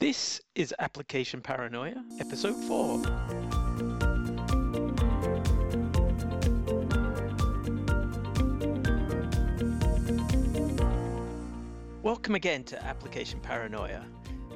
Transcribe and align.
This 0.00 0.40
is 0.54 0.74
Application 0.78 1.42
Paranoia, 1.42 2.02
Episode 2.20 2.54
4. 2.54 3.02
Welcome 12.02 12.34
again 12.34 12.64
to 12.64 12.82
Application 12.82 13.40
Paranoia, 13.40 14.06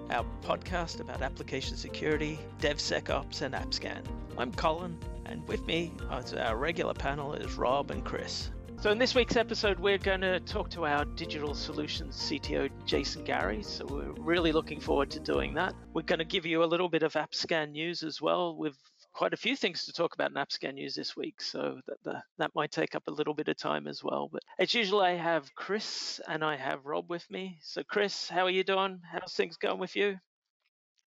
our 0.08 0.24
podcast 0.42 1.00
about 1.00 1.20
application 1.20 1.76
security, 1.76 2.38
DevSecOps, 2.62 3.42
and 3.42 3.54
AppScan. 3.54 4.02
I'm 4.38 4.50
Colin, 4.50 4.98
and 5.26 5.46
with 5.46 5.66
me, 5.66 5.92
as 6.10 6.32
our 6.32 6.56
regular 6.56 6.94
panel, 6.94 7.34
is 7.34 7.52
Rob 7.52 7.90
and 7.90 8.02
Chris. 8.02 8.48
So, 8.80 8.90
in 8.90 8.98
this 8.98 9.14
week's 9.14 9.36
episode, 9.36 9.80
we're 9.80 9.96
going 9.96 10.20
to 10.20 10.40
talk 10.40 10.68
to 10.70 10.84
our 10.84 11.06
digital 11.06 11.54
solutions 11.54 12.16
CTO, 12.16 12.70
Jason 12.84 13.24
Gary. 13.24 13.62
So, 13.62 13.86
we're 13.86 14.12
really 14.22 14.52
looking 14.52 14.78
forward 14.78 15.10
to 15.12 15.20
doing 15.20 15.54
that. 15.54 15.74
We're 15.94 16.02
going 16.02 16.18
to 16.18 16.24
give 16.24 16.44
you 16.44 16.62
a 16.62 16.66
little 16.66 16.90
bit 16.90 17.02
of 17.02 17.14
AppScan 17.14 17.70
news 17.70 18.02
as 18.02 18.20
well. 18.20 18.56
We've 18.56 18.76
quite 19.14 19.32
a 19.32 19.38
few 19.38 19.56
things 19.56 19.86
to 19.86 19.92
talk 19.92 20.12
about 20.14 20.30
in 20.30 20.36
AppScan 20.36 20.74
news 20.74 20.94
this 20.94 21.16
week, 21.16 21.40
so 21.40 21.80
that, 21.86 21.96
that, 22.04 22.24
that 22.36 22.50
might 22.54 22.72
take 22.72 22.94
up 22.94 23.04
a 23.06 23.12
little 23.12 23.32
bit 23.32 23.48
of 23.48 23.56
time 23.56 23.86
as 23.86 24.04
well. 24.04 24.28
But 24.30 24.42
as 24.58 24.74
usual, 24.74 25.00
I 25.00 25.12
have 25.12 25.54
Chris 25.54 26.20
and 26.28 26.44
I 26.44 26.56
have 26.56 26.84
Rob 26.84 27.08
with 27.08 27.24
me. 27.30 27.58
So, 27.62 27.82
Chris, 27.84 28.28
how 28.28 28.44
are 28.44 28.50
you 28.50 28.64
doing? 28.64 29.00
How's 29.10 29.32
things 29.32 29.56
going 29.56 29.78
with 29.78 29.96
you? 29.96 30.18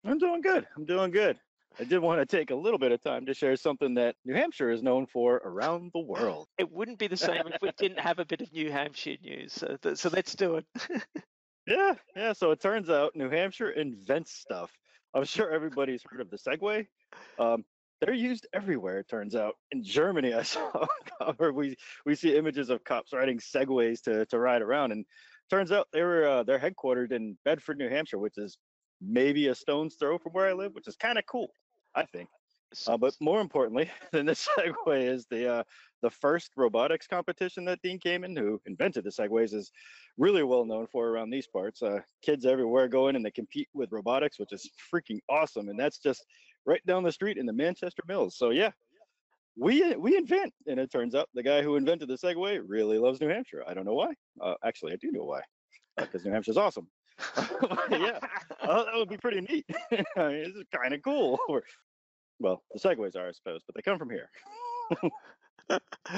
I'm 0.06 0.20
doing 0.20 0.42
good. 0.42 0.68
I'm 0.78 0.86
doing 0.86 1.10
good. 1.10 1.40
I 1.80 1.84
did 1.84 2.00
want 2.00 2.20
to 2.22 2.38
take 2.38 2.52
a 2.52 2.56
little 2.56 2.80
bit 2.80 2.92
of 2.92 3.02
time 3.02 3.26
to 3.26 3.34
share 3.34 3.56
something 3.56 3.96
that 3.96 4.16
New 4.24 4.34
Hampshire 4.34 4.72
is 4.72 4.82
known 4.82 5.06
for 5.08 5.42
around 5.44 5.92
the 5.94 6.00
world. 6.00 6.48
It 6.58 6.72
wouldn't 6.72 7.00
be 7.00 7.08
the 7.08 7.18
same 7.18 7.48
if 7.48 7.62
we 7.62 7.72
didn't 7.78 8.00
have 8.00 8.20
a 8.20 8.26
bit 8.26 8.42
of 8.42 8.52
New 8.54 8.72
Hampshire 8.72 9.18
news. 9.22 9.54
So, 9.54 9.78
th- 9.82 9.98
so 9.98 10.10
let's 10.10 10.36
do 10.36 10.56
it. 10.56 10.66
yeah, 11.68 11.94
yeah. 12.16 12.34
So 12.34 12.52
it 12.52 12.62
turns 12.62 12.90
out 12.90 13.16
New 13.16 13.30
Hampshire 13.30 13.72
invents 13.72 14.32
stuff. 14.34 14.72
I'm 15.14 15.26
sure 15.26 15.52
everybody's 15.52 16.02
heard 16.10 16.22
of 16.22 16.30
the 16.30 16.38
Segway. 16.38 16.88
Um, 17.40 17.66
they're 18.02 18.14
used 18.14 18.48
everywhere. 18.54 19.00
It 19.00 19.10
turns 19.10 19.36
out 19.36 19.56
in 19.72 19.84
Germany, 19.84 20.34
I 20.34 20.44
saw. 20.44 20.86
We 21.54 21.76
we 22.06 22.16
see 22.16 22.36
images 22.38 22.70
of 22.70 22.84
cops 22.84 23.14
riding 23.14 23.40
segways 23.40 24.02
to 24.04 24.26
to 24.28 24.40
ride 24.40 24.62
around, 24.62 24.92
and 24.92 25.06
turns 25.50 25.72
out 25.72 25.88
they 25.92 26.04
were 26.04 26.28
uh, 26.28 26.44
they're 26.44 26.60
headquartered 26.60 27.12
in 27.12 27.38
Bedford, 27.46 27.78
New 27.78 27.90
Hampshire, 27.90 28.20
which 28.20 28.38
is 28.38 28.58
maybe 29.02 29.48
a 29.48 29.56
stone's 29.56 29.96
throw 29.96 30.18
from 30.18 30.34
where 30.34 30.48
I 30.48 30.54
live, 30.54 30.74
which 30.74 30.88
is 30.88 30.96
kind 30.96 31.18
of 31.18 31.26
cool. 31.26 31.50
I 31.96 32.04
think. 32.06 32.30
Uh, 32.88 32.98
but 32.98 33.16
more 33.22 33.42
importantly 33.42 33.90
than 34.12 34.26
the 34.26 34.34
Segway 34.34 35.08
is 35.08 35.26
the 35.30 35.48
uh, 35.48 35.64
the 36.02 36.10
first 36.10 36.52
robotics 36.58 37.08
competition 37.08 37.66
that 37.66 37.82
Dean 37.82 38.00
Kamen, 38.00 38.38
who 38.38 38.62
invented 38.66 39.04
the 39.04 39.10
Segways, 39.10 39.54
is 39.54 39.72
really 40.18 40.44
well 40.44 40.66
known 40.66 40.88
for 40.88 41.08
around 41.08 41.30
these 41.30 41.48
parts. 41.48 41.82
Uh, 41.82 42.00
kids 42.22 42.46
everywhere 42.46 42.88
go 42.88 43.08
in 43.08 43.16
and 43.16 43.26
they 43.26 43.32
compete 43.32 43.70
with 43.74 43.92
robotics, 43.92 44.40
which 44.40 44.52
is 44.52 44.70
freaking 44.94 45.20
awesome. 45.30 45.70
And 45.70 45.80
that's 45.80 46.00
just 46.00 46.26
right 46.66 46.86
down 46.86 47.04
the 47.04 47.12
street 47.12 47.38
in 47.38 47.46
the 47.46 47.54
Manchester 47.54 48.04
Mills. 48.08 48.36
So 48.38 48.50
yeah, 48.50 48.72
we 49.58 49.96
we 49.96 50.18
invent, 50.18 50.54
and 50.68 50.80
it 50.80 50.92
turns 50.92 51.16
out 51.16 51.30
the 51.34 51.44
guy 51.44 51.62
who 51.62 51.78
invented 51.78 52.10
the 52.10 52.18
Segway 52.18 52.62
really 52.66 53.00
loves 53.00 53.22
New 53.22 53.30
Hampshire. 53.30 53.64
I 53.66 53.74
don't 53.74 53.86
know 53.86 53.94
why. 53.94 54.14
Uh, 54.42 54.56
actually, 54.64 54.94
I 54.94 54.98
do 54.98 55.12
know 55.12 55.24
why, 55.24 55.42
because 55.98 56.26
New 56.26 56.32
Hampshire's 56.32 56.58
awesome. 56.58 56.88
yeah, 57.92 58.20
oh, 58.64 58.86
that 58.86 58.94
would 58.96 59.10
be 59.10 59.18
pretty 59.18 59.42
neat. 59.42 59.66
I 60.18 60.28
mean, 60.28 60.44
this 60.44 60.56
is 60.56 60.64
kind 60.74 60.94
of 60.94 61.02
cool. 61.02 61.40
well, 62.40 62.64
the 62.74 62.80
segways 62.80 63.16
are, 63.16 63.28
I 63.28 63.32
suppose, 63.32 63.62
but 63.66 63.76
they 63.76 63.82
come 63.82 63.98
from 63.98 64.10
here. 64.10 64.30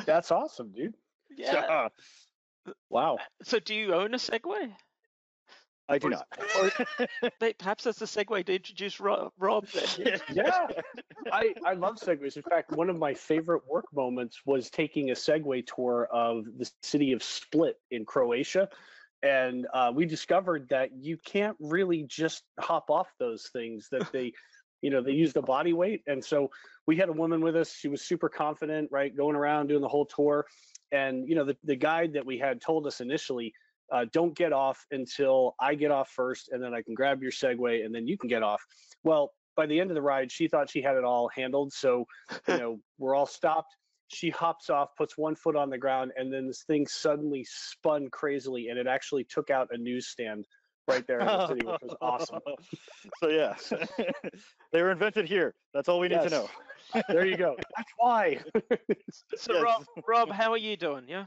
That's 0.06 0.32
awesome, 0.32 0.72
dude. 0.76 0.96
Yeah. 1.38 1.90
wow. 2.90 3.16
Uh, 3.16 3.24
so, 3.44 3.60
do 3.60 3.76
you 3.76 3.94
own 3.94 4.14
a 4.14 4.18
Segway? 4.18 4.74
I 5.90 6.00
do 6.00 6.10
not. 6.10 6.28
Perhaps 7.40 7.86
that's 7.86 8.00
the 8.00 8.06
segue 8.06 8.46
to 8.46 8.56
introduce 8.56 9.00
Rob. 9.00 9.32
Rob 9.40 9.68
yeah, 10.34 10.68
I, 11.32 11.54
I 11.66 11.74
love 11.74 11.96
segways. 11.96 12.36
In 12.36 12.44
fact, 12.44 12.72
one 12.74 12.90
of 12.90 12.98
my 12.98 13.14
favorite 13.14 13.62
work 13.70 13.86
moments 13.94 14.42
was 14.46 14.70
taking 14.70 15.12
a 15.12 15.14
Segway 15.14 15.66
tour 15.66 16.10
of 16.12 16.44
the 16.58 16.70
city 16.84 17.14
of 17.14 17.24
Split 17.24 17.78
in 17.90 18.04
Croatia 18.04 18.68
and 19.24 19.68
uh, 19.74 19.92
we 19.94 20.06
discovered 20.06 20.68
that 20.70 20.90
you 21.00 21.18
can't 21.26 21.58
really 21.60 22.04
just 22.04 22.44
hop 22.60 22.90
off 22.90 23.08
those 23.20 23.50
things 23.54 23.88
that 23.92 24.10
they 24.14 24.32
you 24.82 24.90
know 24.90 25.02
they 25.02 25.12
use 25.12 25.34
the 25.34 25.42
body 25.42 25.74
weight 25.74 26.02
and 26.08 26.24
so 26.24 26.50
we 26.86 26.96
had 26.96 27.10
a 27.10 27.14
woman 27.14 27.42
with 27.42 27.56
us 27.56 27.74
she 27.74 27.88
was 27.88 28.02
super 28.02 28.30
confident 28.30 28.88
right 28.92 29.16
going 29.18 29.36
around 29.36 29.68
doing 29.68 29.82
the 29.82 29.88
whole 29.88 30.06
tour 30.06 30.46
and 30.92 31.28
you 31.28 31.36
know 31.36 31.44
the, 31.44 31.58
the 31.64 31.76
guide 31.76 32.14
that 32.14 32.26
we 32.26 32.38
had 32.38 32.62
told 32.62 32.86
us 32.86 33.02
initially 33.02 33.54
uh, 33.92 34.06
don't 34.12 34.36
get 34.36 34.54
off 34.54 34.86
until 34.92 35.56
i 35.60 35.74
get 35.74 35.92
off 35.92 36.10
first 36.10 36.50
and 36.52 36.62
then 36.62 36.74
i 36.74 36.82
can 36.82 36.94
grab 36.94 37.22
your 37.22 37.32
segway 37.32 37.86
and 37.86 37.94
then 37.94 38.06
you 38.08 38.18
can 38.18 38.28
get 38.30 38.44
off. 38.44 38.62
Well 39.04 39.34
by 39.56 39.66
the 39.66 39.80
end 39.80 39.90
of 39.90 39.96
the 39.96 40.02
ride 40.02 40.32
she 40.32 40.48
thought 40.48 40.70
she 40.70 40.82
had 40.82 40.96
it 40.96 41.04
all 41.04 41.30
handled 41.36 41.74
so 41.74 42.06
you 42.48 42.58
know 42.60 42.80
we're 43.00 43.16
all 43.16 43.26
stopped 43.26 43.76
she 44.10 44.30
hops 44.30 44.70
off, 44.70 44.96
puts 44.98 45.18
one 45.18 45.36
foot 45.36 45.56
on 45.56 45.70
the 45.70 45.78
ground, 45.78 46.12
and 46.16 46.32
then 46.32 46.48
this 46.48 46.64
thing 46.64 46.88
suddenly 46.88 47.46
spun 47.50 48.10
crazily, 48.10 48.70
and 48.70 48.80
it 48.80 48.88
actually 48.88 49.24
took 49.26 49.50
out 49.50 49.68
a 49.72 49.78
newsstand 49.78 50.46
right 50.88 51.06
there 51.08 51.20
in 51.20 51.26
the 51.26 51.48
city, 51.48 51.66
which 51.66 51.82
was 51.82 51.96
awesome. 52.02 52.40
So 53.20 53.30
yeah, 53.30 53.56
they 54.72 54.82
were 54.82 54.92
invented 54.92 55.28
here. 55.28 55.56
That's 55.74 55.90
all 55.90 56.00
we 56.00 56.08
need 56.08 56.16
yes. 56.16 56.26
to 56.26 56.30
know. 56.30 56.50
there 57.10 57.26
you 57.26 57.36
go. 57.36 57.56
That's 57.78 57.92
why. 57.98 58.40
so 59.36 59.54
yes. 59.54 59.64
Rob, 59.64 59.86
Rob, 60.08 60.32
how 60.32 60.52
are 60.52 60.58
you 60.58 60.78
doing? 60.78 61.06
Yeah. 61.08 61.26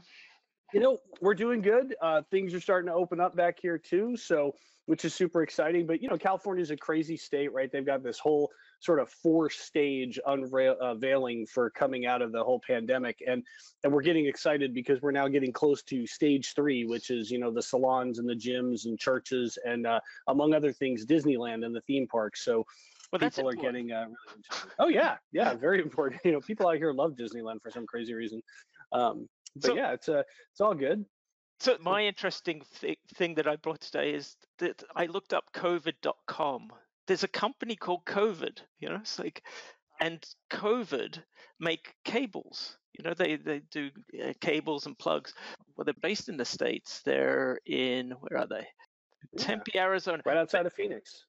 You 0.73 0.79
know, 0.79 0.97
we're 1.19 1.35
doing 1.35 1.61
good. 1.61 1.95
Uh, 2.01 2.21
things 2.31 2.53
are 2.53 2.59
starting 2.59 2.87
to 2.87 2.93
open 2.93 3.19
up 3.19 3.35
back 3.35 3.57
here 3.61 3.77
too, 3.77 4.15
so 4.15 4.55
which 4.85 5.05
is 5.05 5.13
super 5.13 5.43
exciting. 5.43 5.85
But 5.85 6.01
you 6.01 6.09
know, 6.09 6.17
California 6.17 6.61
is 6.61 6.71
a 6.71 6.77
crazy 6.77 7.17
state, 7.17 7.53
right? 7.53 7.71
They've 7.71 7.85
got 7.85 8.03
this 8.03 8.19
whole 8.19 8.49
sort 8.79 8.99
of 8.99 9.09
four-stage 9.09 10.19
unveiling 10.25 11.45
for 11.45 11.69
coming 11.69 12.07
out 12.07 12.21
of 12.21 12.31
the 12.31 12.43
whole 12.43 12.61
pandemic, 12.65 13.21
and 13.27 13.43
and 13.83 13.93
we're 13.93 14.01
getting 14.01 14.25
excited 14.25 14.73
because 14.73 15.01
we're 15.01 15.11
now 15.11 15.27
getting 15.27 15.51
close 15.53 15.83
to 15.83 16.07
stage 16.07 16.53
three, 16.55 16.85
which 16.85 17.09
is 17.09 17.29
you 17.29 17.39
know 17.39 17.51
the 17.51 17.61
salons 17.61 18.19
and 18.19 18.27
the 18.27 18.35
gyms 18.35 18.85
and 18.85 18.97
churches 18.99 19.57
and 19.65 19.85
uh, 19.85 19.99
among 20.27 20.53
other 20.53 20.71
things, 20.71 21.05
Disneyland 21.05 21.65
and 21.65 21.75
the 21.75 21.81
theme 21.81 22.07
parks. 22.07 22.43
So 22.43 22.65
well, 23.11 23.19
people 23.19 23.47
are 23.49 23.53
getting 23.53 23.91
uh, 23.91 24.05
really. 24.05 24.73
Oh 24.79 24.87
yeah, 24.87 25.17
yeah, 25.31 25.53
very 25.53 25.81
important. 25.81 26.21
You 26.25 26.31
know, 26.31 26.41
people 26.41 26.67
out 26.67 26.77
here 26.77 26.93
love 26.93 27.13
Disneyland 27.13 27.61
for 27.61 27.71
some 27.71 27.85
crazy 27.85 28.13
reason. 28.13 28.41
Um, 28.93 29.27
but 29.55 29.65
so, 29.65 29.75
yeah, 29.75 29.91
it's 29.93 30.09
uh, 30.09 30.23
it's 30.51 30.61
all 30.61 30.73
good. 30.73 31.05
So 31.59 31.77
my 31.79 32.03
interesting 32.03 32.63
th- 32.79 32.97
thing 33.15 33.35
that 33.35 33.47
I 33.47 33.55
brought 33.55 33.81
today 33.81 34.13
is 34.13 34.35
that 34.57 34.83
I 34.95 35.05
looked 35.05 35.33
up 35.33 35.45
COVID.com. 35.53 36.69
There's 37.07 37.23
a 37.23 37.27
company 37.27 37.75
called 37.75 38.05
COVID. 38.05 38.57
You 38.79 38.89
know, 38.89 38.95
it's 38.95 39.19
like, 39.19 39.43
and 39.99 40.23
COVID 40.51 41.21
make 41.59 41.93
cables. 42.03 42.77
You 42.97 43.03
know, 43.03 43.13
they 43.13 43.35
they 43.35 43.61
do 43.71 43.89
uh, 44.23 44.33
cables 44.41 44.85
and 44.85 44.97
plugs. 44.97 45.33
Well, 45.75 45.85
they're 45.85 45.93
based 46.01 46.29
in 46.29 46.37
the 46.37 46.45
states. 46.45 47.01
They're 47.05 47.59
in 47.65 48.11
where 48.19 48.41
are 48.41 48.47
they? 48.47 48.67
Yeah. 49.33 49.43
Tempe, 49.45 49.77
Arizona. 49.77 50.21
Right 50.25 50.37
outside 50.37 50.65
of 50.65 50.73
Phoenix 50.73 51.25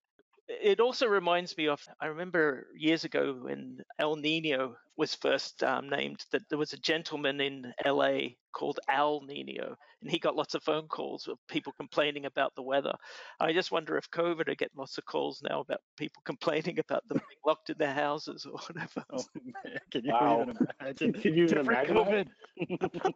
it 0.49 0.81
also 0.81 1.07
reminds 1.07 1.57
me 1.57 1.69
of 1.69 1.81
I 2.01 2.07
remember 2.07 2.67
years 2.77 3.05
ago 3.05 3.39
when 3.43 3.79
El 3.99 4.17
Nino 4.17 4.77
was 4.97 5.15
first 5.15 5.63
um, 5.63 5.89
named 5.89 6.25
that 6.33 6.43
there 6.49 6.59
was 6.59 6.73
a 6.73 6.79
gentleman 6.79 7.41
in 7.41 7.73
LA 7.85 8.19
called 8.53 8.79
Al 8.89 9.23
Nino, 9.23 9.75
and 10.03 10.11
he 10.11 10.19
got 10.19 10.37
lots 10.37 10.55
of 10.55 10.63
phone 10.63 10.87
calls 10.89 11.27
of 11.27 11.39
people 11.49 11.73
complaining 11.79 12.27
about 12.27 12.55
the 12.55 12.63
weather. 12.63 12.93
I 13.41 13.53
just 13.53 13.73
wonder 13.73 13.97
if 13.97 14.11
COVID 14.11 14.49
will 14.49 14.55
get 14.55 14.71
lots 14.77 14.99
of 14.99 15.05
calls 15.07 15.43
now 15.49 15.61
about 15.61 15.81
people 15.97 16.23
complaining 16.27 16.79
about 16.79 17.07
them 17.09 17.19
being 17.19 17.41
locked 17.47 17.71
in 17.71 17.79
their 17.79 17.95
houses 17.95 18.47
or 18.47 18.59
whatever. 18.59 19.05
Oh, 19.13 19.25
Can 19.91 20.05
you 20.05 20.13
wow. 20.13 20.43
even 20.43 20.57
imagine? 20.81 21.13
Can 21.23 21.35
you 21.35 21.45
even 21.45 21.59
imagine 21.59 21.97
COVID? 21.97 22.29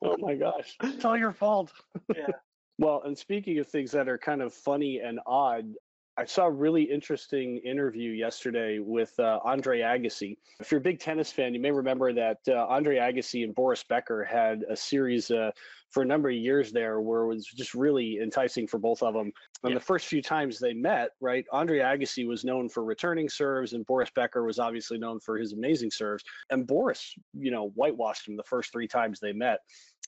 oh 0.03 0.17
my 0.19 0.35
gosh! 0.35 0.77
It's 0.83 1.05
all 1.05 1.17
your 1.17 1.33
fault. 1.33 1.73
Yeah. 2.15 2.27
Well, 2.79 3.03
and 3.05 3.17
speaking 3.17 3.59
of 3.59 3.67
things 3.67 3.91
that 3.93 4.07
are 4.09 4.19
kind 4.19 4.43
of 4.43 4.53
funny 4.53 5.01
and 5.01 5.19
odd, 5.27 5.73
I 6.19 6.25
saw 6.25 6.47
a 6.47 6.51
really 6.51 6.83
interesting 6.83 7.59
interview 7.59 8.11
yesterday 8.11 8.79
with 8.79 9.13
uh, 9.19 9.39
Andre 9.45 9.81
Agassi. 9.81 10.39
If 10.61 10.71
you're 10.71 10.81
a 10.81 10.83
big 10.83 10.99
tennis 10.99 11.31
fan, 11.31 11.53
you 11.53 11.61
may 11.61 11.71
remember 11.71 12.13
that 12.15 12.39
uh, 12.49 12.67
Andre 12.69 12.97
Agassi 12.97 13.45
and 13.45 13.55
Boris 13.55 13.85
Becker 13.87 14.25
had 14.25 14.65
a 14.71 14.75
series 14.75 15.31
uh, 15.31 15.51
for 15.91 16.03
a 16.03 16.07
number 16.07 16.31
of 16.31 16.35
years 16.35 16.73
there 16.73 17.03
where 17.03 17.25
it 17.25 17.29
was 17.29 17.45
just 17.45 17.75
really 17.75 18.19
enticing 18.23 18.67
for 18.67 18.79
both 18.79 19.03
of 19.03 19.13
them. 19.13 19.31
And 19.63 19.73
yeah. 19.73 19.75
the 19.75 19.85
first 19.85 20.07
few 20.07 20.23
times 20.23 20.59
they 20.59 20.73
met, 20.73 21.11
right, 21.21 21.45
Andre 21.53 21.81
Agassi 21.81 22.27
was 22.27 22.47
known 22.47 22.71
for 22.71 22.83
returning 22.83 23.29
serves, 23.29 23.75
and 23.75 23.85
Boris 23.85 24.11
Becker 24.15 24.45
was 24.45 24.59
obviously 24.59 24.97
known 24.97 25.21
for 25.21 25.37
his 25.37 25.53
amazing 25.53 25.91
serves. 25.91 26.25
And 26.49 26.67
Boris, 26.67 27.15
you 27.35 27.51
know, 27.51 27.73
whitewashed 27.75 28.27
him 28.27 28.39
the 28.39 28.43
first 28.45 28.73
three 28.73 28.89
times 28.89 29.21
they 29.21 29.35
met. 29.35 29.59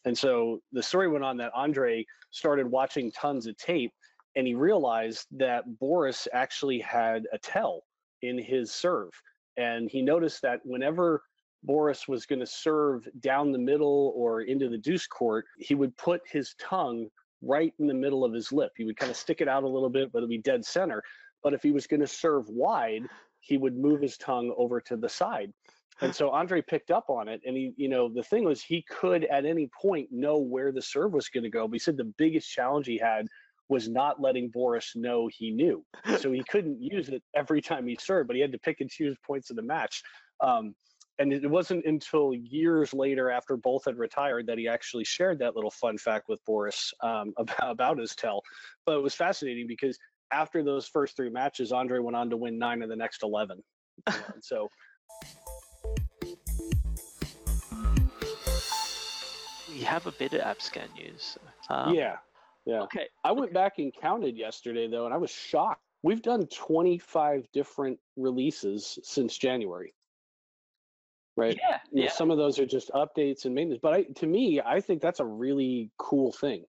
And 0.06 0.16
so 0.16 0.60
the 0.72 0.82
story 0.82 1.08
went 1.08 1.24
on 1.24 1.36
that 1.38 1.52
Andre 1.54 2.06
started 2.30 2.66
watching 2.66 3.12
tons 3.12 3.46
of 3.46 3.56
tape 3.58 3.92
and 4.38 4.46
he 4.46 4.54
realized 4.54 5.26
that 5.32 5.64
Boris 5.80 6.28
actually 6.32 6.78
had 6.78 7.24
a 7.32 7.38
tell 7.38 7.82
in 8.22 8.38
his 8.38 8.70
serve. 8.70 9.10
And 9.56 9.90
he 9.90 10.00
noticed 10.00 10.42
that 10.42 10.60
whenever 10.64 11.24
Boris 11.64 12.06
was 12.06 12.24
going 12.24 12.38
to 12.38 12.46
serve 12.46 13.08
down 13.18 13.50
the 13.50 13.58
middle 13.58 14.12
or 14.14 14.42
into 14.42 14.68
the 14.68 14.78
deuce 14.78 15.08
court, 15.08 15.44
he 15.58 15.74
would 15.74 15.96
put 15.96 16.20
his 16.30 16.54
tongue 16.60 17.08
right 17.42 17.72
in 17.80 17.88
the 17.88 17.94
middle 17.94 18.24
of 18.24 18.32
his 18.32 18.52
lip. 18.52 18.70
He 18.76 18.84
would 18.84 18.96
kind 18.96 19.10
of 19.10 19.16
stick 19.16 19.40
it 19.40 19.48
out 19.48 19.64
a 19.64 19.68
little 19.68 19.90
bit, 19.90 20.12
but 20.12 20.18
it'd 20.18 20.30
be 20.30 20.38
dead 20.38 20.64
center. 20.64 21.02
but 21.42 21.52
if 21.52 21.60
he 21.60 21.72
was 21.72 21.88
going 21.88 22.00
to 22.00 22.06
serve 22.06 22.48
wide, 22.48 23.02
he 23.40 23.58
would 23.58 23.76
move 23.76 24.00
his 24.00 24.16
tongue 24.18 24.54
over 24.56 24.80
to 24.82 24.96
the 24.96 25.08
side. 25.08 25.52
And 26.00 26.14
so 26.14 26.30
Andre 26.30 26.62
picked 26.62 26.92
up 26.92 27.06
on 27.10 27.26
it. 27.26 27.40
And 27.44 27.56
he, 27.56 27.72
you 27.76 27.88
know, 27.88 28.08
the 28.08 28.22
thing 28.22 28.44
was 28.44 28.62
he 28.62 28.84
could 28.88 29.24
at 29.24 29.44
any 29.44 29.68
point 29.82 30.10
know 30.12 30.38
where 30.38 30.70
the 30.70 30.82
serve 30.82 31.12
was 31.12 31.28
going 31.28 31.42
to 31.42 31.50
go. 31.50 31.66
But 31.66 31.74
he 31.74 31.78
said 31.80 31.96
the 31.96 32.12
biggest 32.18 32.48
challenge 32.48 32.86
he 32.86 32.98
had 32.98 33.26
was 33.68 33.88
not 33.88 34.20
letting 34.20 34.48
Boris 34.48 34.92
know 34.94 35.28
he 35.32 35.50
knew. 35.50 35.84
So 36.18 36.32
he 36.32 36.42
couldn't 36.48 36.80
use 36.80 37.08
it 37.08 37.22
every 37.34 37.60
time 37.60 37.86
he 37.86 37.96
served, 38.00 38.28
but 38.28 38.36
he 38.36 38.42
had 38.42 38.52
to 38.52 38.58
pick 38.58 38.80
and 38.80 38.90
choose 38.90 39.16
points 39.26 39.50
of 39.50 39.56
the 39.56 39.62
match. 39.62 40.02
Um, 40.40 40.74
and 41.20 41.32
it 41.32 41.50
wasn't 41.50 41.84
until 41.84 42.32
years 42.32 42.94
later, 42.94 43.28
after 43.30 43.56
both 43.56 43.84
had 43.86 43.98
retired, 43.98 44.46
that 44.46 44.56
he 44.56 44.68
actually 44.68 45.02
shared 45.04 45.40
that 45.40 45.56
little 45.56 45.72
fun 45.72 45.98
fact 45.98 46.28
with 46.28 46.38
Boris 46.44 46.92
um, 47.02 47.32
about, 47.38 47.70
about 47.70 47.98
his 47.98 48.14
tell. 48.14 48.42
But 48.86 48.96
it 48.96 49.02
was 49.02 49.14
fascinating 49.14 49.66
because 49.66 49.98
after 50.32 50.62
those 50.62 50.86
first 50.86 51.16
three 51.16 51.30
matches, 51.30 51.72
Andre 51.72 51.98
went 51.98 52.16
on 52.16 52.30
to 52.30 52.36
win 52.36 52.56
nine 52.58 52.82
of 52.82 52.88
the 52.88 52.96
next 52.96 53.24
11. 53.24 53.60
And 54.06 54.42
so 54.42 54.68
we 59.70 59.80
have 59.80 60.06
a 60.06 60.12
bit 60.12 60.34
of 60.34 60.40
AppScan 60.42 60.94
news. 60.94 61.36
Um, 61.68 61.94
yeah, 61.94 62.18
yeah. 62.68 62.82
Okay. 62.82 63.06
I 63.24 63.32
went 63.32 63.54
back 63.54 63.78
and 63.78 63.92
counted 63.94 64.36
yesterday 64.36 64.86
though, 64.88 65.06
and 65.06 65.14
I 65.14 65.16
was 65.16 65.30
shocked. 65.30 65.80
We've 66.02 66.20
done 66.22 66.46
25 66.46 67.48
different 67.52 67.98
releases 68.16 68.98
since 69.02 69.36
January. 69.38 69.94
Right. 71.34 71.58
Yeah. 71.60 71.78
You 71.90 71.96
know, 72.00 72.04
Yeah. 72.04 72.10
Some 72.10 72.30
of 72.30 72.36
those 72.36 72.58
are 72.58 72.66
just 72.66 72.90
updates 72.90 73.46
and 73.46 73.54
maintenance, 73.54 73.80
but 73.82 73.94
I, 73.94 74.02
to 74.16 74.26
me, 74.26 74.60
I 74.64 74.80
think 74.80 75.00
that's 75.00 75.20
a 75.20 75.24
really 75.24 75.90
cool 75.96 76.30
thing, 76.32 76.64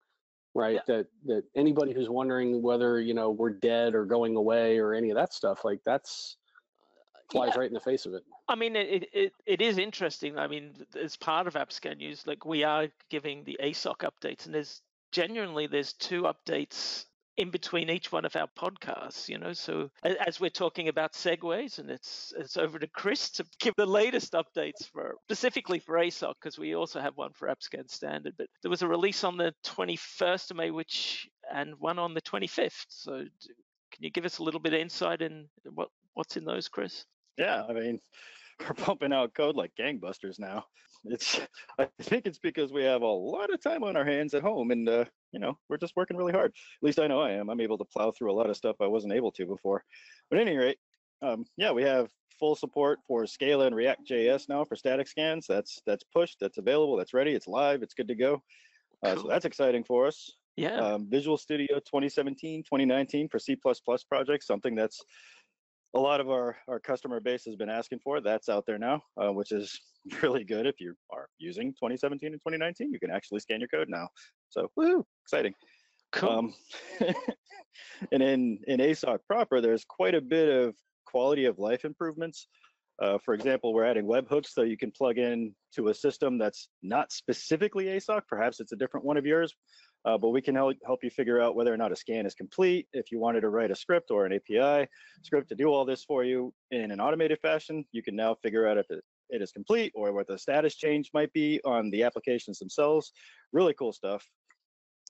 right? 0.55 0.75
Yeah. 0.75 0.81
That 0.87 1.07
that 1.25 1.43
anybody 1.55 1.93
who's 1.93 2.09
wondering 2.09 2.61
whether 2.61 2.99
you 3.01 3.13
know 3.13 3.29
we're 3.31 3.49
dead 3.51 3.93
or 3.93 4.05
going 4.05 4.35
away 4.37 4.77
or 4.77 4.93
any 4.93 5.09
of 5.09 5.17
that 5.17 5.33
stuff, 5.33 5.65
like 5.65 5.79
that's 5.85 6.37
uh, 7.15 7.19
flies 7.31 7.51
Yeah. 7.55 7.59
right 7.59 7.67
in 7.67 7.73
the 7.73 7.79
face 7.81 8.05
of 8.05 8.13
it. 8.13 8.23
I 8.47 8.55
mean, 8.55 8.75
it, 8.75 9.09
it 9.11 9.33
it 9.45 9.61
is 9.61 9.77
interesting. 9.79 10.37
I 10.39 10.47
mean, 10.47 10.73
as 10.99 11.17
part 11.17 11.45
of 11.47 11.55
AppScan 11.55 11.97
News, 11.97 12.25
like 12.25 12.45
we 12.45 12.63
are 12.63 12.87
giving 13.09 13.43
the 13.43 13.59
ASOC 13.61 13.97
updates, 14.09 14.45
and 14.45 14.55
there's 14.55 14.81
genuinely 15.11 15.67
there's 15.67 15.93
two 15.93 16.23
updates 16.23 17.05
in 17.39 17.49
between 17.51 17.89
each 17.89 18.11
one 18.11 18.25
of 18.25 18.35
our 18.35 18.49
podcasts. 18.57 19.29
You 19.29 19.37
know, 19.37 19.53
so 19.53 19.89
as 20.03 20.39
we're 20.39 20.49
talking 20.49 20.89
about 20.89 21.13
segues, 21.13 21.79
and 21.79 21.89
it's 21.89 22.33
it's 22.37 22.57
over 22.57 22.77
to 22.77 22.87
Chris 22.87 23.31
to 23.31 23.45
give 23.59 23.73
the 23.77 23.85
latest 23.85 24.33
updates 24.33 24.85
for 24.91 25.15
specifically 25.23 25.79
for 25.79 25.95
ASOC 25.95 26.33
because 26.41 26.59
we 26.59 26.75
also 26.75 26.99
have 26.99 27.15
one 27.15 27.31
for 27.33 27.47
AppScan 27.47 27.89
Standard. 27.89 28.33
But 28.37 28.47
there 28.61 28.69
was 28.69 28.81
a 28.81 28.87
release 28.87 29.23
on 29.23 29.37
the 29.37 29.53
21st 29.65 30.51
of 30.51 30.57
May, 30.57 30.71
which 30.71 31.27
and 31.51 31.73
one 31.79 31.97
on 31.97 32.13
the 32.13 32.21
25th. 32.21 32.85
So 32.89 33.19
can 33.19 34.03
you 34.03 34.11
give 34.11 34.25
us 34.25 34.37
a 34.37 34.43
little 34.43 34.59
bit 34.59 34.73
of 34.73 34.81
insight 34.81 35.21
in 35.21 35.47
what 35.63 35.89
what's 36.13 36.35
in 36.35 36.43
those, 36.43 36.67
Chris? 36.67 37.05
Yeah, 37.37 37.63
I 37.67 37.73
mean, 37.73 37.99
we're 38.59 38.73
pumping 38.73 39.13
out 39.13 39.33
code 39.33 39.55
like 39.55 39.71
gangbusters 39.79 40.39
now. 40.39 40.65
It's 41.05 41.39
I 41.79 41.87
think 42.01 42.25
it's 42.25 42.39
because 42.39 42.71
we 42.71 42.83
have 42.83 43.01
a 43.01 43.07
lot 43.07 43.53
of 43.53 43.61
time 43.61 43.83
on 43.83 43.95
our 43.95 44.05
hands 44.05 44.33
at 44.33 44.41
home, 44.43 44.71
and 44.71 44.87
uh, 44.87 45.05
you 45.31 45.39
know 45.39 45.57
we're 45.69 45.77
just 45.77 45.95
working 45.95 46.17
really 46.17 46.33
hard. 46.33 46.51
At 46.51 46.85
least 46.85 46.99
I 46.99 47.07
know 47.07 47.21
I 47.21 47.31
am. 47.31 47.49
I'm 47.49 47.61
able 47.61 47.77
to 47.77 47.85
plow 47.85 48.11
through 48.11 48.31
a 48.31 48.33
lot 48.35 48.49
of 48.49 48.57
stuff 48.57 48.75
I 48.81 48.87
wasn't 48.87 49.13
able 49.13 49.31
to 49.33 49.45
before. 49.45 49.83
But 50.29 50.39
at 50.39 50.47
any 50.47 50.57
rate, 50.57 50.77
um, 51.21 51.45
yeah, 51.57 51.71
we 51.71 51.83
have 51.83 52.09
full 52.39 52.55
support 52.55 52.99
for 53.07 53.25
Scala 53.27 53.65
and 53.65 53.75
React 53.75 54.07
JS 54.09 54.49
now 54.49 54.63
for 54.63 54.75
static 54.75 55.07
scans. 55.07 55.45
That's 55.47 55.81
that's 55.85 56.03
pushed. 56.15 56.37
That's 56.39 56.57
available. 56.57 56.95
That's 56.97 57.13
ready. 57.13 57.33
It's 57.33 57.47
live. 57.47 57.83
It's 57.83 57.93
good 57.93 58.07
to 58.07 58.15
go. 58.15 58.41
Uh, 59.03 59.13
Cool. 59.13 59.23
So 59.23 59.29
that's 59.29 59.45
exciting 59.45 59.83
for 59.83 60.07
us. 60.07 60.31
Yeah. 60.57 60.75
um, 60.75 61.07
Visual 61.09 61.37
Studio 61.37 61.67
2017, 61.79 62.63
2019 62.63 63.29
for 63.29 63.39
C++ 63.39 63.57
projects, 64.09 64.45
something 64.45 64.75
that's 64.75 65.01
a 65.95 65.99
lot 65.99 66.21
of 66.21 66.29
our, 66.29 66.57
our 66.67 66.79
customer 66.79 67.19
base 67.19 67.43
has 67.45 67.55
been 67.55 67.69
asking 67.69 67.99
for. 68.03 68.21
That's 68.21 68.49
out 68.49 68.65
there 68.65 68.77
now, 68.77 69.01
uh, 69.21 69.31
which 69.31 69.51
is 69.51 69.79
really 70.21 70.43
good. 70.43 70.65
If 70.65 70.79
you 70.79 70.93
are 71.11 71.27
using 71.37 71.71
2017 71.71 72.27
and 72.27 72.41
2019, 72.41 72.91
you 72.91 72.99
can 72.99 73.11
actually 73.11 73.39
scan 73.39 73.59
your 73.59 73.69
code 73.69 73.89
now. 73.89 74.07
So, 74.49 74.69
woo, 74.75 75.05
exciting. 75.23 75.53
cool. 76.11 76.29
Um, 76.29 76.53
and 78.11 78.23
in, 78.23 78.59
in 78.67 78.79
ASOC 78.79 79.19
proper, 79.27 79.61
there's 79.61 79.85
quite 79.85 80.15
a 80.15 80.21
bit 80.21 80.49
of 80.49 80.75
quality 81.05 81.45
of 81.45 81.57
life 81.57 81.85
improvements. 81.85 82.47
Uh, 83.01 83.17
for 83.23 83.33
example, 83.33 83.73
we're 83.73 83.85
adding 83.85 84.05
webhooks 84.05 84.47
so 84.47 84.61
you 84.61 84.77
can 84.77 84.91
plug 84.91 85.17
in 85.17 85.55
to 85.73 85.87
a 85.87 85.93
system 85.93 86.37
that's 86.37 86.67
not 86.83 87.11
specifically 87.11 87.85
ASOC. 87.85 88.21
Perhaps 88.27 88.59
it's 88.59 88.73
a 88.73 88.75
different 88.75 89.05
one 89.05 89.15
of 89.15 89.25
yours, 89.25 89.55
uh, 90.05 90.17
but 90.17 90.29
we 90.29 90.41
can 90.41 90.55
help, 90.55 90.75
help 90.85 91.03
you 91.03 91.09
figure 91.09 91.41
out 91.41 91.55
whether 91.55 91.73
or 91.73 91.77
not 91.77 91.91
a 91.91 91.95
scan 91.95 92.25
is 92.25 92.33
complete. 92.33 92.87
If 92.93 93.11
you 93.11 93.19
wanted 93.19 93.41
to 93.41 93.49
write 93.49 93.71
a 93.71 93.75
script 93.75 94.11
or 94.11 94.25
an 94.25 94.33
API 94.33 94.87
script 95.23 95.49
to 95.49 95.55
do 95.55 95.67
all 95.67 95.85
this 95.85 96.03
for 96.03 96.23
you 96.23 96.53
in 96.71 96.91
an 96.91 96.99
automated 96.99 97.39
fashion, 97.41 97.85
you 97.91 98.01
can 98.01 98.15
now 98.15 98.35
figure 98.35 98.67
out 98.67 98.77
if 98.77 98.89
it, 98.89 99.03
it 99.29 99.41
is 99.41 99.51
complete 99.51 99.91
or 99.95 100.13
what 100.13 100.27
the 100.27 100.37
status 100.37 100.75
change 100.75 101.11
might 101.13 101.31
be 101.33 101.59
on 101.65 101.89
the 101.91 102.03
applications 102.03 102.59
themselves. 102.59 103.11
Really 103.51 103.73
cool 103.73 103.93
stuff 103.93 104.25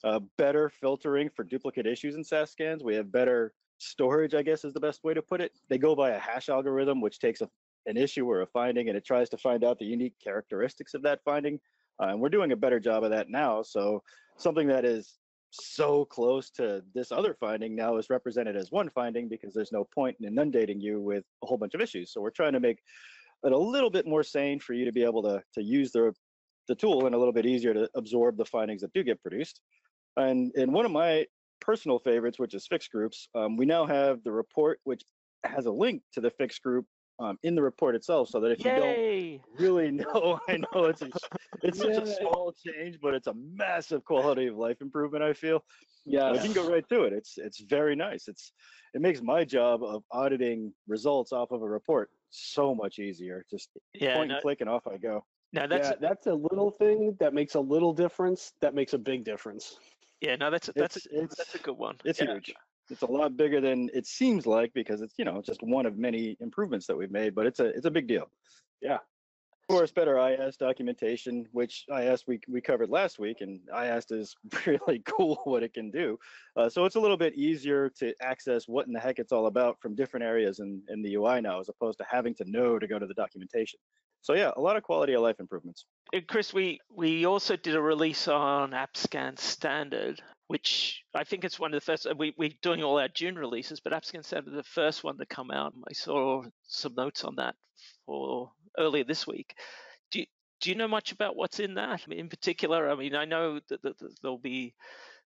uh, 0.03 0.19
better 0.37 0.69
filtering 0.69 1.29
for 1.29 1.43
duplicate 1.43 1.85
issues 1.85 2.15
in 2.15 2.23
SAST 2.23 2.53
scans. 2.53 2.83
We 2.83 2.95
have 2.95 3.11
better 3.11 3.53
storage, 3.77 4.33
I 4.33 4.41
guess 4.41 4.63
is 4.63 4.73
the 4.73 4.79
best 4.79 5.03
way 5.03 5.13
to 5.13 5.21
put 5.21 5.41
it. 5.41 5.51
They 5.69 5.77
go 5.77 5.95
by 5.95 6.11
a 6.11 6.19
hash 6.19 6.49
algorithm, 6.49 7.01
which 7.01 7.19
takes 7.19 7.41
a, 7.41 7.49
an 7.85 7.97
issue 7.97 8.29
or 8.29 8.41
a 8.41 8.47
finding 8.47 8.89
and 8.89 8.97
it 8.97 9.05
tries 9.05 9.29
to 9.29 9.37
find 9.37 9.63
out 9.63 9.79
the 9.79 9.85
unique 9.85 10.15
characteristics 10.23 10.93
of 10.93 11.01
that 11.03 11.19
finding. 11.23 11.59
Uh, 12.01 12.07
and 12.07 12.19
we're 12.19 12.29
doing 12.29 12.51
a 12.51 12.57
better 12.57 12.79
job 12.79 13.03
of 13.03 13.11
that 13.11 13.29
now. 13.29 13.61
So 13.61 14.01
something 14.39 14.67
that 14.67 14.85
is 14.85 15.15
so 15.51 16.05
close 16.05 16.49
to 16.51 16.83
this 16.93 17.11
other 17.11 17.35
finding 17.39 17.75
now 17.75 17.97
is 17.97 18.09
represented 18.09 18.55
as 18.55 18.71
one 18.71 18.89
finding 18.89 19.27
because 19.27 19.53
there's 19.53 19.71
no 19.71 19.83
point 19.83 20.15
in 20.19 20.27
inundating 20.27 20.79
you 20.79 21.01
with 21.01 21.23
a 21.43 21.47
whole 21.47 21.57
bunch 21.57 21.73
of 21.73 21.81
issues. 21.81 22.13
So 22.13 22.21
we're 22.21 22.29
trying 22.29 22.53
to 22.53 22.59
make 22.59 22.79
it 23.43 23.51
a 23.51 23.57
little 23.57 23.89
bit 23.89 24.05
more 24.05 24.23
sane 24.23 24.59
for 24.59 24.73
you 24.73 24.85
to 24.85 24.91
be 24.91 25.03
able 25.03 25.23
to, 25.23 25.41
to 25.55 25.63
use 25.63 25.91
the, 25.91 26.13
the 26.67 26.75
tool 26.75 27.05
and 27.05 27.15
a 27.15 27.17
little 27.17 27.33
bit 27.33 27.45
easier 27.45 27.73
to 27.73 27.89
absorb 27.95 28.37
the 28.37 28.45
findings 28.45 28.81
that 28.81 28.93
do 28.93 29.03
get 29.03 29.21
produced. 29.21 29.59
And 30.17 30.51
in 30.55 30.71
one 30.71 30.85
of 30.85 30.91
my 30.91 31.25
personal 31.59 31.99
favorites, 31.99 32.37
which 32.37 32.53
is 32.53 32.67
fixed 32.67 32.91
groups, 32.91 33.27
um, 33.35 33.57
we 33.57 33.65
now 33.65 33.85
have 33.85 34.23
the 34.23 34.31
report, 34.31 34.79
which 34.83 35.03
has 35.43 35.65
a 35.65 35.71
link 35.71 36.03
to 36.13 36.21
the 36.21 36.31
fixed 36.31 36.61
group 36.61 36.85
um, 37.19 37.37
in 37.43 37.55
the 37.55 37.61
report 37.61 37.95
itself, 37.95 38.29
so 38.29 38.39
that 38.39 38.51
if 38.51 38.59
you 38.59 38.71
don't 38.71 39.41
really 39.59 39.91
know, 40.03 40.39
I 40.47 40.57
know 40.57 40.85
it's 40.85 41.01
a, 41.01 41.09
it's 41.63 41.79
such 41.79 41.97
a 41.97 42.05
small 42.05 42.53
change, 42.65 42.97
but 43.01 43.13
it's 43.13 43.27
a 43.27 43.33
massive 43.33 44.03
quality 44.05 44.47
of 44.47 44.55
life 44.57 44.81
improvement. 44.81 45.23
I 45.23 45.33
feel. 45.33 45.63
Yeah. 46.05 46.33
You 46.33 46.39
can 46.39 46.53
go 46.53 46.67
right 46.69 46.87
to 46.89 47.03
it. 47.03 47.13
It's 47.13 47.37
it's 47.37 47.59
very 47.59 47.95
nice. 47.95 48.27
It's 48.27 48.53
it 48.93 49.01
makes 49.01 49.21
my 49.21 49.43
job 49.43 49.83
of 49.83 50.03
auditing 50.11 50.73
results 50.87 51.31
off 51.31 51.51
of 51.51 51.61
a 51.61 51.69
report 51.69 52.09
so 52.29 52.73
much 52.73 52.99
easier. 52.99 53.45
Just 53.49 53.69
Yeah, 53.93 54.15
point 54.15 54.29
no, 54.29 54.35
and 54.35 54.41
click 54.41 54.61
and 54.61 54.69
off 54.69 54.87
I 54.87 54.97
go. 54.97 55.23
no, 55.53 55.67
that's 55.67 55.89
yeah, 55.89 55.95
that's 55.99 56.27
a 56.27 56.33
little 56.33 56.71
thing 56.71 57.15
that 57.19 57.33
makes 57.33 57.55
a 57.55 57.59
little 57.59 57.93
difference. 57.93 58.53
That 58.61 58.73
makes 58.73 58.93
a 58.93 58.97
big 58.97 59.23
difference. 59.23 59.77
yeah, 60.21 60.35
no, 60.35 60.49
that's 60.49 60.69
a, 60.69 60.73
that's 60.73 60.97
It's 60.97 61.05
a, 61.07 61.23
it's 61.23 61.35
that's 61.35 61.55
a 61.55 61.59
good 61.59 61.77
one. 61.77 61.97
it's 62.05 62.21
yeah. 62.21 62.33
huge. 62.33 62.53
It's 62.89 63.01
a 63.01 63.05
lot 63.05 63.37
bigger 63.37 63.61
than 63.61 63.89
it 63.93 64.05
seems 64.07 64.45
like 64.45 64.73
because 64.73 65.01
it's 65.01 65.13
you 65.17 65.25
know 65.25 65.41
just 65.41 65.61
one 65.61 65.85
of 65.85 65.97
many 65.97 66.37
improvements 66.39 66.87
that 66.87 66.97
we've 66.97 67.11
made, 67.11 67.35
but 67.35 67.45
it's 67.45 67.59
a 67.59 67.65
it's 67.65 67.85
a 67.85 67.91
big 67.91 68.07
deal. 68.07 68.29
Yeah. 68.81 68.99
Of 69.69 69.75
course, 69.75 69.91
better 69.91 70.17
IS 70.17 70.57
documentation, 70.57 71.47
which 71.51 71.85
IAST 71.91 72.23
we 72.25 72.39
we 72.47 72.59
covered 72.59 72.89
last 72.89 73.19
week, 73.19 73.41
and 73.41 73.59
IAST 73.71 74.11
is 74.13 74.35
really 74.65 75.03
cool 75.05 75.41
what 75.43 75.61
it 75.61 75.75
can 75.75 75.91
do. 75.91 76.17
Uh, 76.55 76.69
so 76.69 76.85
it's 76.85 76.95
a 76.95 76.99
little 76.99 77.17
bit 77.17 77.35
easier 77.35 77.89
to 77.99 78.15
access 78.19 78.67
what 78.67 78.87
in 78.87 78.93
the 78.93 78.99
heck 78.99 79.19
it's 79.19 79.31
all 79.31 79.45
about 79.45 79.79
from 79.79 79.93
different 79.93 80.25
areas 80.25 80.59
in, 80.59 80.81
in 80.89 81.03
the 81.03 81.13
UI 81.13 81.39
now, 81.41 81.59
as 81.59 81.69
opposed 81.69 81.99
to 81.99 82.05
having 82.09 82.33
to 82.35 82.49
know 82.49 82.79
to 82.79 82.87
go 82.87 82.97
to 82.97 83.05
the 83.05 83.13
documentation. 83.13 83.79
So 84.21 84.33
yeah, 84.33 84.51
a 84.57 84.61
lot 84.61 84.75
of 84.75 84.83
quality 84.83 85.13
of 85.13 85.21
life 85.21 85.39
improvements. 85.39 85.85
Chris, 86.27 86.53
we 86.53 86.79
we 86.91 87.25
also 87.25 87.55
did 87.55 87.75
a 87.75 87.81
release 87.81 88.27
on 88.27 88.71
AppScan 88.71 89.37
Standard, 89.37 90.21
which 90.49 91.03
I 91.13 91.23
think 91.23 91.43
it's 91.43 91.59
one 91.59 91.75
of 91.75 91.79
the 91.79 91.85
first. 91.85 92.07
uh, 92.07 92.15
We 92.17 92.33
we're 92.35 92.49
doing 92.63 92.81
all 92.81 92.99
our 92.99 93.07
June 93.07 93.35
releases, 93.35 93.79
but 93.79 93.93
AppScan 93.93 94.25
Standard 94.25 94.55
the 94.55 94.63
first 94.63 95.03
one 95.03 95.19
to 95.19 95.25
come 95.27 95.51
out. 95.51 95.75
I 95.87 95.93
saw 95.93 96.43
some 96.63 96.95
notes 96.95 97.23
on 97.23 97.35
that 97.35 97.53
for 98.07 98.51
earlier 98.75 99.03
this 99.03 99.27
week. 99.27 99.53
Do 100.09 100.21
you, 100.21 100.25
do 100.59 100.71
you 100.71 100.75
know 100.75 100.87
much 100.87 101.11
about 101.11 101.35
what's 101.35 101.59
in 101.59 101.75
that 101.75 102.01
in 102.09 102.29
particular? 102.29 102.89
I 102.89 102.95
mean, 102.95 103.13
I 103.13 103.25
know 103.25 103.59
that, 103.69 103.83
that, 103.83 103.99
that 103.99 104.15
there'll 104.23 104.39
be 104.39 104.73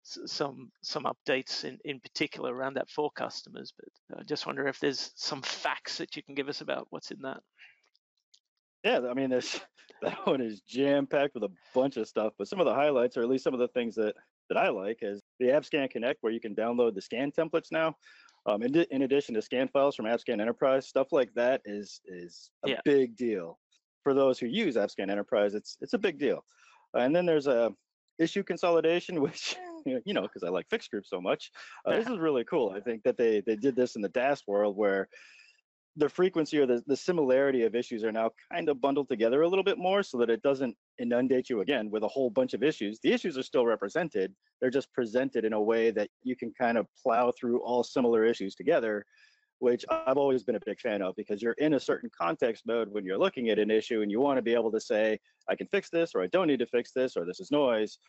some 0.01 0.69
some 0.81 1.05
updates 1.05 1.63
in, 1.63 1.79
in 1.85 2.01
particular 2.01 2.53
around 2.53 2.73
that 2.73 2.89
for 2.89 3.09
customers, 3.09 3.71
but 3.79 4.19
I 4.19 4.23
just 4.23 4.45
wonder 4.45 4.67
if 4.67 4.81
there's 4.81 5.13
some 5.15 5.41
facts 5.41 5.99
that 5.99 6.17
you 6.17 6.23
can 6.23 6.35
give 6.35 6.49
us 6.49 6.59
about 6.59 6.87
what's 6.89 7.11
in 7.11 7.21
that. 7.21 7.39
Yeah, 8.83 8.99
I 9.09 9.13
mean, 9.13 9.29
there's 9.29 9.61
that 10.01 10.27
one 10.27 10.41
is 10.41 10.59
jam 10.67 11.07
packed 11.07 11.33
with 11.33 11.43
a 11.43 11.53
bunch 11.73 11.95
of 11.95 12.09
stuff, 12.09 12.33
but 12.37 12.49
some 12.49 12.59
of 12.59 12.65
the 12.65 12.73
highlights, 12.73 13.15
or 13.15 13.21
at 13.21 13.29
least 13.29 13.45
some 13.45 13.53
of 13.53 13.61
the 13.61 13.69
things 13.69 13.95
that 13.95 14.15
that 14.53 14.63
I 14.63 14.69
like, 14.69 14.99
is 15.01 15.21
the 15.39 15.47
AppScan 15.47 15.89
Connect, 15.89 16.21
where 16.21 16.31
you 16.31 16.39
can 16.39 16.55
download 16.55 16.93
the 16.95 17.01
scan 17.01 17.31
templates 17.31 17.71
now. 17.71 17.95
Um, 18.45 18.61
in, 18.61 18.75
in 18.91 19.03
addition 19.03 19.33
to 19.35 19.41
scan 19.41 19.67
files 19.69 19.95
from 19.95 20.05
AppScan 20.05 20.41
Enterprise, 20.41 20.87
stuff 20.87 21.07
like 21.11 21.33
that 21.35 21.61
is 21.65 22.01
is 22.05 22.51
a 22.65 22.69
Yeah. 22.71 22.81
big 22.83 23.15
deal 23.15 23.59
for 24.03 24.13
those 24.13 24.37
who 24.37 24.47
use 24.47 24.75
AppScan 24.75 25.09
Enterprise. 25.09 25.53
It's 25.53 25.77
it's 25.81 25.93
a 25.93 25.97
big 25.97 26.19
deal. 26.19 26.43
Uh, 26.95 26.99
and 27.01 27.15
then 27.15 27.25
there's 27.25 27.47
a 27.47 27.71
issue 28.19 28.43
consolidation, 28.43 29.21
which 29.25 29.55
you 29.85 30.13
know, 30.13 30.23
because 30.23 30.43
I 30.43 30.49
like 30.49 30.69
fixed 30.69 30.91
group 30.91 31.05
so 31.05 31.19
much. 31.21 31.51
Uh, 31.85 31.95
this 31.95 32.07
is 32.07 32.17
really 32.19 32.43
cool. 32.43 32.73
I 32.75 32.81
think 32.81 33.03
that 33.03 33.17
they 33.17 33.41
they 33.41 33.55
did 33.55 33.75
this 33.75 33.95
in 33.95 34.01
the 34.01 34.09
DAST 34.09 34.43
world 34.47 34.75
where 34.77 35.07
the 35.95 36.09
frequency 36.09 36.57
or 36.57 36.65
the, 36.65 36.83
the 36.87 36.97
similarity 36.97 37.63
of 37.63 37.75
issues 37.75 38.03
are 38.03 38.11
now 38.11 38.31
kind 38.51 38.67
of 38.67 38.81
bundled 38.81 39.07
together 39.07 39.43
a 39.43 39.47
little 39.47 39.63
bit 39.63 39.77
more 39.77 40.01
so 40.01 40.17
that 40.17 40.29
it 40.29 40.41
doesn't 40.41 40.75
inundate 40.99 41.49
you 41.49 41.61
again 41.61 41.89
with 41.91 42.03
a 42.03 42.07
whole 42.07 42.29
bunch 42.29 42.53
of 42.53 42.63
issues. 42.63 42.99
The 42.99 43.11
issues 43.11 43.37
are 43.37 43.43
still 43.43 43.65
represented, 43.65 44.33
they're 44.59 44.71
just 44.71 44.91
presented 44.93 45.45
in 45.45 45.53
a 45.53 45.61
way 45.61 45.91
that 45.91 46.09
you 46.23 46.35
can 46.35 46.51
kind 46.59 46.77
of 46.77 46.87
plow 47.01 47.31
through 47.31 47.61
all 47.61 47.83
similar 47.83 48.25
issues 48.25 48.55
together, 48.55 49.05
which 49.59 49.85
I've 49.89 50.17
always 50.17 50.43
been 50.43 50.55
a 50.55 50.65
big 50.65 50.79
fan 50.79 51.03
of 51.03 51.15
because 51.15 51.41
you're 51.41 51.53
in 51.53 51.75
a 51.75 51.79
certain 51.79 52.09
context 52.19 52.63
mode 52.65 52.89
when 52.91 53.05
you're 53.05 53.17
looking 53.17 53.49
at 53.49 53.59
an 53.59 53.69
issue 53.69 54.01
and 54.01 54.09
you 54.09 54.19
want 54.19 54.37
to 54.37 54.41
be 54.41 54.53
able 54.53 54.71
to 54.71 54.81
say, 54.81 55.19
I 55.47 55.55
can 55.55 55.67
fix 55.67 55.89
this 55.89 56.15
or 56.15 56.23
I 56.23 56.27
don't 56.27 56.47
need 56.47 56.59
to 56.59 56.65
fix 56.65 56.91
this 56.91 57.15
or 57.15 57.25
this 57.25 57.39
is 57.39 57.51
noise 57.51 57.99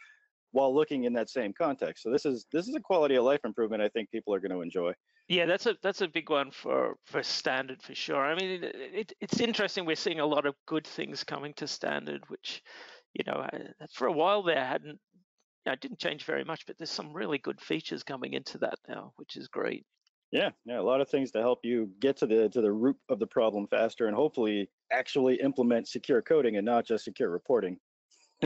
while 0.55 0.73
looking 0.73 1.03
in 1.03 1.13
that 1.13 1.29
same 1.29 1.53
context. 1.53 2.05
So 2.05 2.11
this 2.11 2.25
is 2.25 2.47
this 2.53 2.69
is 2.69 2.75
a 2.77 2.81
quality 2.81 3.17
of 3.17 3.25
life 3.25 3.41
improvement 3.45 3.83
I 3.83 3.89
think 3.89 4.11
people 4.11 4.33
are 4.33 4.41
going 4.41 4.53
to 4.53 4.63
enjoy. 4.63 4.93
Yeah, 5.29 5.47
that's 5.47 5.67
a 5.67 5.77
that's 5.83 6.01
a 6.01 6.09
big 6.09 6.31
one 6.31 6.53
for 6.53 6.95
for 7.05 7.23
standard 7.23 7.83
for 7.83 7.95
sure. 7.95 8.25
I 8.25 8.37
mean, 8.37 8.63
it, 8.63 8.75
it, 8.75 9.13
it's 9.21 9.41
interesting. 9.41 9.85
We're 9.85 9.97
seeing 9.97 10.21
a 10.21 10.27
lot 10.27 10.47
of 10.47 10.55
good 10.67 10.87
things 10.87 11.25
coming 11.25 11.55
to 11.55 11.67
standard, 11.67 12.23
which 12.29 12.63
you 13.15 13.25
know 13.27 13.47
for 13.93 14.07
a 14.07 14.13
while 14.13 14.43
there 14.43 14.65
hadn't. 14.65 15.01
You 15.67 15.73
know, 15.73 15.77
didn't 15.77 15.99
change 15.99 16.25
very 16.25 16.45
much, 16.45 16.67
but 16.67 16.77
there's 16.77 16.91
some 16.91 17.15
really 17.15 17.39
good 17.39 17.59
features 17.59 18.03
coming 18.03 18.35
into 18.35 18.59
that 18.59 18.79
now, 18.87 19.13
which 19.17 19.37
is 19.37 19.49
great. 19.49 19.87
Yeah, 20.31 20.51
yeah, 20.67 20.79
a 20.79 20.83
lot 20.83 21.01
of 21.01 21.09
things 21.09 21.31
to 21.31 21.41
help 21.41 21.61
you 21.63 21.91
get 22.01 22.19
to 22.19 22.27
the 22.27 22.49
to 22.51 22.61
the 22.61 22.71
root 22.71 22.97
of 23.09 23.19
the 23.19 23.27
problem 23.27 23.67
faster, 23.67 24.07
and 24.07 24.15
hopefully 24.15 24.69
actually 24.93 25.37
implement 25.37 25.89
secure 25.89 26.21
coding 26.23 26.59
and 26.59 26.67
not 26.67 26.87
just 26.87 27.05
secure 27.05 27.31
reporting 27.31 27.79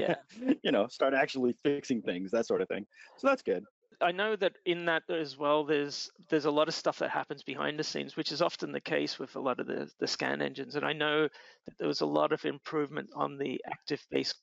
yeah 0.01 0.15
you 0.63 0.73
know 0.73 0.87
start 0.89 1.15
actually 1.15 1.55
fixing 1.65 2.03
things 2.03 2.31
that 2.31 2.47
sort 2.47 2.63
of 2.63 2.69
thing 2.69 2.85
so 3.17 3.27
that's 3.27 3.43
good 3.43 3.65
I 4.01 4.13
know 4.13 4.37
that 4.37 4.53
in 4.65 4.85
that 4.87 5.03
as 5.11 5.37
well, 5.37 5.65
there's 5.65 6.11
there's 6.29 6.45
a 6.45 6.51
lot 6.51 6.69
of 6.69 6.75
stuff 6.75 6.99
that 6.99 7.11
happens 7.11 7.43
behind 7.43 7.79
the 7.79 7.85
scenes, 7.85 8.17
which 8.17 8.31
is 8.31 8.43
often 8.43 8.71
the 8.71 8.81
case 8.81 9.19
with 9.19 9.35
a 9.35 9.41
lot 9.41 9.59
of 9.59 9.67
the, 9.67 9.91
the 9.99 10.07
scan 10.07 10.41
engines. 10.41 10.77
And 10.77 10.85
I 10.85 10.93
know 10.93 11.23
that 11.25 11.79
there 11.79 11.89
was 11.89 12.01
a 12.01 12.07
lot 12.07 12.33
of 12.33 12.45
improvement 12.45 13.11
on 13.15 13.39
the 13.39 13.61
active 13.67 14.01
base 14.11 14.35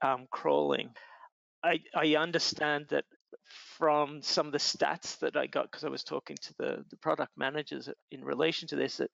um, 0.00 0.26
crawling. 0.30 0.90
I 1.62 1.80
I 1.94 2.16
understand 2.16 2.86
that 2.88 3.04
from 3.76 4.22
some 4.22 4.46
of 4.46 4.52
the 4.52 4.58
stats 4.58 5.18
that 5.18 5.36
I 5.36 5.46
got 5.46 5.70
because 5.70 5.84
I 5.84 5.88
was 5.88 6.04
talking 6.04 6.36
to 6.40 6.54
the, 6.58 6.84
the 6.90 6.96
product 6.98 7.32
managers 7.36 7.88
in 8.10 8.24
relation 8.24 8.68
to 8.68 8.76
this 8.76 8.96
that 8.98 9.10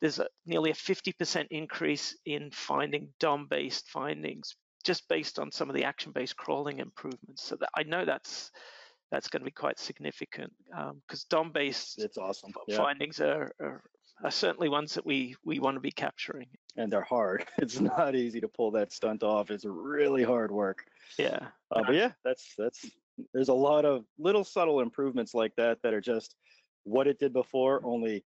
there's 0.00 0.18
a, 0.18 0.26
nearly 0.46 0.70
a 0.70 0.74
50% 0.74 1.46
increase 1.50 2.16
in 2.24 2.50
finding 2.52 3.08
DOM 3.18 3.48
based 3.50 3.88
findings 3.88 4.54
just 4.84 5.08
based 5.08 5.38
on 5.38 5.50
some 5.50 5.68
of 5.68 5.76
the 5.76 5.84
action-based 5.84 6.36
crawling 6.36 6.78
improvements. 6.78 7.44
So 7.44 7.56
that 7.56 7.70
I 7.74 7.82
know 7.84 8.04
that's 8.04 8.50
that's 9.10 9.28
going 9.28 9.40
to 9.42 9.44
be 9.44 9.50
quite 9.50 9.78
significant 9.78 10.52
because 10.66 11.26
um, 11.26 11.26
DOM-based 11.28 12.02
it's 12.02 12.16
awesome. 12.16 12.52
Yeah. 12.66 12.78
findings 12.78 13.20
are, 13.20 13.52
are, 13.60 13.82
are 14.24 14.30
certainly 14.30 14.68
ones 14.68 14.94
that 14.94 15.04
we 15.04 15.36
we 15.44 15.60
want 15.60 15.76
to 15.76 15.80
be 15.80 15.90
capturing. 15.90 16.48
And 16.76 16.90
they're 16.90 17.02
hard. 17.02 17.46
It's 17.58 17.80
not 17.80 18.16
easy 18.16 18.40
to 18.40 18.48
pull 18.48 18.70
that 18.72 18.92
stunt 18.92 19.22
off. 19.22 19.50
It's 19.50 19.64
really 19.64 20.24
hard 20.24 20.50
work. 20.50 20.84
Yeah. 21.18 21.48
Uh, 21.70 21.82
but 21.86 21.94
yeah, 21.94 22.12
that's 22.24 22.54
that's 22.56 22.90
there's 23.34 23.50
a 23.50 23.54
lot 23.54 23.84
of 23.84 24.04
little 24.18 24.44
subtle 24.44 24.80
improvements 24.80 25.34
like 25.34 25.54
that 25.56 25.78
that 25.82 25.92
are 25.94 26.00
just 26.00 26.34
what 26.84 27.06
it 27.06 27.18
did 27.18 27.32
before, 27.32 27.80
only 27.84 28.24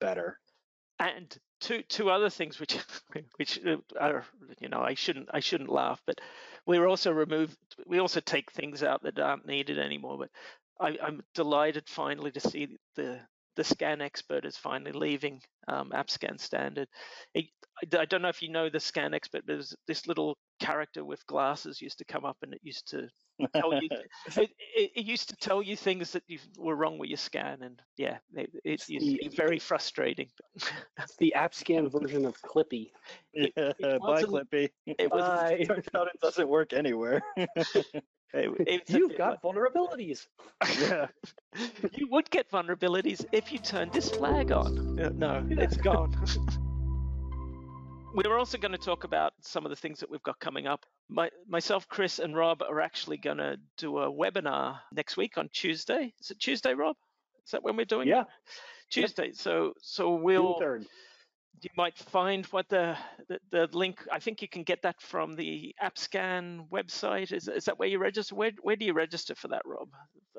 better. 0.00 0.38
And 0.98 1.36
two 1.60 1.82
two 1.82 2.10
other 2.10 2.30
things 2.30 2.58
which 2.58 2.78
which 3.36 3.60
uh, 3.64 3.76
are 3.98 4.24
you 4.60 4.68
know 4.68 4.80
I 4.80 4.94
shouldn't 4.94 5.28
I 5.32 5.40
shouldn't 5.40 5.70
laugh, 5.70 6.02
but 6.06 6.20
we're 6.66 6.86
also 6.86 7.12
remove 7.12 7.56
we 7.86 7.98
also 7.98 8.20
take 8.20 8.50
things 8.52 8.82
out 8.82 9.02
that 9.02 9.18
aren't 9.18 9.46
needed 9.46 9.78
anymore. 9.78 10.18
But 10.18 10.30
I, 10.80 11.06
am 11.06 11.22
delighted 11.34 11.88
finally 11.88 12.30
to 12.32 12.40
see 12.40 12.76
the 12.96 13.20
the 13.58 13.64
scan 13.64 14.00
expert 14.00 14.44
is 14.44 14.56
finally 14.56 14.92
leaving 14.92 15.42
um, 15.66 15.90
AppScan 15.90 16.40
standard. 16.40 16.86
It, 17.34 17.46
I, 17.92 18.04
don't 18.04 18.22
know 18.22 18.28
if 18.28 18.40
you 18.40 18.50
know 18.50 18.70
the 18.70 18.78
scan 18.78 19.14
expert, 19.14 19.42
but 19.46 19.66
this 19.88 20.06
little 20.06 20.38
character 20.60 21.04
with 21.04 21.26
glasses 21.26 21.82
used 21.82 21.98
to 21.98 22.04
come 22.04 22.24
up 22.24 22.36
and 22.42 22.54
it 22.54 22.60
used 22.62 22.88
to 22.90 23.08
tell 23.56 23.74
you 23.74 23.88
it, 24.36 24.50
it, 24.76 24.90
it, 24.94 25.04
used 25.04 25.28
to 25.30 25.36
tell 25.36 25.60
you 25.60 25.76
things 25.76 26.12
that 26.12 26.22
you 26.28 26.38
were 26.56 26.76
wrong 26.76 26.98
with 26.98 27.08
your 27.08 27.16
scan 27.16 27.62
and 27.62 27.80
yeah 27.96 28.18
it, 28.34 28.50
it's, 28.64 28.86
it's 28.88 29.34
very 29.34 29.58
frustrating. 29.58 30.28
it's 30.54 31.16
the 31.18 31.34
app 31.34 31.54
scan 31.54 31.88
version 31.88 32.24
of 32.24 32.40
clippy. 32.42 32.90
Yeah, 33.34 33.48
bye 34.00 34.22
clippy. 34.22 34.70
it 34.86 35.10
was 35.10 35.50
turns 35.66 35.86
out 35.96 36.06
it 36.06 36.20
doesn't 36.20 36.48
work 36.48 36.72
anywhere 36.72 37.22
You've 38.88 39.16
got 39.16 39.42
vulnerabilities. 39.42 40.26
Yeah. 40.80 41.06
you 41.94 42.08
would 42.10 42.30
get 42.30 42.50
vulnerabilities 42.50 43.24
if 43.32 43.52
you 43.52 43.58
turned 43.58 43.92
this 43.92 44.10
flag 44.10 44.52
on. 44.52 44.96
No, 45.18 45.46
it's 45.50 45.76
gone. 45.76 46.14
We're 48.14 48.38
also 48.38 48.58
going 48.58 48.72
to 48.72 48.78
talk 48.78 49.04
about 49.04 49.34
some 49.42 49.64
of 49.66 49.70
the 49.70 49.76
things 49.76 50.00
that 50.00 50.10
we've 50.10 50.22
got 50.22 50.40
coming 50.40 50.66
up. 50.66 50.86
My, 51.08 51.30
myself, 51.46 51.88
Chris, 51.88 52.18
and 52.18 52.34
Rob 52.34 52.62
are 52.62 52.80
actually 52.80 53.18
going 53.18 53.36
to 53.36 53.58
do 53.76 53.98
a 53.98 54.10
webinar 54.10 54.78
next 54.92 55.16
week 55.16 55.38
on 55.38 55.48
Tuesday. 55.52 56.12
Is 56.20 56.30
it 56.30 56.40
Tuesday, 56.40 56.74
Rob? 56.74 56.96
Is 57.44 57.52
that 57.52 57.62
when 57.62 57.76
we're 57.76 57.84
doing 57.84 58.08
yeah. 58.08 58.22
it? 58.22 58.26
Tuesday. 58.90 59.26
Yep. 59.26 59.36
So 59.36 59.72
so 59.80 60.14
we'll 60.14 60.58
you 61.62 61.70
might 61.76 61.96
find 61.96 62.46
what 62.46 62.68
the, 62.68 62.96
the, 63.28 63.38
the 63.50 63.68
link. 63.72 64.06
I 64.12 64.18
think 64.18 64.42
you 64.42 64.48
can 64.48 64.62
get 64.62 64.82
that 64.82 65.00
from 65.00 65.34
the 65.34 65.74
AppScan 65.82 66.68
website. 66.70 67.32
Is 67.32 67.48
is 67.48 67.64
that 67.64 67.78
where 67.78 67.88
you 67.88 67.98
register? 67.98 68.34
Where 68.34 68.52
where 68.62 68.76
do 68.76 68.84
you 68.84 68.92
register 68.92 69.34
for 69.34 69.48
that, 69.48 69.62
Rob? 69.64 69.88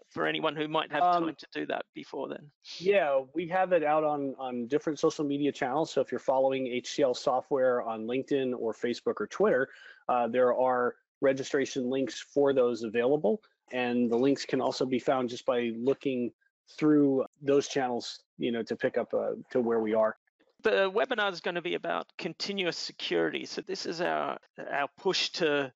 For 0.10 0.26
anyone 0.26 0.56
who 0.56 0.68
might 0.68 0.92
have 0.92 1.04
um, 1.04 1.26
time 1.26 1.36
to 1.38 1.48
do 1.54 1.66
that 1.68 1.86
before 1.94 2.30
then. 2.30 2.50
Yeah, 2.80 3.22
we 3.36 3.48
have 3.50 3.74
it 3.74 3.84
out 3.84 4.04
on 4.04 4.36
on 4.40 4.68
different 4.68 5.00
social 5.00 5.26
media 5.26 5.52
channels. 5.52 5.92
So 5.92 6.02
if 6.02 6.12
you're 6.12 6.20
following 6.20 6.66
HCL 6.66 7.16
Software 7.16 7.82
on 7.82 8.06
LinkedIn 8.06 8.54
or 8.58 8.74
Facebook 8.74 9.16
or 9.20 9.28
Twitter, 9.28 9.70
uh, 10.08 10.28
there 10.28 10.54
are 10.54 10.96
registration 11.22 11.90
links 11.90 12.22
for 12.22 12.54
those 12.54 12.84
available, 12.84 13.42
and 13.72 14.10
the 14.10 14.18
links 14.18 14.46
can 14.46 14.62
also 14.62 14.86
be 14.86 15.00
found 15.00 15.30
just 15.30 15.46
by 15.46 15.72
looking 15.78 16.32
through 16.78 17.26
those 17.42 17.68
channels 17.68 18.24
you 18.38 18.52
know 18.52 18.64
to 18.64 18.76
pick 18.76 18.98
up 18.98 19.14
uh, 19.14 19.32
to 19.52 19.60
where 19.60 19.80
we 19.80 19.94
are 19.94 20.16
the 20.64 20.92
webinar 20.92 21.32
is 21.32 21.42
going 21.42 21.56
to 21.56 21.62
be 21.62 21.76
about 21.76 22.08
continuous 22.18 22.78
security. 22.78 23.46
So 23.46 23.62
this 23.62 23.86
is 23.86 24.02
our 24.02 24.38
our 24.72 24.90
push 24.98 25.30
to 25.32 25.72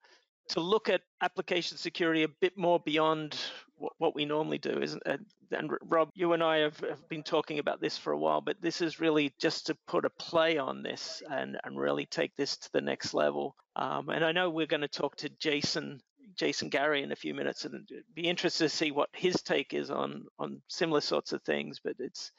to 0.49 0.59
look 0.59 0.89
at 0.89 1.01
application 1.21 1.77
security 1.77 2.23
a 2.23 2.27
bit 2.27 2.57
more 2.57 2.79
beyond 2.79 3.37
what, 3.77 3.93
what 3.97 4.15
we 4.15 4.25
normally 4.25 4.57
do, 4.57 4.81
isn't 4.81 5.03
it? 5.05 5.21
And 5.51 5.71
Rob, 5.83 6.09
you 6.15 6.33
and 6.33 6.43
I 6.43 6.57
have, 6.57 6.79
have, 6.79 7.07
been 7.09 7.23
talking 7.23 7.59
about 7.59 7.79
this 7.79 7.97
for 7.97 8.11
a 8.11 8.17
while, 8.17 8.41
but 8.41 8.61
this 8.61 8.81
is 8.81 8.99
really 8.99 9.33
just 9.39 9.67
to 9.67 9.77
put 9.87 10.03
a 10.03 10.09
play 10.09 10.57
on 10.57 10.81
this 10.81 11.21
and, 11.29 11.57
and 11.63 11.79
really 11.79 12.05
take 12.05 12.35
this 12.35 12.57
to 12.57 12.69
the 12.73 12.81
next 12.81 13.13
level. 13.13 13.55
Um, 13.75 14.09
and 14.09 14.25
I 14.25 14.31
know 14.31 14.49
we're 14.49 14.65
going 14.65 14.81
to 14.81 14.87
talk 14.87 15.15
to 15.17 15.29
Jason 15.29 16.01
Jason 16.35 16.69
Gary 16.69 17.03
in 17.03 17.11
a 17.11 17.15
few 17.15 17.33
minutes 17.33 17.65
and 17.65 17.87
be 18.13 18.23
interested 18.23 18.65
to 18.65 18.69
see 18.69 18.91
what 18.91 19.09
his 19.13 19.41
take 19.41 19.73
is 19.73 19.91
on 19.91 20.25
on 20.39 20.61
similar 20.67 21.01
sorts 21.01 21.33
of 21.33 21.41
things. 21.43 21.79
But 21.83 21.95
it's 21.99 22.31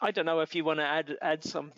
I 0.00 0.10
don't 0.10 0.26
know 0.26 0.40
if 0.40 0.54
you 0.54 0.64
want 0.64 0.78
to 0.78 0.86
add 0.86 1.16
add 1.22 1.44
some 1.44 1.72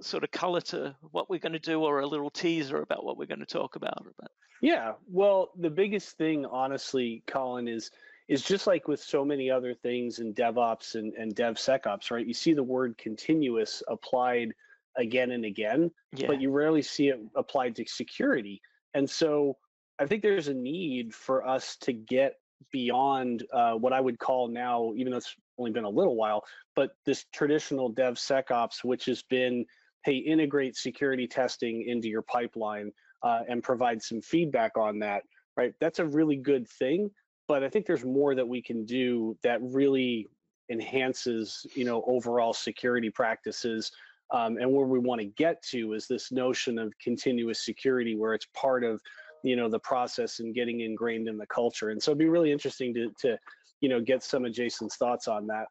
sort 0.00 0.24
of 0.24 0.30
color 0.30 0.60
to 0.62 0.94
what 1.10 1.28
we're 1.28 1.38
going 1.38 1.52
to 1.52 1.58
do 1.58 1.82
or 1.82 2.00
a 2.00 2.06
little 2.06 2.30
teaser 2.30 2.80
about 2.80 3.04
what 3.04 3.18
we're 3.18 3.26
going 3.26 3.40
to 3.40 3.46
talk 3.46 3.76
about. 3.76 4.04
But. 4.18 4.30
Yeah, 4.60 4.92
well, 5.10 5.50
the 5.58 5.68
biggest 5.68 6.16
thing, 6.16 6.46
honestly, 6.46 7.22
Colin, 7.26 7.68
is 7.68 7.90
is 8.28 8.42
just 8.42 8.66
like 8.66 8.88
with 8.88 9.00
so 9.00 9.24
many 9.24 9.50
other 9.50 9.74
things 9.74 10.18
in 10.18 10.32
DevOps 10.32 10.94
and, 10.94 11.12
and 11.14 11.34
DevSecOps, 11.36 12.10
right? 12.10 12.26
You 12.26 12.32
see 12.32 12.54
the 12.54 12.62
word 12.62 12.96
continuous 12.96 13.82
applied 13.88 14.54
again 14.96 15.32
and 15.32 15.44
again, 15.44 15.90
yeah. 16.14 16.26
but 16.26 16.40
you 16.40 16.50
rarely 16.50 16.80
see 16.80 17.08
it 17.08 17.20
applied 17.36 17.76
to 17.76 17.84
security. 17.86 18.62
And 18.94 19.08
so 19.08 19.58
I 19.98 20.06
think 20.06 20.22
there's 20.22 20.48
a 20.48 20.54
need 20.54 21.14
for 21.14 21.46
us 21.46 21.76
to 21.82 21.92
get 21.92 22.36
beyond 22.72 23.44
uh, 23.52 23.74
what 23.74 23.92
I 23.92 24.00
would 24.00 24.18
call 24.18 24.48
now, 24.48 24.92
even 24.96 25.12
though 25.12 25.18
it's 25.18 25.36
only 25.58 25.70
been 25.70 25.84
a 25.84 25.88
little 25.90 26.16
while, 26.16 26.44
but 26.74 26.96
this 27.04 27.26
traditional 27.32 27.92
DevSecOps, 27.92 28.82
which 28.82 29.04
has 29.06 29.22
been, 29.22 29.64
hey, 30.04 30.16
integrate 30.16 30.76
security 30.76 31.26
testing 31.26 31.84
into 31.86 32.08
your 32.08 32.22
pipeline 32.22 32.92
uh, 33.22 33.40
and 33.48 33.62
provide 33.62 34.02
some 34.02 34.20
feedback 34.20 34.76
on 34.76 34.98
that, 34.98 35.22
right? 35.56 35.74
That's 35.80 36.00
a 36.00 36.04
really 36.04 36.36
good 36.36 36.68
thing, 36.68 37.10
but 37.46 37.62
I 37.62 37.68
think 37.68 37.86
there's 37.86 38.04
more 38.04 38.34
that 38.34 38.46
we 38.46 38.60
can 38.60 38.84
do 38.84 39.36
that 39.42 39.60
really 39.62 40.26
enhances, 40.70 41.66
you 41.74 41.84
know, 41.84 42.02
overall 42.06 42.52
security 42.52 43.10
practices. 43.10 43.92
Um, 44.30 44.56
and 44.56 44.72
where 44.72 44.86
we 44.86 44.98
want 44.98 45.20
to 45.20 45.26
get 45.26 45.62
to 45.64 45.92
is 45.92 46.08
this 46.08 46.32
notion 46.32 46.78
of 46.78 46.92
continuous 46.98 47.64
security, 47.64 48.16
where 48.16 48.34
it's 48.34 48.48
part 48.54 48.82
of 48.82 49.00
you 49.44 49.56
know 49.56 49.68
the 49.68 49.78
process 49.78 50.40
and 50.40 50.54
getting 50.54 50.80
ingrained 50.80 51.28
in 51.28 51.38
the 51.38 51.46
culture. 51.46 51.90
And 51.90 52.02
so 52.02 52.10
it'd 52.10 52.18
be 52.18 52.28
really 52.28 52.50
interesting 52.50 52.92
to 52.94 53.10
to 53.20 53.38
you 53.80 53.88
know 53.88 54.00
get 54.00 54.22
some 54.22 54.44
of 54.44 54.52
jason's 54.52 54.96
thoughts 54.96 55.28
on 55.28 55.46
that. 55.46 55.66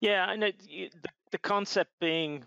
Yeah 0.00 0.30
and 0.30 0.44
it, 0.44 0.58
the, 0.68 1.08
the 1.32 1.38
concept 1.38 1.90
being 2.00 2.44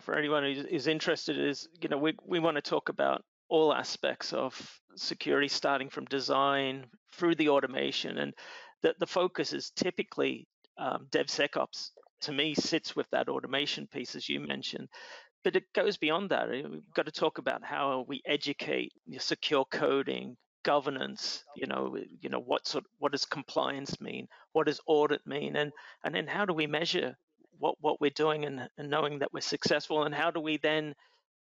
for 0.00 0.16
anyone 0.16 0.42
who's, 0.42 0.66
who's 0.68 0.86
interested 0.86 1.38
is 1.38 1.68
you 1.80 1.88
know 1.88 1.98
we, 1.98 2.14
we 2.26 2.38
want 2.38 2.56
to 2.56 2.62
talk 2.62 2.90
about 2.90 3.24
all 3.48 3.72
aspects 3.72 4.32
of 4.32 4.80
security 4.96 5.48
starting 5.48 5.88
from 5.88 6.04
design 6.06 6.86
through 7.12 7.34
the 7.36 7.48
automation. 7.48 8.18
And 8.18 8.34
the, 8.82 8.94
the 8.98 9.06
focus 9.06 9.52
is 9.52 9.70
typically 9.70 10.46
um, 10.78 11.06
DevSecOps 11.10 11.90
to 12.22 12.32
me 12.32 12.54
sits 12.54 12.96
with 12.96 13.08
that 13.10 13.28
automation 13.28 13.86
piece, 13.86 14.14
as 14.14 14.28
you 14.28 14.40
mentioned. 14.40 14.88
But 15.44 15.56
it 15.56 15.72
goes 15.74 15.98
beyond 15.98 16.30
that. 16.30 16.50
We've 16.50 16.94
got 16.94 17.06
to 17.06 17.12
talk 17.12 17.38
about 17.38 17.62
how 17.62 18.06
we 18.08 18.22
educate 18.24 18.92
secure 19.18 19.64
coding, 19.66 20.36
governance. 20.62 21.44
You 21.54 21.66
know, 21.66 21.96
you 22.20 22.30
know 22.30 22.40
what 22.40 22.66
sort, 22.66 22.84
what 22.98 23.12
does 23.12 23.26
compliance 23.26 24.00
mean? 24.00 24.26
What 24.52 24.66
does 24.66 24.80
audit 24.86 25.26
mean? 25.26 25.56
And 25.56 25.72
and 26.02 26.14
then 26.14 26.26
how 26.26 26.46
do 26.46 26.54
we 26.54 26.66
measure 26.66 27.16
what 27.58 27.76
what 27.80 28.00
we're 28.00 28.10
doing 28.10 28.44
and, 28.46 28.68
and 28.78 28.90
knowing 28.90 29.18
that 29.20 29.32
we're 29.32 29.40
successful? 29.40 30.04
And 30.04 30.14
how 30.14 30.30
do 30.30 30.40
we 30.40 30.56
then 30.56 30.94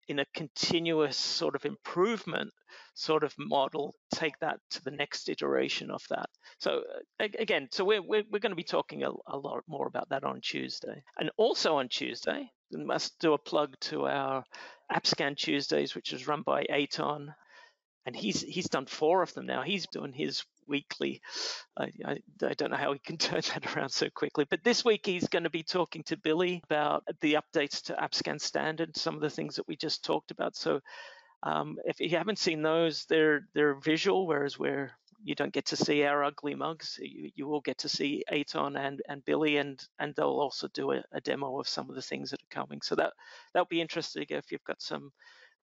in 0.08 0.20
a 0.20 0.26
continuous 0.34 1.18
sort 1.18 1.56
of 1.56 1.66
improvement 1.66 2.52
sort 2.94 3.24
of 3.24 3.34
model 3.38 3.96
take 4.14 4.38
that 4.40 4.60
to 4.70 4.84
the 4.84 4.92
next 4.92 5.30
iteration 5.30 5.90
of 5.90 6.04
that 6.10 6.30
so 6.60 6.84
uh, 7.20 7.28
again 7.40 7.68
so 7.72 7.86
we're, 7.86 8.02
we're, 8.02 8.24
we're 8.32 8.40
going 8.40 8.52
to 8.52 8.56
be 8.56 8.64
talking 8.64 9.04
a, 9.04 9.10
a, 9.28 9.38
lot 9.38 9.64
more 9.68 9.88
about 9.88 10.10
that 10.10 10.24
on 10.24 10.42
tuesday 10.42 11.04
and 11.20 11.32
also 11.38 11.78
on 11.78 11.88
tuesday 11.88 12.50
must 12.74 13.20
do 13.20 13.34
a 13.34 13.38
plug 13.38 13.75
to 13.80 14.06
our 14.08 14.44
appscan 14.92 15.36
tuesdays 15.38 15.96
which 15.96 16.13
is 16.13 16.27
run 16.27 16.42
by 16.42 16.63
Eitan 16.65 17.34
and 18.06 18.15
he's 18.15 18.42
he's 18.42 18.70
done 18.70 18.86
four 18.86 19.22
of 19.22 19.34
them 19.34 19.46
now 19.46 19.62
he's 19.62 19.88
doing 19.88 20.13
his 20.13 20.44
weekly. 20.68 21.22
I, 21.77 21.92
I, 22.06 22.18
I, 22.44 22.53
don't 22.53 22.72
know 22.72 22.77
how 22.77 22.94
he 22.94 23.00
can 23.00 23.18
turn 23.18 23.42
that 23.53 23.75
around 23.75 23.89
so 23.89 24.10
quickly. 24.10 24.46
But 24.50 24.63
this 24.63 24.84
week 24.86 25.06
he's 25.06 25.27
going 25.27 25.44
to 25.44 25.50
be 25.50 25.63
talking 25.63 26.03
to 26.03 26.18
Billy 26.18 26.62
about 26.65 27.03
the 27.22 27.36
updates 27.36 27.84
to 27.84 27.94
AppScan 27.94 28.39
Standard, 28.39 28.96
some 28.96 29.15
of 29.15 29.22
the 29.22 29.30
things 29.30 29.56
that 29.56 29.68
we 29.68 29.75
just 29.75 30.03
talked 30.03 30.32
about. 30.32 30.56
So 30.56 30.82
um, 31.44 31.77
if 31.86 32.00
you 32.00 32.10
haven't 32.10 32.39
seen 32.39 32.62
those, 32.62 33.06
they're 33.06 33.48
they're 33.53 33.75
visual, 33.75 34.27
whereas 34.27 34.58
we're 34.58 34.92
you 35.24 35.36
don't 35.36 35.53
get 35.53 35.65
to 35.68 35.77
see 35.77 36.03
our 36.03 36.24
ugly 36.24 36.56
mugs. 36.56 37.00
You, 37.01 37.32
you 37.36 37.48
will 37.48 37.62
get 37.62 37.77
to 37.80 37.89
see 37.89 38.24
Eitan 38.32 38.77
and, 38.77 39.01
and 39.08 39.25
Billy, 39.25 39.58
and 39.58 39.82
and 40.00 40.13
they'll 40.15 40.27
also 40.27 40.68
do 40.74 40.92
a, 40.92 41.03
a 41.12 41.22
demo 41.22 41.60
of 41.60 41.68
some 41.68 41.89
of 41.89 41.96
the 41.96 42.01
things 42.01 42.30
that 42.32 42.42
are 42.42 42.62
coming. 42.62 42.82
So 42.82 42.96
that 42.96 43.13
that'll 43.53 43.68
be 43.68 43.82
interesting 43.82 44.25
if 44.30 44.51
you've 44.51 44.63
got 44.63 44.82
some 44.82 45.12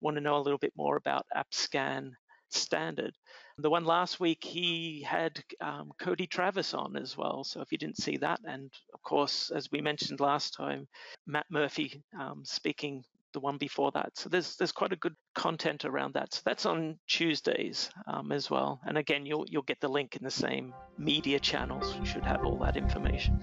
want 0.01 0.17
to 0.17 0.21
know 0.21 0.37
a 0.37 0.41
little 0.41 0.57
bit 0.57 0.73
more 0.75 0.97
about 0.97 1.25
AppScan 1.35 2.11
standard. 2.49 3.13
The 3.57 3.69
one 3.69 3.85
last 3.85 4.19
week, 4.19 4.43
he 4.43 5.05
had 5.07 5.41
um, 5.61 5.91
Cody 5.99 6.25
Travis 6.25 6.73
on 6.73 6.95
as 6.95 7.15
well. 7.15 7.43
So 7.43 7.61
if 7.61 7.71
you 7.71 7.77
didn't 7.77 8.01
see 8.01 8.17
that, 8.17 8.39
and 8.43 8.71
of 8.93 9.01
course, 9.03 9.51
as 9.51 9.69
we 9.71 9.81
mentioned 9.81 10.19
last 10.19 10.53
time, 10.55 10.87
Matt 11.27 11.45
Murphy 11.49 12.03
um, 12.19 12.41
speaking 12.43 13.03
the 13.33 13.39
one 13.39 13.57
before 13.57 13.91
that. 13.91 14.11
So 14.15 14.29
there's 14.29 14.55
there's 14.57 14.71
quite 14.71 14.93
a 14.93 14.95
good 14.95 15.15
content 15.35 15.85
around 15.85 16.13
that. 16.13 16.33
So 16.33 16.41
that's 16.45 16.65
on 16.65 16.97
Tuesdays 17.07 17.89
um, 18.07 18.31
as 18.31 18.49
well. 18.49 18.79
And 18.85 18.97
again, 18.97 19.25
you'll 19.25 19.45
you'll 19.47 19.61
get 19.63 19.79
the 19.79 19.87
link 19.87 20.15
in 20.15 20.23
the 20.23 20.31
same 20.31 20.73
media 20.97 21.39
channels. 21.39 21.95
You 21.97 22.05
should 22.05 22.23
have 22.23 22.45
all 22.45 22.57
that 22.59 22.77
information. 22.77 23.39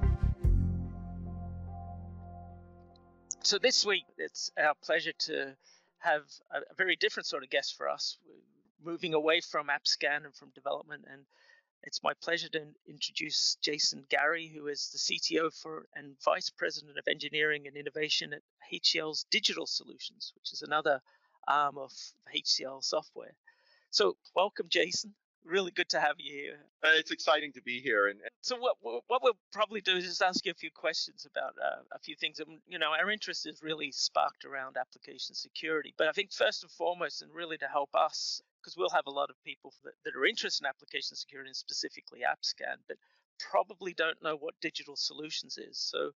So 3.43 3.59
this 3.59 3.87
week, 3.87 4.05
it's 4.19 4.51
our 4.59 4.75
pleasure 4.83 5.13
to 5.21 5.57
have 6.01 6.23
a, 6.51 6.75
very 6.77 6.97
different 6.97 7.27
sort 7.27 7.43
of 7.43 7.51
guest 7.51 7.77
for 7.77 7.89
us 7.89 8.19
moving 8.85 9.15
away 9.15 9.41
from 9.41 9.69
AppScan 9.69 10.25
and 10.25 10.35
from 10.35 10.51
development. 10.55 11.05
And 11.11 11.23
it's 11.83 12.03
my 12.03 12.13
pleasure 12.23 12.49
to 12.51 12.67
introduce 12.87 13.57
Jason 13.63 14.05
Gary, 14.09 14.49
who 14.49 14.67
is 14.69 14.91
the 14.91 14.99
CTO 14.99 15.53
for 15.53 15.87
and 15.95 16.17
Vice 16.25 16.51
President 16.51 16.99
of 16.99 17.09
Engineering 17.09 17.67
and 17.67 17.77
Innovation 17.77 18.33
at 18.33 18.43
HCL's 18.73 19.25
Digital 19.31 19.67
Solutions, 19.67 20.33
which 20.35 20.53
is 20.53 20.63
another 20.63 21.01
arm 21.47 21.79
of 21.79 21.93
HCL 22.35 22.85
software. 22.85 23.35
So, 23.91 24.17
welcome, 24.35 24.67
Jason. 24.69 25.15
Really 25.45 25.71
good 25.71 25.89
to 25.91 26.01
have 26.01 26.17
you 26.19 26.33
here. 26.33 26.59
Uh, 26.85 26.91
it's 26.95 27.11
exciting 27.11 27.53
to 27.53 27.63
be 27.63 27.81
here. 27.81 28.09
And 28.09 28.21
so, 28.43 28.57
what 28.59 28.77
what 28.83 29.23
we'll 29.23 29.39
probably 29.53 29.81
do 29.81 29.97
is 29.97 30.05
just 30.05 30.23
ask 30.23 30.45
you 30.45 30.53
a 30.53 30.55
few 30.55 30.71
questions 30.71 31.27
about 31.31 31.55
uh, 31.65 31.83
a 31.93 31.99
few 31.99 32.17
things. 32.17 32.39
And 32.39 32.59
you 32.69 32.79
know, 32.79 32.91
our 32.91 33.11
interest 33.11 33.47
is 33.47 33.63
really 33.63 33.91
sparked 33.91 34.45
around 34.45 34.77
application 34.77 35.35
security. 35.35 35.95
But 35.97 36.09
I 36.09 36.13
think 36.13 36.33
first 36.33 36.63
and 36.63 36.73
foremost, 36.73 37.23
and 37.23 37.33
really 37.33 37.57
to 37.59 37.67
help 37.67 37.91
us 37.95 38.43
because 38.61 38.77
we'll 38.77 38.91
have 38.91 39.07
a 39.07 39.11
lot 39.11 39.31
of 39.31 39.43
people 39.45 39.73
that, 39.85 39.95
that 40.05 40.17
are 40.17 40.27
interested 40.27 40.65
in 40.65 40.69
application 40.69 41.17
security 41.17 41.49
and 41.49 41.57
specifically 41.57 42.21
AppScan, 42.21 42.77
but 42.87 42.99
probably 43.39 43.95
don't 43.95 44.23
know 44.23 44.37
what 44.37 44.61
digital 44.61 44.97
solutions 44.97 45.59
is. 45.59 45.79
So 45.79 46.11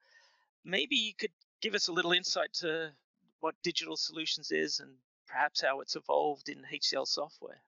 maybe 0.65 0.95
you 0.95 1.13
could 1.17 1.32
give 1.62 1.76
us 1.76 1.88
a 1.88 1.93
little 1.93 2.12
insight 2.12 2.54
to 2.56 2.91
what 3.39 3.56
digital 3.63 3.95
solutions 3.95 4.52
is 4.52 4.80
and 4.80 4.91
perhaps 5.28 5.62
how 5.62 5.82
it's 5.82 5.95
evolved 5.95 6.50
in 6.50 6.63
HCL 6.72 7.08
software. 7.08 7.62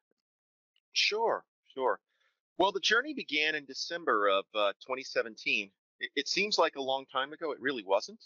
Sure, 0.91 1.43
sure. 1.73 1.99
Well, 2.57 2.71
the 2.71 2.79
journey 2.79 3.13
began 3.13 3.55
in 3.55 3.65
December 3.65 4.29
of 4.29 4.45
uh, 4.53 4.73
2017. 4.81 5.71
It, 5.99 6.09
it 6.15 6.27
seems 6.27 6.57
like 6.57 6.75
a 6.75 6.81
long 6.81 7.05
time 7.12 7.33
ago. 7.33 7.51
It 7.51 7.59
really 7.59 7.83
wasn't. 7.83 8.23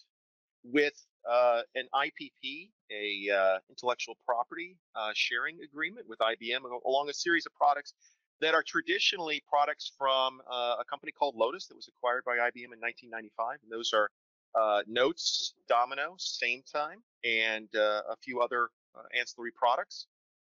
With 0.64 0.94
uh, 1.30 1.62
an 1.76 1.88
IPP, 1.94 2.70
a 2.92 3.34
uh, 3.34 3.60
intellectual 3.70 4.18
property 4.26 4.78
uh, 4.96 5.12
sharing 5.14 5.60
agreement 5.62 6.08
with 6.10 6.20
IBM, 6.20 6.60
along 6.86 7.10
a 7.10 7.14
series 7.14 7.46
of 7.46 7.54
products 7.54 7.94
that 8.42 8.54
are 8.54 8.64
traditionally 8.64 9.42
products 9.50 9.92
from 9.98 10.42
uh, 10.52 10.76
a 10.80 10.86
company 10.90 11.12
called 11.12 11.36
Lotus 11.36 11.68
that 11.68 11.76
was 11.76 11.88
acquired 11.88 12.24
by 12.26 12.38
IBM 12.38 12.74
in 12.74 12.80
1995. 12.80 13.60
And 13.64 13.72
those 13.72 13.94
are 13.94 14.10
uh, 14.56 14.84
Notes, 14.88 15.54
Domino, 15.68 16.16
Sametime, 16.20 17.02
and 17.24 17.68
a 17.76 18.16
few 18.22 18.42
other 18.42 18.70
ancillary 19.18 19.52
products. 19.56 20.08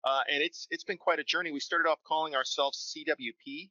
Uh, 0.05 0.21
and 0.33 0.43
it's 0.43 0.67
it's 0.71 0.85
been 0.85 0.97
quite 0.99 1.19
a 1.19 1.25
journey. 1.25 1.51
We 1.51 1.61
started 1.61 1.89
off 1.89 1.99
calling 2.07 2.35
ourselves 2.35 2.95
CWP, 2.95 3.71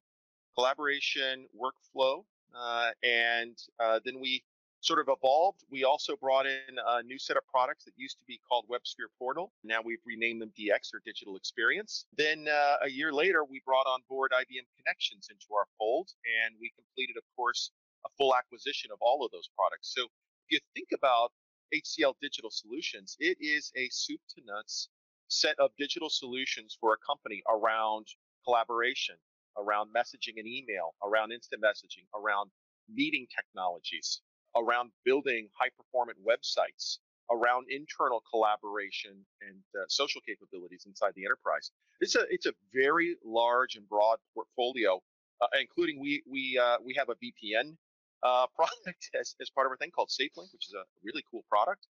Collaboration 0.56 1.48
Workflow, 1.56 2.24
uh, 2.56 2.92
and 3.04 3.58
uh, 3.80 4.00
then 4.04 4.20
we 4.20 4.44
sort 4.82 5.00
of 5.00 5.08
evolved. 5.10 5.64
We 5.72 5.84
also 5.84 6.16
brought 6.16 6.46
in 6.46 6.78
a 6.86 7.04
new 7.04 7.18
set 7.18 7.38
of 7.38 7.44
products 7.48 7.86
that 7.86 7.94
used 7.98 8.18
to 8.20 8.26
be 8.28 8.40
called 8.48 8.66
WebSphere 8.70 9.10
Portal. 9.18 9.52
Now 9.64 9.80
we've 9.84 10.02
renamed 10.06 10.42
them 10.42 10.52
DX 10.58 10.94
or 10.94 11.02
Digital 11.06 11.36
Experience. 11.36 12.06
Then 12.18 12.48
uh, 12.48 12.86
a 12.86 12.90
year 12.90 13.12
later, 13.12 13.44
we 13.44 13.62
brought 13.66 13.88
on 13.88 14.02
board 14.10 14.32
IBM 14.32 14.68
Connections 14.78 15.28
into 15.32 15.48
our 15.56 15.66
fold, 15.78 16.10
and 16.46 16.56
we 16.62 16.72
completed, 16.76 17.18
of 17.18 17.24
course, 17.36 17.72
a 18.06 18.10
full 18.18 18.36
acquisition 18.36 18.92
of 18.92 19.00
all 19.02 19.26
of 19.26 19.32
those 19.32 19.50
products. 19.58 19.94
So 19.94 20.04
if 20.04 20.52
you 20.52 20.60
think 20.76 20.90
about 20.94 21.32
HCL 21.74 22.14
Digital 22.22 22.52
Solutions, 22.52 23.18
it 23.20 23.38
is 23.42 23.72
a 23.76 23.90
soup 23.92 24.22
to 24.36 24.42
nuts 24.46 24.90
set 25.28 25.56
of 25.60 25.72
digital 25.78 26.10
solutions 26.10 26.78
for 26.80 26.94
a 26.94 26.98
company 27.06 27.44
around 27.50 28.08
collaboration, 28.46 29.16
around 29.58 29.90
messaging 29.96 30.38
and 30.38 30.48
email, 30.48 30.94
around 31.04 31.32
instant 31.32 31.62
messaging, 31.62 32.06
around 32.16 32.50
meeting 32.94 33.28
technologies, 33.36 34.22
around 34.56 34.92
building 35.04 35.50
high 35.60 35.70
performant 35.78 36.18
websites, 36.26 36.98
around 37.32 37.66
internal 37.70 38.24
collaboration 38.32 39.26
and 39.42 39.58
uh, 39.76 39.84
social 39.90 40.22
capabilities 40.22 40.84
inside 40.88 41.12
the 41.16 41.26
enterprise. 41.26 41.72
It's 42.00 42.16
a 42.16 42.24
it's 42.30 42.46
a 42.46 42.54
very 42.74 43.16
large 43.26 43.76
and 43.76 43.88
broad 43.90 44.20
portfolio, 44.34 45.02
uh, 45.42 45.48
including 45.60 46.00
we 46.00 46.24
we 46.30 46.58
uh, 46.62 46.78
we 46.84 46.94
have 46.98 47.10
a 47.10 47.16
VPN 47.16 47.76
uh, 48.24 48.48
product 48.56 49.10
as, 49.20 49.36
as 49.42 49.50
part 49.50 49.68
of 49.68 49.72
our 49.72 49.78
thing 49.78 49.92
called 49.92 50.10
SafeLinx, 50.10 50.54
which 50.54 50.68
is 50.68 50.74
a 50.74 50.84
really 51.04 51.24
cool 51.30 51.44
product, 51.50 51.88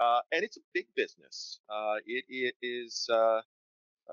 uh, 0.00 0.20
and 0.32 0.44
it's 0.44 0.56
a 0.56 0.60
big 0.74 0.86
business. 0.96 1.60
Uh, 1.68 1.96
it, 2.06 2.24
it 2.28 2.54
is 2.62 3.08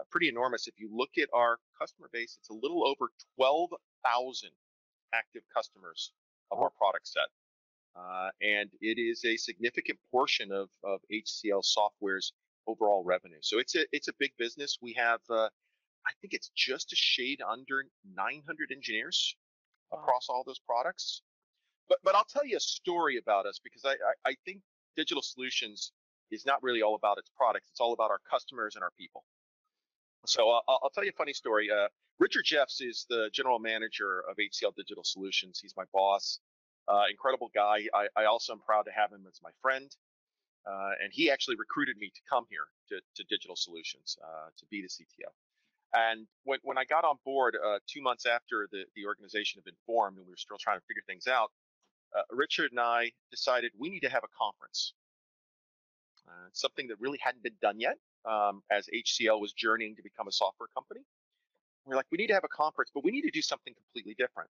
pretty 0.09 0.27
enormous. 0.27 0.67
If 0.67 0.79
you 0.79 0.89
look 0.91 1.17
at 1.17 1.29
our 1.33 1.57
customer 1.79 2.09
base, 2.11 2.37
it's 2.39 2.49
a 2.49 2.53
little 2.53 2.85
over 2.85 3.11
twelve 3.35 3.71
thousand 4.03 4.51
active 5.13 5.43
customers 5.53 6.11
of 6.51 6.59
our 6.59 6.69
product 6.69 7.07
set. 7.07 7.29
Uh, 7.95 8.29
and 8.41 8.69
it 8.81 8.99
is 8.99 9.23
a 9.23 9.37
significant 9.37 9.97
portion 10.11 10.51
of, 10.51 10.69
of 10.83 10.99
HCL 11.11 11.63
Software's 11.63 12.33
overall 12.67 13.03
revenue. 13.05 13.37
So 13.41 13.59
it's 13.59 13.75
a 13.75 13.85
it's 13.91 14.09
a 14.09 14.13
big 14.19 14.31
business. 14.37 14.77
We 14.81 14.93
have 14.93 15.21
uh, 15.29 15.49
I 16.05 16.11
think 16.19 16.33
it's 16.33 16.51
just 16.55 16.91
a 16.91 16.95
shade 16.95 17.41
under 17.47 17.85
900 18.15 18.71
engineers 18.71 19.35
wow. 19.91 19.99
across 19.99 20.27
all 20.29 20.43
those 20.45 20.59
products. 20.59 21.21
But 21.87 21.99
but 22.03 22.15
I'll 22.15 22.25
tell 22.25 22.45
you 22.45 22.57
a 22.57 22.61
story 22.61 23.17
about 23.17 23.45
us 23.45 23.59
because 23.63 23.85
I, 23.85 23.91
I, 23.91 24.31
I 24.31 24.35
think 24.45 24.61
digital 24.95 25.21
solutions 25.21 25.91
is 26.31 26.45
not 26.45 26.61
really 26.63 26.81
all 26.81 26.95
about 26.95 27.17
its 27.17 27.29
products. 27.35 27.69
It's 27.71 27.79
all 27.79 27.93
about 27.93 28.11
our 28.11 28.19
customers 28.29 28.75
and 28.75 28.83
our 28.83 28.91
people. 28.97 29.23
So 30.25 30.49
uh, 30.49 30.59
I'll, 30.67 30.89
tell 30.93 31.03
you 31.03 31.11
a 31.11 31.17
funny 31.17 31.33
story. 31.33 31.69
Uh, 31.69 31.87
Richard 32.19 32.45
Jefts 32.45 32.81
is 32.81 33.05
the 33.09 33.29
general 33.31 33.59
manager 33.59 34.23
of 34.29 34.37
HCL 34.37 34.75
Digital 34.75 35.03
Solutions. 35.03 35.59
He's 35.61 35.75
my 35.77 35.83
boss. 35.93 36.39
Uh, 36.87 37.03
incredible 37.09 37.49
guy. 37.53 37.85
I, 37.93 38.07
I, 38.15 38.25
also 38.25 38.53
am 38.53 38.59
proud 38.59 38.83
to 38.83 38.91
have 38.91 39.11
him 39.11 39.25
as 39.27 39.39
my 39.43 39.49
friend. 39.61 39.89
Uh, 40.65 40.91
and 41.03 41.11
he 41.11 41.29
actually 41.29 41.55
recruited 41.57 41.97
me 41.97 42.11
to 42.13 42.21
come 42.29 42.45
here 42.49 42.65
to, 42.89 43.01
to 43.15 43.23
Digital 43.29 43.55
Solutions 43.55 44.17
uh, 44.23 44.49
to 44.57 44.65
be 44.69 44.81
the 44.81 44.87
CTO. 44.87 45.29
And 45.93 46.27
when, 46.43 46.59
when 46.63 46.77
I 46.77 46.85
got 46.85 47.05
on 47.05 47.17
board 47.23 47.55
uh, 47.55 47.79
two 47.87 48.01
months 48.01 48.25
after 48.25 48.67
the, 48.71 48.85
the 48.95 49.05
organization 49.05 49.59
had 49.59 49.65
been 49.65 49.79
formed 49.85 50.17
and 50.17 50.25
we 50.25 50.31
were 50.31 50.37
still 50.37 50.57
trying 50.59 50.77
to 50.77 50.85
figure 50.85 51.03
things 51.07 51.27
out, 51.27 51.51
uh, 52.17 52.21
Richard 52.31 52.71
and 52.71 52.79
I 52.79 53.11
decided 53.31 53.71
we 53.77 53.89
need 53.89 54.01
to 54.01 54.09
have 54.09 54.23
a 54.23 54.37
conference. 54.37 54.93
Uh, 56.27 56.49
something 56.53 56.87
that 56.87 56.99
really 56.99 57.19
hadn't 57.21 57.43
been 57.43 57.55
done 57.61 57.79
yet 57.79 57.97
um, 58.25 58.63
as 58.71 58.89
HCL 58.93 59.39
was 59.39 59.53
journeying 59.53 59.95
to 59.95 60.01
become 60.01 60.27
a 60.27 60.31
software 60.31 60.67
company. 60.73 61.01
We're 61.85 61.95
like, 61.95 62.07
we 62.11 62.17
need 62.17 62.27
to 62.27 62.33
have 62.33 62.43
a 62.43 62.49
conference, 62.49 62.89
but 62.93 63.03
we 63.03 63.11
need 63.11 63.21
to 63.21 63.31
do 63.31 63.43
something 63.43 63.75
completely 63.75 64.15
different 64.15 64.49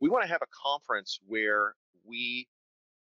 we 0.00 0.08
want 0.08 0.24
to 0.24 0.28
have 0.28 0.42
a 0.42 0.50
conference 0.50 1.20
where 1.26 1.74
we 2.04 2.48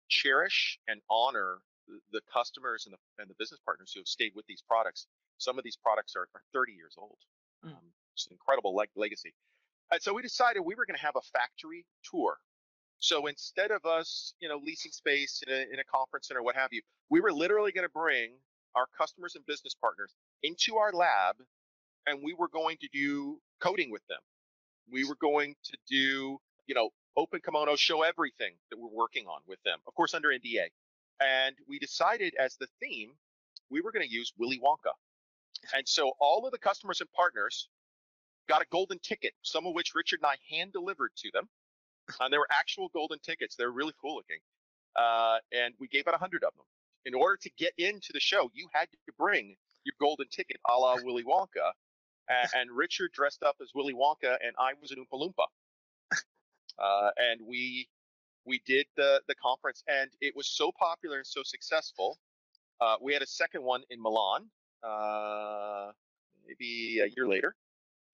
cherish 0.08 0.78
and 0.86 1.00
honor 1.10 1.58
the, 1.88 1.98
the 2.12 2.20
customers 2.32 2.86
and 2.86 2.94
the, 2.94 3.22
and 3.22 3.30
the 3.30 3.34
business 3.38 3.60
partners 3.64 3.92
who 3.92 4.00
have 4.00 4.06
stayed 4.06 4.32
with 4.36 4.46
these 4.46 4.62
products. 4.62 5.06
Some 5.38 5.58
of 5.58 5.64
these 5.64 5.76
products 5.76 6.14
are, 6.16 6.28
are 6.34 6.42
30 6.52 6.72
years 6.72 6.94
old. 6.98 7.16
Mm. 7.64 7.70
Um, 7.70 7.76
it's 8.14 8.26
an 8.26 8.32
incredible 8.32 8.74
leg- 8.74 8.90
legacy. 8.94 9.34
And 9.90 10.00
so 10.00 10.12
we 10.12 10.22
decided 10.22 10.60
we 10.60 10.74
were 10.74 10.86
going 10.86 10.96
to 10.96 11.02
have 11.02 11.16
a 11.16 11.22
factory 11.32 11.86
tour. 12.08 12.36
So 13.02 13.26
instead 13.26 13.72
of 13.72 13.84
us, 13.84 14.34
you 14.40 14.48
know, 14.48 14.60
leasing 14.64 14.92
space 14.92 15.42
in 15.44 15.52
a, 15.52 15.60
in 15.72 15.80
a 15.80 15.84
conference 15.84 16.28
center, 16.28 16.40
what 16.40 16.54
have 16.54 16.68
you, 16.72 16.82
we 17.10 17.20
were 17.20 17.32
literally 17.32 17.72
going 17.72 17.86
to 17.86 17.92
bring 17.92 18.34
our 18.76 18.86
customers 18.96 19.34
and 19.34 19.44
business 19.44 19.74
partners 19.74 20.14
into 20.44 20.76
our 20.76 20.92
lab 20.92 21.34
and 22.06 22.20
we 22.22 22.32
were 22.32 22.46
going 22.48 22.76
to 22.80 22.88
do 22.92 23.40
coding 23.60 23.90
with 23.90 24.06
them. 24.08 24.20
We 24.88 25.04
were 25.04 25.16
going 25.20 25.56
to 25.64 25.76
do, 25.88 26.38
you 26.68 26.76
know, 26.76 26.90
open 27.16 27.40
kimono, 27.44 27.74
show 27.74 28.02
everything 28.02 28.52
that 28.70 28.78
we're 28.78 28.88
working 28.88 29.26
on 29.26 29.40
with 29.48 29.58
them, 29.64 29.80
of 29.88 29.94
course, 29.94 30.14
under 30.14 30.28
NDA. 30.28 30.68
And 31.20 31.56
we 31.68 31.80
decided 31.80 32.34
as 32.38 32.56
the 32.56 32.68
theme, 32.80 33.10
we 33.68 33.80
were 33.80 33.90
going 33.90 34.06
to 34.06 34.12
use 34.12 34.32
Willy 34.38 34.60
Wonka. 34.64 34.92
And 35.76 35.88
so 35.88 36.12
all 36.20 36.46
of 36.46 36.52
the 36.52 36.58
customers 36.58 37.00
and 37.00 37.10
partners 37.10 37.68
got 38.48 38.62
a 38.62 38.66
golden 38.70 39.00
ticket, 39.00 39.32
some 39.42 39.66
of 39.66 39.74
which 39.74 39.92
Richard 39.96 40.20
and 40.22 40.26
I 40.26 40.54
hand 40.54 40.72
delivered 40.72 41.10
to 41.16 41.30
them. 41.32 41.48
And 42.20 42.32
they 42.32 42.38
were 42.38 42.48
actual 42.50 42.88
golden 42.92 43.18
tickets. 43.20 43.56
They're 43.56 43.70
really 43.70 43.94
cool 44.00 44.16
looking. 44.16 44.38
Uh, 44.96 45.38
and 45.52 45.74
we 45.78 45.88
gave 45.88 46.06
out 46.08 46.14
a 46.14 46.18
hundred 46.18 46.44
of 46.44 46.52
them. 46.56 46.66
In 47.04 47.14
order 47.14 47.36
to 47.42 47.50
get 47.58 47.72
into 47.78 48.12
the 48.12 48.20
show, 48.20 48.50
you 48.54 48.68
had 48.72 48.88
to 48.92 49.12
bring 49.18 49.56
your 49.84 49.94
golden 50.00 50.28
ticket, 50.28 50.58
a 50.68 50.76
la 50.76 50.96
Willy 51.02 51.24
Wonka. 51.24 51.72
And, 52.28 52.48
and 52.54 52.70
Richard 52.70 53.10
dressed 53.12 53.42
up 53.42 53.56
as 53.60 53.70
Willy 53.74 53.94
Wonka, 53.94 54.36
and 54.44 54.54
I 54.58 54.72
was 54.80 54.92
an 54.92 54.98
Oompa 54.98 55.20
Loompa. 55.20 55.46
Uh, 56.78 57.10
and 57.16 57.40
we 57.46 57.88
we 58.44 58.60
did 58.66 58.86
the 58.96 59.20
the 59.28 59.34
conference, 59.34 59.84
and 59.88 60.10
it 60.20 60.34
was 60.34 60.48
so 60.48 60.72
popular 60.78 61.18
and 61.18 61.26
so 61.26 61.42
successful. 61.44 62.18
Uh, 62.80 62.96
we 63.00 63.12
had 63.12 63.22
a 63.22 63.26
second 63.26 63.62
one 63.62 63.82
in 63.90 64.00
Milan, 64.00 64.46
uh, 64.82 65.92
maybe 66.46 67.00
a 67.00 67.08
year 67.16 67.28
later. 67.28 67.54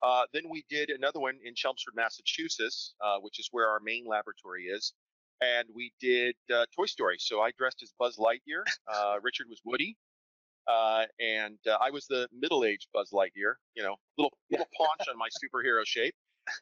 Uh, 0.03 0.23
then 0.33 0.45
we 0.49 0.65
did 0.69 0.91
another 0.91 1.21
one 1.21 1.39
in 1.45 1.55
Chelmsford, 1.55 1.95
Massachusetts, 1.97 2.95
uh, 3.05 3.19
which 3.21 3.39
is 3.41 3.49
where 3.51 3.69
our 3.69 3.81
main 3.81 4.05
laboratory 4.07 4.65
is. 4.65 4.93
And 5.41 5.69
we 5.75 5.93
did 6.01 6.35
uh, 6.53 6.67
Toy 6.75 6.87
Story. 6.87 7.17
So 7.19 7.41
I 7.41 7.51
dressed 7.57 7.83
as 7.83 7.93
Buzz 7.99 8.17
Lightyear. 8.17 8.65
Uh, 8.93 9.17
Richard 9.23 9.47
was 9.49 9.61
Woody. 9.65 9.97
Uh, 10.67 11.05
and 11.19 11.59
uh, 11.67 11.79
I 11.81 11.91
was 11.91 12.07
the 12.07 12.29
middle-aged 12.39 12.89
Buzz 12.93 13.11
Lightyear, 13.11 13.55
you 13.75 13.83
know, 13.83 13.97
little 14.19 14.33
little 14.51 14.69
paunch 14.77 15.09
on 15.09 15.17
my 15.17 15.29
superhero 15.29 15.81
shape. 15.85 16.15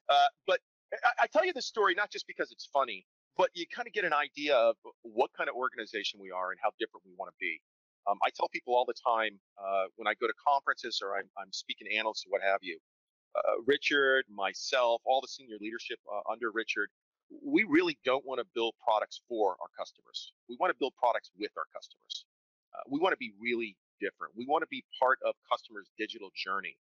Uh, 0.08 0.26
but 0.46 0.60
I, 1.04 1.24
I 1.24 1.26
tell 1.26 1.44
you 1.44 1.52
this 1.52 1.66
story 1.66 1.94
not 1.96 2.10
just 2.12 2.26
because 2.28 2.52
it's 2.52 2.68
funny, 2.72 3.04
but 3.36 3.50
you 3.54 3.66
kind 3.66 3.88
of 3.88 3.92
get 3.92 4.04
an 4.04 4.12
idea 4.12 4.54
of 4.54 4.76
what 5.02 5.30
kind 5.36 5.50
of 5.50 5.56
organization 5.56 6.20
we 6.22 6.30
are 6.30 6.52
and 6.52 6.60
how 6.62 6.70
different 6.78 7.04
we 7.04 7.12
want 7.18 7.30
to 7.30 7.36
be. 7.40 7.60
Um, 8.08 8.18
I 8.24 8.30
tell 8.30 8.48
people 8.48 8.74
all 8.74 8.84
the 8.86 8.94
time 8.94 9.38
uh, 9.58 9.90
when 9.96 10.06
I 10.06 10.14
go 10.14 10.28
to 10.28 10.34
conferences 10.38 11.00
or 11.02 11.16
I'm, 11.16 11.28
I'm 11.36 11.50
speaking 11.50 11.88
to 11.90 11.96
analysts 11.96 12.24
or 12.26 12.30
what 12.30 12.42
have 12.42 12.60
you, 12.62 12.78
Richard, 13.66 14.24
myself, 14.28 15.02
all 15.04 15.20
the 15.20 15.28
senior 15.28 15.56
leadership 15.60 15.98
uh, 16.12 16.20
under 16.30 16.50
Richard, 16.50 16.88
we 17.44 17.64
really 17.64 17.98
don't 18.04 18.24
want 18.24 18.40
to 18.40 18.46
build 18.54 18.74
products 18.82 19.20
for 19.28 19.56
our 19.60 19.68
customers. 19.76 20.32
We 20.48 20.56
want 20.60 20.70
to 20.70 20.76
build 20.78 20.94
products 20.96 21.30
with 21.38 21.50
our 21.56 21.64
customers. 21.74 22.24
Uh, 22.74 22.82
we 22.88 23.00
want 23.00 23.12
to 23.12 23.16
be 23.16 23.32
really 23.40 23.76
different. 24.00 24.34
We 24.36 24.46
want 24.46 24.62
to 24.62 24.68
be 24.68 24.84
part 25.00 25.18
of 25.26 25.34
customers' 25.50 25.90
digital 25.98 26.30
journey. 26.34 26.76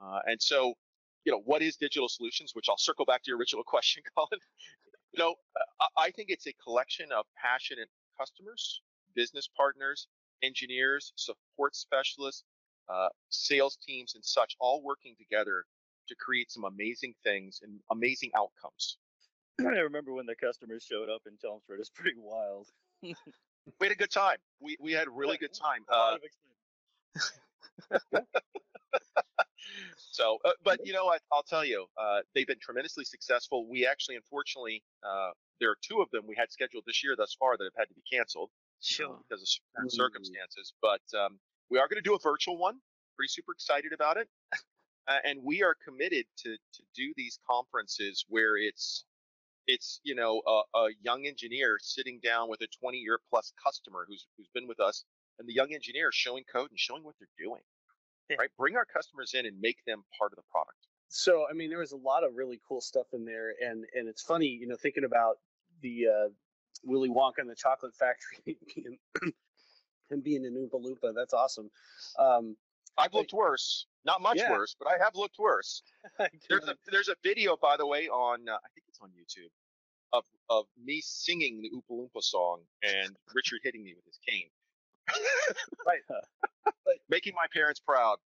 Uh, 0.00 0.20
and 0.26 0.40
so, 0.40 0.74
you 1.24 1.32
know, 1.32 1.40
what 1.44 1.62
is 1.62 1.76
digital 1.76 2.08
solutions? 2.08 2.52
Which 2.54 2.66
I'll 2.68 2.78
circle 2.78 3.04
back 3.04 3.22
to 3.24 3.28
your 3.30 3.38
original 3.38 3.64
question, 3.66 4.02
Colin. 4.16 4.40
you 5.12 5.18
know, 5.18 5.34
I 5.96 6.10
think 6.10 6.30
it's 6.30 6.46
a 6.46 6.52
collection 6.62 7.10
of 7.12 7.24
passionate 7.40 7.88
customers, 8.18 8.82
business 9.14 9.48
partners, 9.56 10.08
engineers, 10.42 11.12
support 11.16 11.74
specialists, 11.76 12.44
uh, 12.88 13.08
sales 13.28 13.78
teams, 13.86 14.14
and 14.14 14.24
such, 14.24 14.56
all 14.58 14.82
working 14.82 15.14
together 15.18 15.64
to 16.10 16.16
create 16.16 16.50
some 16.50 16.64
amazing 16.64 17.14
things 17.24 17.60
and 17.62 17.80
amazing 17.90 18.30
outcomes. 18.36 18.98
I 19.60 19.64
remember 19.80 20.12
when 20.12 20.26
the 20.26 20.36
customers 20.36 20.84
showed 20.84 21.08
up 21.08 21.22
in 21.26 21.36
Chelmsford. 21.40 21.80
It's 21.80 21.90
pretty 21.90 22.16
wild. 22.18 22.68
we 23.02 23.14
had 23.80 23.92
a 23.92 23.96
good 23.96 24.10
time. 24.10 24.38
We 24.60 24.76
we 24.80 24.92
had 24.92 25.06
a 25.06 25.10
really 25.10 25.38
good 25.38 25.54
time. 25.62 25.84
A 25.90 25.96
lot 25.96 26.12
Uh, 26.12 26.16
of 26.16 26.22
so, 29.96 30.38
uh, 30.44 30.52
but 30.64 30.84
you 30.86 30.92
know 30.92 31.04
what? 31.04 31.22
I'll 31.32 31.42
tell 31.42 31.64
you, 31.64 31.86
uh, 32.00 32.20
they've 32.34 32.46
been 32.46 32.58
tremendously 32.60 33.04
successful. 33.04 33.66
We 33.68 33.86
actually, 33.86 34.16
unfortunately, 34.16 34.82
uh, 35.02 35.30
there 35.60 35.70
are 35.70 35.76
two 35.82 36.00
of 36.00 36.10
them 36.10 36.26
we 36.26 36.34
had 36.36 36.50
scheduled 36.50 36.84
this 36.86 37.02
year 37.04 37.14
thus 37.16 37.34
far 37.38 37.56
that 37.56 37.64
have 37.64 37.72
had 37.76 37.88
to 37.88 37.94
be 37.94 38.02
canceled 38.10 38.50
Sure. 38.82 39.18
because 39.28 39.42
of 39.42 39.48
certain 39.48 39.88
Mm. 39.88 39.92
circumstances. 39.92 40.72
But 40.82 41.02
um, 41.16 41.38
we 41.70 41.78
are 41.78 41.86
going 41.88 42.02
to 42.02 42.08
do 42.08 42.14
a 42.14 42.18
virtual 42.18 42.56
one. 42.58 42.80
Pretty 43.16 43.28
super 43.28 43.52
excited 43.52 43.92
about 43.92 44.16
it. 44.16 44.28
Uh, 45.08 45.18
and 45.24 45.40
we 45.42 45.62
are 45.62 45.74
committed 45.84 46.26
to 46.36 46.56
to 46.72 46.82
do 46.94 47.12
these 47.16 47.38
conferences 47.48 48.24
where 48.28 48.56
it's 48.56 49.04
it's 49.66 50.00
you 50.04 50.14
know 50.14 50.42
a, 50.46 50.78
a 50.78 50.88
young 51.02 51.26
engineer 51.26 51.78
sitting 51.80 52.20
down 52.22 52.48
with 52.48 52.60
a 52.62 52.66
20 52.80 52.98
year 52.98 53.18
plus 53.30 53.52
customer 53.62 54.04
who's 54.08 54.26
who's 54.36 54.48
been 54.54 54.66
with 54.68 54.80
us, 54.80 55.04
and 55.38 55.48
the 55.48 55.54
young 55.54 55.72
engineer 55.72 56.10
showing 56.12 56.44
code 56.52 56.70
and 56.70 56.78
showing 56.78 57.02
what 57.04 57.14
they're 57.18 57.28
doing. 57.38 57.62
Yeah. 58.28 58.36
Right, 58.38 58.50
bring 58.56 58.76
our 58.76 58.84
customers 58.84 59.34
in 59.34 59.44
and 59.46 59.60
make 59.60 59.78
them 59.86 60.04
part 60.16 60.32
of 60.32 60.36
the 60.36 60.44
product. 60.52 60.78
so 61.08 61.44
i 61.50 61.52
mean 61.52 61.68
there 61.68 61.80
was 61.80 61.90
a 61.92 61.96
lot 61.96 62.22
of 62.22 62.36
really 62.36 62.60
cool 62.68 62.80
stuff 62.80 63.06
in 63.12 63.24
there 63.24 63.54
and 63.60 63.84
and 63.96 64.08
it's 64.08 64.22
funny 64.22 64.46
you 64.46 64.68
know 64.68 64.76
thinking 64.76 65.02
about 65.02 65.38
the 65.82 66.06
uh 66.06 66.28
willy 66.84 67.08
wonka 67.08 67.38
and 67.38 67.50
the 67.50 67.56
chocolate 67.56 67.92
factory 67.94 68.56
being 68.74 68.98
him 70.10 70.20
being 70.20 70.46
an 70.46 70.54
oompa 70.54 70.80
loompa 70.80 71.12
that's 71.12 71.34
awesome 71.34 71.68
um 72.20 72.56
I've 72.98 73.14
looked 73.14 73.32
worse, 73.32 73.86
not 74.04 74.20
much 74.20 74.38
Yeah. 74.38 74.50
worse, 74.50 74.74
but 74.78 74.88
I 74.88 74.98
have 75.02 75.14
looked 75.14 75.38
worse. 75.38 75.82
There's 76.48 76.68
a 76.68 76.76
there's 76.90 77.08
a 77.08 77.16
video, 77.22 77.56
by 77.56 77.76
the 77.76 77.86
way, 77.86 78.08
on 78.08 78.48
uh, 78.48 78.52
I 78.54 78.68
think 78.74 78.84
it's 78.88 79.00
on 79.00 79.10
YouTube, 79.10 79.50
of 80.12 80.24
of 80.48 80.66
me 80.82 81.00
singing 81.00 81.62
the 81.62 81.70
Oompa 81.70 81.90
Loompa 82.08 82.22
song 82.22 82.60
and 82.82 83.16
Richard 83.34 83.60
hitting 83.62 83.82
me 83.82 83.94
with 83.94 84.04
his 84.04 84.18
cane. 84.26 84.50
right 85.86 86.00
making 87.08 87.34
my 87.34 87.46
parents 87.52 87.80
proud. 87.80 88.18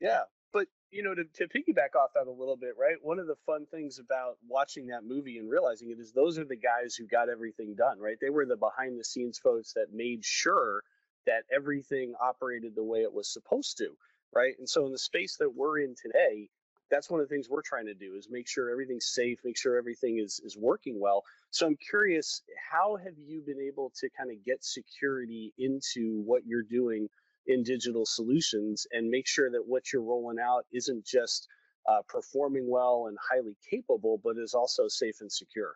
Yeah, 0.00 0.22
but 0.52 0.68
you 0.90 1.02
know, 1.02 1.14
to, 1.14 1.24
to 1.24 1.48
piggyback 1.48 1.96
off 1.96 2.10
that 2.14 2.26
a 2.26 2.30
little 2.30 2.56
bit, 2.56 2.74
right? 2.78 2.96
One 3.02 3.18
of 3.18 3.26
the 3.26 3.36
fun 3.46 3.66
things 3.66 3.98
about 3.98 4.38
watching 4.46 4.88
that 4.88 5.04
movie 5.04 5.38
and 5.38 5.50
realizing 5.50 5.90
it 5.90 5.98
is 5.98 6.12
those 6.12 6.38
are 6.38 6.44
the 6.44 6.56
guys 6.56 6.94
who 6.94 7.06
got 7.06 7.28
everything 7.28 7.74
done, 7.74 7.98
right? 7.98 8.16
They 8.20 8.30
were 8.30 8.46
the 8.46 8.56
behind 8.56 8.98
the 8.98 9.04
scenes 9.04 9.38
folks 9.38 9.72
that 9.74 9.92
made 9.92 10.24
sure 10.24 10.82
that 11.26 11.44
everything 11.54 12.14
operated 12.20 12.74
the 12.74 12.84
way 12.84 13.02
it 13.02 13.12
was 13.12 13.32
supposed 13.32 13.78
to, 13.78 13.96
right? 14.34 14.54
And 14.58 14.68
so 14.68 14.86
in 14.86 14.92
the 14.92 14.98
space 14.98 15.36
that 15.38 15.54
we're 15.54 15.80
in 15.80 15.94
today, 16.00 16.48
that's 16.90 17.10
one 17.10 17.20
of 17.20 17.28
the 17.28 17.34
things 17.34 17.48
we're 17.48 17.62
trying 17.62 17.86
to 17.86 17.94
do 17.94 18.14
is 18.14 18.28
make 18.30 18.48
sure 18.48 18.70
everything's 18.70 19.06
safe, 19.06 19.38
make 19.44 19.56
sure 19.56 19.76
everything 19.76 20.18
is 20.18 20.40
is 20.44 20.56
working 20.56 21.00
well. 21.00 21.24
So 21.50 21.66
I'm 21.66 21.76
curious, 21.76 22.42
how 22.70 22.96
have 22.96 23.14
you 23.18 23.42
been 23.42 23.60
able 23.60 23.90
to 23.96 24.08
kind 24.16 24.30
of 24.30 24.44
get 24.44 24.64
security 24.64 25.52
into 25.58 26.22
what 26.24 26.42
you're 26.46 26.62
doing 26.62 27.08
in 27.46 27.62
digital 27.62 28.06
solutions 28.06 28.86
and 28.92 29.08
make 29.08 29.26
sure 29.26 29.50
that 29.50 29.66
what 29.66 29.92
you're 29.92 30.02
rolling 30.02 30.38
out 30.38 30.64
isn't 30.72 31.04
just 31.04 31.48
uh, 31.88 32.00
performing 32.08 32.68
well 32.68 33.06
and 33.08 33.18
highly 33.30 33.56
capable, 33.68 34.20
but 34.22 34.36
is 34.38 34.54
also 34.54 34.88
safe 34.88 35.20
and 35.20 35.30
secure. 35.32 35.74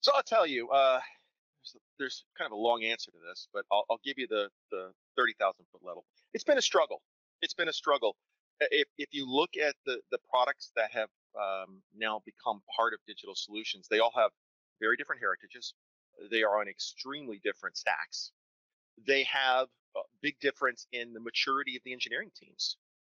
So 0.00 0.12
I'll 0.14 0.22
tell 0.22 0.46
you, 0.46 0.68
uh, 0.70 1.00
there's, 1.98 2.24
kind 2.38 2.46
of 2.46 2.52
a 2.52 2.60
long 2.60 2.84
answer 2.84 3.10
to 3.10 3.18
this, 3.28 3.48
but 3.52 3.64
I'll, 3.70 3.84
I'll 3.90 4.00
give 4.04 4.18
you 4.18 4.26
the 4.28 4.48
the 4.70 4.90
thirty 5.16 5.34
thousand 5.38 5.66
foot 5.72 5.82
level. 5.84 6.04
It's 6.34 6.44
been 6.44 6.58
a 6.58 6.62
struggle. 6.62 7.02
It's 7.42 7.54
been 7.54 7.68
a 7.68 7.72
struggle. 7.72 8.16
If 8.60 8.88
if 8.98 9.08
you 9.12 9.30
look 9.30 9.50
at 9.56 9.74
the 9.84 10.00
the 10.10 10.18
products 10.30 10.72
that 10.76 10.90
have 10.92 11.08
um, 11.38 11.82
now 11.96 12.22
become 12.24 12.62
part 12.74 12.92
of 12.92 13.00
digital 13.06 13.34
solutions, 13.34 13.86
they 13.90 13.98
all 14.00 14.12
have 14.16 14.30
very 14.80 14.96
different 14.96 15.20
heritages. 15.20 15.74
They 16.30 16.42
are 16.42 16.60
on 16.60 16.68
extremely 16.68 17.40
different 17.44 17.76
stacks. 17.76 18.32
They 19.06 19.24
have 19.24 19.68
a 19.96 20.00
big 20.22 20.38
difference 20.40 20.86
in 20.92 21.12
the 21.12 21.20
maturity 21.20 21.76
of 21.76 21.82
the 21.84 21.92
engineering 21.92 22.30
teams. 22.34 22.76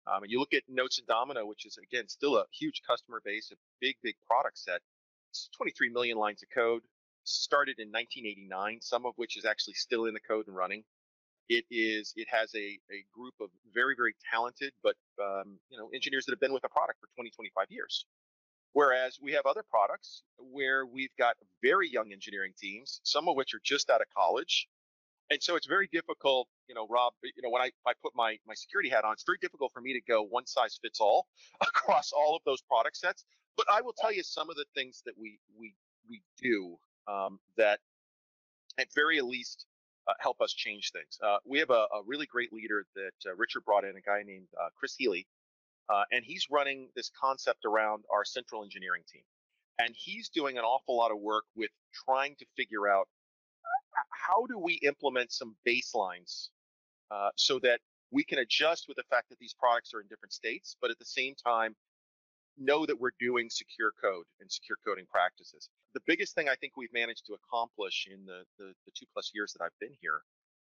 Um, 0.07 0.23
and 0.23 0.31
you 0.31 0.39
look 0.39 0.55
at 0.55 0.63
Notes 0.69 0.99
and 0.99 1.07
Domino, 1.07 1.47
which 1.47 1.67
is 1.67 1.79
again 1.79 2.09
still 2.09 2.37
a 2.37 2.45
huge 2.53 2.83
customer 2.87 3.21
base, 3.25 3.51
a 3.53 3.57
big 3.81 3.97
big 4.03 4.15
product 4.27 4.59
set. 4.59 4.81
It's 5.31 5.49
23 5.57 5.91
million 5.91 6.17
lines 6.17 6.43
of 6.43 6.49
code. 6.51 6.83
Started 7.27 7.79
in 7.81 7.89
1989, 7.89 8.81
some 8.83 9.07
of 9.07 9.15
which 9.17 9.37
is 9.37 9.45
actually 9.45 9.75
still 9.75 10.07
in 10.07 10.15
the 10.15 10.21
code 10.21 10.47
and 10.49 10.57
running. 10.57 10.85
It 11.49 11.65
is. 11.71 12.13
It 12.17 12.29
has 12.31 12.55
a, 12.55 12.79
a 12.91 13.05
group 13.15 13.35
of 13.41 13.51
very 13.75 13.95
very 13.97 14.15
talented, 14.33 14.73
but 14.83 14.97
um, 15.23 15.59
you 15.71 15.79
know 15.79 15.91
engineers 15.95 16.27
that 16.27 16.33
have 16.33 16.41
been 16.41 16.55
with 16.55 16.63
the 16.63 16.71
product 16.71 17.01
for 17.01 17.09
20 17.17 17.31
25 17.31 17.69
years. 17.71 18.07
Whereas 18.75 19.19
we 19.23 19.33
have 19.33 19.47
other 19.47 19.65
products 19.71 20.23
where 20.39 20.87
we've 20.87 21.15
got 21.19 21.37
very 21.63 21.91
young 21.91 22.13
engineering 22.13 22.53
teams, 22.59 23.01
some 23.05 23.29
of 23.29 23.37
which 23.37 23.55
are 23.55 23.61
just 23.65 23.91
out 23.91 24.03
of 24.03 24.09
college, 24.17 24.69
and 25.31 25.43
so 25.43 25.57
it's 25.57 25.67
very 25.67 25.89
difficult, 25.93 26.49
you 26.69 26.75
know, 26.75 26.87
Rob, 26.89 27.13
you 27.23 27.43
know, 27.43 27.51
when 27.51 27.63
I, 27.63 27.71
I 27.87 27.93
put 28.03 28.13
my, 28.15 28.39
my 28.47 28.55
security 28.55 28.89
hat 28.89 29.05
on, 29.05 29.13
it's 29.13 29.25
very 29.25 29.39
difficult 29.41 29.73
for 29.73 29.81
me 29.81 29.93
to 29.93 30.01
go 30.01 30.23
one 30.23 30.47
size 30.47 30.79
fits 30.81 31.01
all 31.01 31.27
across 31.61 32.13
all 32.13 32.37
of 32.37 32.43
those 32.47 32.63
product 32.63 32.97
sets. 32.97 33.25
But 33.57 33.67
I 33.71 33.81
will 33.81 33.95
tell 33.99 34.13
you 34.13 34.23
some 34.23 34.51
of 34.51 34.57
the 34.57 34.67
things 34.75 35.03
that 35.07 35.15
we, 35.19 35.39
we, 35.59 35.75
we 36.09 36.23
do 36.41 36.77
um, 37.09 37.39
that 37.57 37.81
at 38.79 38.89
very 38.95 39.21
least 39.21 39.67
uh, 40.09 40.13
help 40.21 40.41
us 40.41 40.53
change 40.53 40.93
things. 40.93 41.19
Uh, 41.23 41.39
we 41.45 41.59
have 41.59 41.71
a, 41.71 41.87
a, 41.95 42.03
really 42.07 42.27
great 42.27 42.53
leader 42.53 42.87
that 42.95 43.31
uh, 43.31 43.35
Richard 43.35 43.65
brought 43.65 43.85
in, 43.85 43.97
a 43.97 44.01
guy 44.01 44.23
named 44.25 44.47
uh, 44.61 44.69
Chris 44.79 44.95
Healy, 44.95 45.27
uh, 45.89 46.05
and 46.13 46.25
he's 46.25 46.47
running 46.51 46.89
this 46.95 47.11
concept 47.21 47.65
around 47.65 48.05
our 48.13 48.25
central 48.25 48.63
engineering 48.63 49.03
team. 49.13 49.23
And 49.79 49.95
he's 49.97 50.29
doing 50.29 50.59
an 50.59 50.65
awful 50.65 50.97
lot 50.97 51.11
of 51.11 51.19
work 51.19 51.45
with 51.55 51.71
trying 52.07 52.37
to 52.39 52.47
figure 52.57 52.89
out 52.89 53.09
how 54.11 54.47
do 54.47 54.59
we 54.59 54.75
implement 54.75 55.33
some 55.33 55.57
baselines 55.67 56.49
so 57.35 57.59
that 57.59 57.81
we 58.11 58.25
can 58.25 58.39
adjust 58.39 58.87
with 58.89 58.97
the 58.97 59.03
fact 59.11 59.29
that 59.29 59.39
these 59.39 59.55
products 59.59 59.93
are 59.93 60.01
in 60.01 60.07
different 60.07 60.33
states, 60.33 60.77
but 60.81 60.91
at 60.91 60.99
the 60.99 61.05
same 61.05 61.35
time, 61.35 61.75
know 62.59 62.87
that 62.87 62.99
we're 63.01 63.13
doing 63.21 63.49
secure 63.51 63.93
code 64.03 64.25
and 64.41 64.51
secure 64.51 64.79
coding 64.87 65.07
practices. 65.11 65.69
The 65.95 66.01
biggest 66.07 66.35
thing 66.35 66.49
I 66.49 66.55
think 66.57 66.75
we've 66.77 66.93
managed 66.93 67.27
to 67.27 67.35
accomplish 67.35 68.09
in 68.11 68.25
the, 68.27 68.43
the, 68.59 68.73
the 68.87 68.93
two 68.99 69.07
plus 69.13 69.31
years 69.35 69.53
that 69.53 69.65
I've 69.65 69.79
been 69.81 69.95
here 70.01 70.23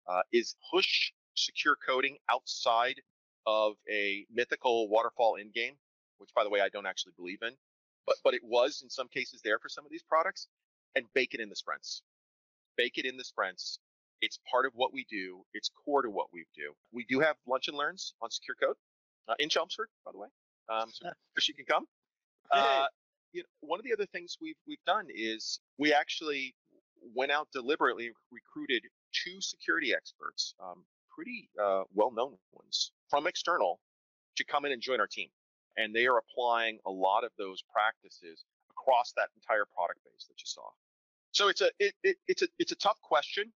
uh, 0.07 0.21
is 0.31 0.55
push 0.73 1.11
secure 1.35 1.77
coding 1.87 2.17
outside 2.29 3.01
of 3.47 3.73
a 3.89 4.25
mythical 4.31 4.89
waterfall 4.89 5.35
in 5.35 5.51
game, 5.51 5.73
which 6.19 6.29
by 6.35 6.43
the 6.43 6.49
way, 6.49 6.61
I 6.61 6.69
don't 6.69 6.85
actually 6.85 7.13
believe 7.17 7.39
in, 7.41 7.53
but, 8.05 8.17
but 8.23 8.33
it 8.33 8.41
was 8.43 8.81
in 8.83 8.89
some 8.89 9.07
cases 9.07 9.41
there 9.43 9.59
for 9.59 9.69
some 9.69 9.85
of 9.85 9.91
these 9.91 10.03
products 10.03 10.47
and 10.95 11.05
bake 11.13 11.33
it 11.33 11.39
in 11.39 11.49
the 11.49 11.55
sprints 11.55 12.03
bake 12.77 12.97
it 12.97 13.05
in 13.05 13.17
the 13.17 13.23
sprints. 13.23 13.79
It's 14.21 14.39
part 14.49 14.65
of 14.65 14.73
what 14.75 14.93
we 14.93 15.05
do. 15.09 15.43
It's 15.53 15.69
core 15.85 16.01
to 16.01 16.09
what 16.09 16.27
we 16.33 16.45
do. 16.55 16.73
We 16.91 17.05
do 17.09 17.19
have 17.19 17.35
lunch 17.47 17.67
and 17.67 17.77
learns 17.77 18.13
on 18.21 18.29
Secure 18.31 18.55
Code 18.61 18.75
uh, 19.27 19.35
in 19.39 19.49
Chelmsford, 19.49 19.89
by 20.05 20.11
the 20.11 20.19
way. 20.19 20.27
Um, 20.71 20.89
so 20.91 21.09
she 21.39 21.53
can 21.53 21.65
come. 21.65 21.85
Uh, 22.51 22.85
you 23.33 23.41
know, 23.41 23.47
one 23.61 23.79
of 23.79 23.85
the 23.85 23.93
other 23.93 24.05
things 24.07 24.37
we've 24.41 24.55
we've 24.67 24.83
done 24.85 25.07
is 25.13 25.59
we 25.77 25.93
actually 25.93 26.53
went 27.15 27.31
out 27.31 27.47
deliberately 27.53 28.07
and 28.07 28.15
recruited 28.31 28.83
two 29.11 29.41
security 29.41 29.93
experts, 29.93 30.53
um, 30.63 30.83
pretty 31.13 31.49
uh, 31.61 31.83
well-known 31.93 32.37
ones 32.53 32.91
from 33.09 33.27
external, 33.27 33.79
to 34.35 34.45
come 34.45 34.65
in 34.65 34.71
and 34.71 34.81
join 34.81 34.99
our 34.99 35.07
team, 35.07 35.29
and 35.77 35.95
they 35.95 36.07
are 36.07 36.17
applying 36.17 36.79
a 36.85 36.91
lot 36.91 37.23
of 37.23 37.31
those 37.37 37.63
practices 37.73 38.43
across 38.69 39.13
that 39.15 39.29
entire 39.35 39.65
product 39.75 39.99
base 40.05 40.25
that 40.27 40.39
you 40.39 40.45
saw. 40.45 40.67
So 41.31 41.47
it's 41.47 41.61
a 41.61 41.69
it, 41.79 41.93
it, 42.03 42.17
it's 42.27 42.41
a 42.41 42.47
it's 42.59 42.71
a 42.71 42.77
tough 42.77 42.99
question. 43.01 43.51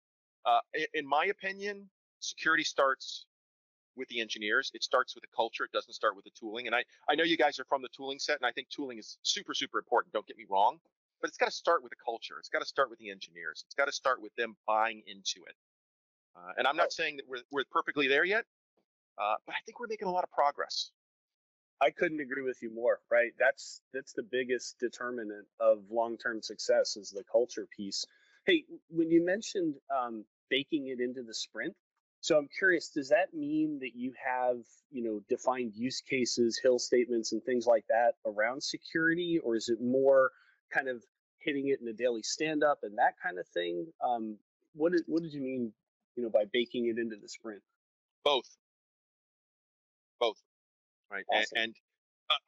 Uh, 0.46 0.60
in 0.92 1.06
my 1.06 1.26
opinion, 1.26 1.88
security 2.20 2.64
starts 2.64 3.26
with 3.96 4.08
the 4.08 4.20
engineers. 4.20 4.70
It 4.74 4.82
starts 4.82 5.14
with 5.14 5.22
the 5.22 5.34
culture. 5.34 5.64
It 5.64 5.72
doesn't 5.72 5.92
start 5.92 6.16
with 6.16 6.24
the 6.24 6.30
tooling. 6.38 6.66
And 6.66 6.74
I 6.74 6.84
I 7.08 7.14
know 7.14 7.24
you 7.24 7.36
guys 7.36 7.58
are 7.58 7.64
from 7.64 7.82
the 7.82 7.88
tooling 7.96 8.18
set, 8.18 8.36
and 8.36 8.46
I 8.46 8.52
think 8.52 8.68
tooling 8.68 8.98
is 8.98 9.18
super 9.22 9.54
super 9.54 9.78
important. 9.78 10.12
Don't 10.12 10.26
get 10.26 10.36
me 10.36 10.46
wrong, 10.48 10.78
but 11.20 11.28
it's 11.28 11.38
got 11.38 11.46
to 11.46 11.52
start 11.52 11.82
with 11.82 11.90
the 11.90 12.02
culture. 12.04 12.34
It's 12.38 12.48
got 12.48 12.60
to 12.60 12.66
start 12.66 12.90
with 12.90 12.98
the 12.98 13.10
engineers. 13.10 13.64
It's 13.66 13.74
got 13.74 13.86
to 13.86 13.92
start 13.92 14.20
with 14.20 14.34
them 14.36 14.56
buying 14.66 15.02
into 15.06 15.46
it. 15.48 15.54
Uh, 16.36 16.52
and 16.58 16.66
I'm 16.66 16.76
not 16.76 16.92
saying 16.92 17.16
that 17.16 17.24
we're 17.28 17.42
we're 17.50 17.64
perfectly 17.70 18.08
there 18.08 18.24
yet, 18.24 18.44
uh, 19.18 19.36
but 19.46 19.54
I 19.54 19.58
think 19.64 19.80
we're 19.80 19.86
making 19.88 20.08
a 20.08 20.12
lot 20.12 20.24
of 20.24 20.30
progress. 20.30 20.90
I 21.80 21.90
couldn't 21.90 22.20
agree 22.20 22.42
with 22.42 22.62
you 22.62 22.72
more, 22.74 23.00
right? 23.10 23.32
That's 23.38 23.80
that's 23.92 24.12
the 24.12 24.22
biggest 24.22 24.78
determinant 24.78 25.46
of 25.60 25.84
long-term 25.90 26.42
success 26.42 26.96
is 26.96 27.10
the 27.10 27.24
culture 27.30 27.66
piece. 27.76 28.06
Hey, 28.46 28.64
when 28.88 29.10
you 29.10 29.24
mentioned 29.24 29.74
um, 29.94 30.24
baking 30.50 30.88
it 30.88 31.00
into 31.00 31.22
the 31.22 31.34
sprint, 31.34 31.74
so 32.24 32.38
I'm 32.38 32.48
curious, 32.58 32.88
does 32.88 33.10
that 33.10 33.34
mean 33.34 33.78
that 33.80 33.90
you 33.94 34.14
have, 34.24 34.56
you 34.90 35.04
know, 35.04 35.20
defined 35.28 35.72
use 35.74 36.00
cases, 36.00 36.58
hill 36.62 36.78
statements, 36.78 37.32
and 37.32 37.42
things 37.44 37.66
like 37.66 37.84
that 37.90 38.12
around 38.24 38.62
security, 38.62 39.38
or 39.44 39.56
is 39.56 39.68
it 39.68 39.78
more 39.82 40.30
kind 40.72 40.88
of 40.88 41.04
hitting 41.40 41.68
it 41.68 41.80
in 41.82 41.88
a 41.88 41.92
daily 41.92 42.22
stand-up 42.22 42.78
and 42.82 42.96
that 42.96 43.12
kind 43.22 43.38
of 43.38 43.46
thing? 43.48 43.86
Um, 44.02 44.38
what 44.74 44.92
did 44.92 45.02
what 45.06 45.22
did 45.22 45.34
you 45.34 45.42
mean, 45.42 45.70
you 46.16 46.22
know, 46.22 46.30
by 46.30 46.44
baking 46.50 46.86
it 46.86 46.98
into 46.98 47.16
the 47.20 47.28
sprint? 47.28 47.60
Both. 48.24 48.48
Both 50.18 50.38
right? 51.14 51.24
Awesome. 51.30 51.44
And, 51.56 51.64
and 51.64 51.74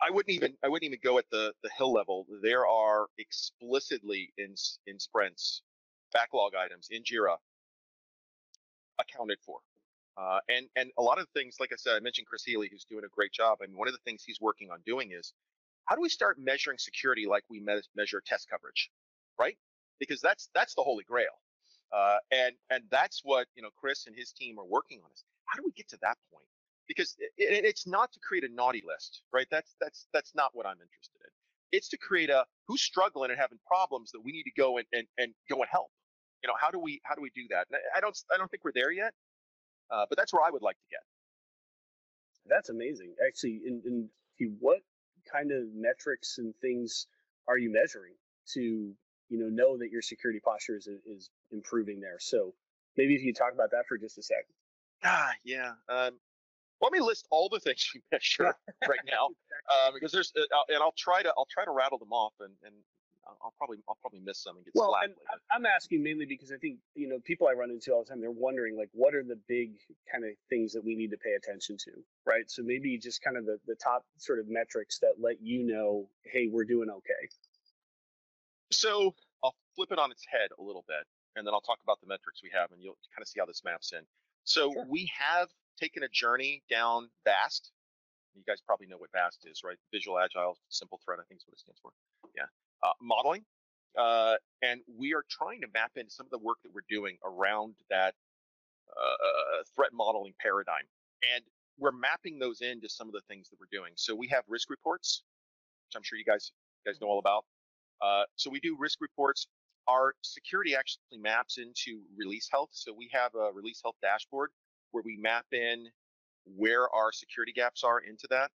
I 0.00 0.10
wouldn't 0.10 0.34
even 0.34 0.54
I 0.64 0.68
wouldn't 0.68 0.90
even 0.90 1.00
go 1.04 1.18
at 1.18 1.26
the 1.30 1.52
the 1.62 1.70
hill 1.76 1.92
level. 1.92 2.26
There 2.42 2.66
are 2.66 3.08
explicitly 3.18 4.32
in 4.38 4.54
in 4.86 4.98
sprints 4.98 5.60
backlog 6.14 6.52
items 6.54 6.88
in 6.90 7.02
Jira 7.02 7.36
accounted 8.98 9.38
for. 9.44 9.58
Uh, 10.16 10.38
and 10.48 10.66
and 10.76 10.90
a 10.98 11.02
lot 11.02 11.18
of 11.18 11.26
the 11.26 11.38
things, 11.38 11.56
like 11.60 11.72
I 11.72 11.76
said, 11.76 11.94
I 11.94 12.00
mentioned 12.00 12.26
Chris 12.26 12.42
Healy, 12.44 12.68
who's 12.70 12.84
doing 12.84 13.04
a 13.04 13.08
great 13.08 13.32
job. 13.32 13.58
I 13.62 13.66
mean, 13.66 13.76
one 13.76 13.88
of 13.88 13.94
the 13.94 14.00
things 14.04 14.24
he's 14.24 14.40
working 14.40 14.70
on 14.70 14.78
doing 14.86 15.12
is 15.12 15.34
how 15.84 15.94
do 15.94 16.00
we 16.00 16.08
start 16.08 16.38
measuring 16.38 16.78
security 16.78 17.26
like 17.26 17.44
we 17.50 17.60
me- 17.60 17.82
measure 17.94 18.22
test 18.24 18.48
coverage, 18.48 18.90
right? 19.38 19.58
Because 20.00 20.20
that's 20.20 20.48
that's 20.54 20.74
the 20.74 20.82
holy 20.82 21.04
grail, 21.04 21.36
uh, 21.94 22.16
and 22.30 22.54
and 22.70 22.84
that's 22.90 23.20
what 23.24 23.46
you 23.56 23.62
know 23.62 23.70
Chris 23.78 24.06
and 24.06 24.16
his 24.16 24.32
team 24.32 24.58
are 24.58 24.64
working 24.64 25.00
on. 25.04 25.10
Is 25.12 25.24
how 25.44 25.56
do 25.58 25.64
we 25.66 25.72
get 25.72 25.88
to 25.90 25.98
that 26.00 26.16
point? 26.32 26.46
because 26.88 27.16
it, 27.18 27.32
it's 27.36 27.86
not 27.86 28.12
to 28.12 28.20
create 28.20 28.44
a 28.44 28.52
naughty 28.52 28.82
list, 28.86 29.22
right? 29.32 29.46
That's 29.50 29.74
that's 29.80 30.06
that's 30.12 30.34
not 30.34 30.50
what 30.54 30.66
I'm 30.66 30.78
interested 30.80 31.18
in. 31.24 31.30
It's 31.72 31.88
to 31.90 31.98
create 31.98 32.30
a 32.30 32.44
who's 32.68 32.82
struggling 32.82 33.30
and 33.30 33.38
having 33.38 33.58
problems 33.66 34.10
that 34.12 34.20
we 34.24 34.32
need 34.32 34.44
to 34.44 34.52
go 34.56 34.78
and, 34.78 34.86
and, 34.92 35.06
and 35.18 35.34
go 35.50 35.56
and 35.56 35.68
help. 35.70 35.90
You 36.42 36.48
know, 36.48 36.54
how 36.60 36.70
do 36.70 36.78
we 36.78 37.00
how 37.04 37.14
do 37.14 37.22
we 37.22 37.30
do 37.34 37.42
that? 37.50 37.66
And 37.70 37.80
I 37.96 38.00
don't 38.00 38.16
I 38.32 38.36
don't 38.36 38.50
think 38.50 38.64
we're 38.64 38.72
there 38.72 38.92
yet, 38.92 39.12
uh, 39.90 40.06
but 40.08 40.18
that's 40.18 40.32
where 40.32 40.42
I 40.42 40.50
would 40.50 40.62
like 40.62 40.76
to 40.76 40.88
get. 40.90 41.00
That's 42.48 42.68
amazing. 42.68 43.14
Actually, 43.26 43.62
in, 43.66 43.82
in 44.38 44.56
what 44.60 44.80
kind 45.30 45.50
of 45.50 45.64
metrics 45.74 46.38
and 46.38 46.54
things 46.60 47.06
are 47.48 47.58
you 47.58 47.72
measuring 47.72 48.14
to 48.54 48.60
you 48.60 49.38
know 49.38 49.48
know 49.48 49.76
that 49.78 49.90
your 49.90 50.02
security 50.02 50.40
posture 50.44 50.76
is 50.76 50.88
is 51.06 51.30
improving 51.52 52.00
there? 52.00 52.18
So 52.20 52.54
maybe 52.96 53.14
if 53.14 53.22
you 53.22 53.32
talk 53.32 53.52
about 53.52 53.70
that 53.72 53.86
for 53.88 53.98
just 53.98 54.18
a 54.18 54.22
second. 54.22 54.54
Ah, 55.04 55.32
yeah. 55.44 55.72
Um, 55.88 56.18
let 56.80 56.92
me 56.92 57.00
list 57.00 57.26
all 57.30 57.48
the 57.48 57.60
things 57.66 57.90
we 57.94 58.02
measure 58.12 58.54
right 58.88 58.98
now, 59.06 59.28
uh, 59.72 59.90
because 59.92 60.12
there's, 60.12 60.32
uh, 60.36 60.42
and 60.68 60.78
I'll 60.82 60.94
try 60.96 61.22
to, 61.22 61.32
I'll 61.36 61.48
try 61.50 61.64
to 61.64 61.70
rattle 61.70 61.98
them 61.98 62.12
off, 62.12 62.32
and 62.40 62.52
and 62.64 62.74
I'll 63.42 63.54
probably, 63.58 63.78
I'll 63.88 63.98
probably 64.00 64.20
miss 64.20 64.38
some 64.42 64.56
and 64.56 64.64
get 64.64 64.72
well, 64.74 64.94
and 65.02 65.14
I'm 65.50 65.66
asking 65.66 66.02
mainly 66.02 66.26
because 66.26 66.52
I 66.52 66.56
think 66.56 66.78
you 66.94 67.08
know 67.08 67.18
people 67.24 67.48
I 67.48 67.52
run 67.52 67.70
into 67.70 67.92
all 67.92 68.04
the 68.04 68.10
time. 68.10 68.20
They're 68.20 68.30
wondering 68.30 68.76
like, 68.76 68.90
what 68.92 69.14
are 69.14 69.22
the 69.22 69.38
big 69.48 69.72
kind 70.10 70.24
of 70.24 70.30
things 70.48 70.72
that 70.72 70.84
we 70.84 70.94
need 70.94 71.10
to 71.10 71.16
pay 71.16 71.32
attention 71.32 71.76
to, 71.84 71.92
right? 72.24 72.50
So 72.50 72.62
maybe 72.62 72.98
just 72.98 73.22
kind 73.22 73.36
of 73.36 73.44
the 73.44 73.58
the 73.66 73.74
top 73.74 74.04
sort 74.18 74.38
of 74.38 74.48
metrics 74.48 74.98
that 75.00 75.14
let 75.20 75.42
you 75.42 75.64
know, 75.64 76.08
hey, 76.24 76.48
we're 76.50 76.64
doing 76.64 76.88
okay. 76.90 77.28
So 78.72 79.14
I'll 79.42 79.54
flip 79.74 79.92
it 79.92 79.98
on 79.98 80.10
its 80.10 80.24
head 80.30 80.50
a 80.58 80.62
little 80.62 80.84
bit, 80.86 81.06
and 81.36 81.46
then 81.46 81.54
I'll 81.54 81.60
talk 81.60 81.78
about 81.82 82.00
the 82.00 82.06
metrics 82.06 82.42
we 82.42 82.50
have, 82.54 82.72
and 82.72 82.82
you'll 82.82 82.98
kind 83.14 83.22
of 83.22 83.28
see 83.28 83.40
how 83.40 83.46
this 83.46 83.62
maps 83.64 83.92
in. 83.92 84.02
So 84.44 84.72
sure. 84.72 84.86
we 84.88 85.10
have 85.18 85.48
taken 85.80 86.02
a 86.02 86.08
journey 86.08 86.62
down 86.70 87.10
VAST. 87.24 87.70
You 88.34 88.42
guys 88.46 88.60
probably 88.60 88.86
know 88.86 88.98
what 88.98 89.10
VAST 89.12 89.46
is, 89.50 89.62
right? 89.64 89.76
Visual 89.92 90.18
Agile 90.18 90.58
Simple 90.68 91.00
Threat, 91.04 91.18
I 91.20 91.24
think 91.28 91.40
is 91.40 91.46
what 91.46 91.54
it 91.54 91.60
stands 91.60 91.80
for. 91.80 91.90
Yeah. 92.36 92.46
Uh, 92.82 92.92
modeling. 93.00 93.44
Uh, 93.98 94.34
and 94.62 94.80
we 94.98 95.14
are 95.14 95.24
trying 95.30 95.60
to 95.62 95.66
map 95.72 95.92
in 95.96 96.08
some 96.10 96.26
of 96.26 96.30
the 96.30 96.38
work 96.38 96.58
that 96.62 96.70
we're 96.74 96.82
doing 96.88 97.16
around 97.24 97.74
that 97.88 98.14
uh, 98.90 99.62
threat 99.74 99.90
modeling 99.92 100.34
paradigm. 100.40 100.84
And 101.34 101.42
we're 101.78 101.92
mapping 101.92 102.38
those 102.38 102.60
into 102.60 102.88
some 102.88 103.08
of 103.08 103.14
the 103.14 103.22
things 103.28 103.48
that 103.48 103.56
we're 103.58 103.72
doing. 103.72 103.92
So 103.96 104.14
we 104.14 104.28
have 104.28 104.44
risk 104.48 104.70
reports, 104.70 105.22
which 105.86 105.96
I'm 105.96 106.02
sure 106.02 106.18
you 106.18 106.24
guys 106.24 106.52
you 106.84 106.92
guys 106.92 107.00
know 107.00 107.08
all 107.08 107.18
about. 107.18 107.44
Uh, 108.00 108.24
so 108.36 108.50
we 108.50 108.60
do 108.60 108.76
risk 108.78 109.00
reports. 109.00 109.48
Our 109.88 110.14
security 110.22 110.74
actually 110.74 111.18
maps 111.18 111.58
into 111.58 112.02
release 112.16 112.48
health. 112.50 112.70
So 112.72 112.92
we 112.92 113.08
have 113.12 113.34
a 113.34 113.52
release 113.52 113.80
health 113.82 113.96
dashboard 114.02 114.50
where 114.90 115.02
we 115.04 115.16
map 115.16 115.46
in 115.52 115.86
where 116.44 116.88
our 116.94 117.12
security 117.12 117.52
gaps 117.52 117.84
are 117.84 118.00
into 118.00 118.26
that. 118.30 118.50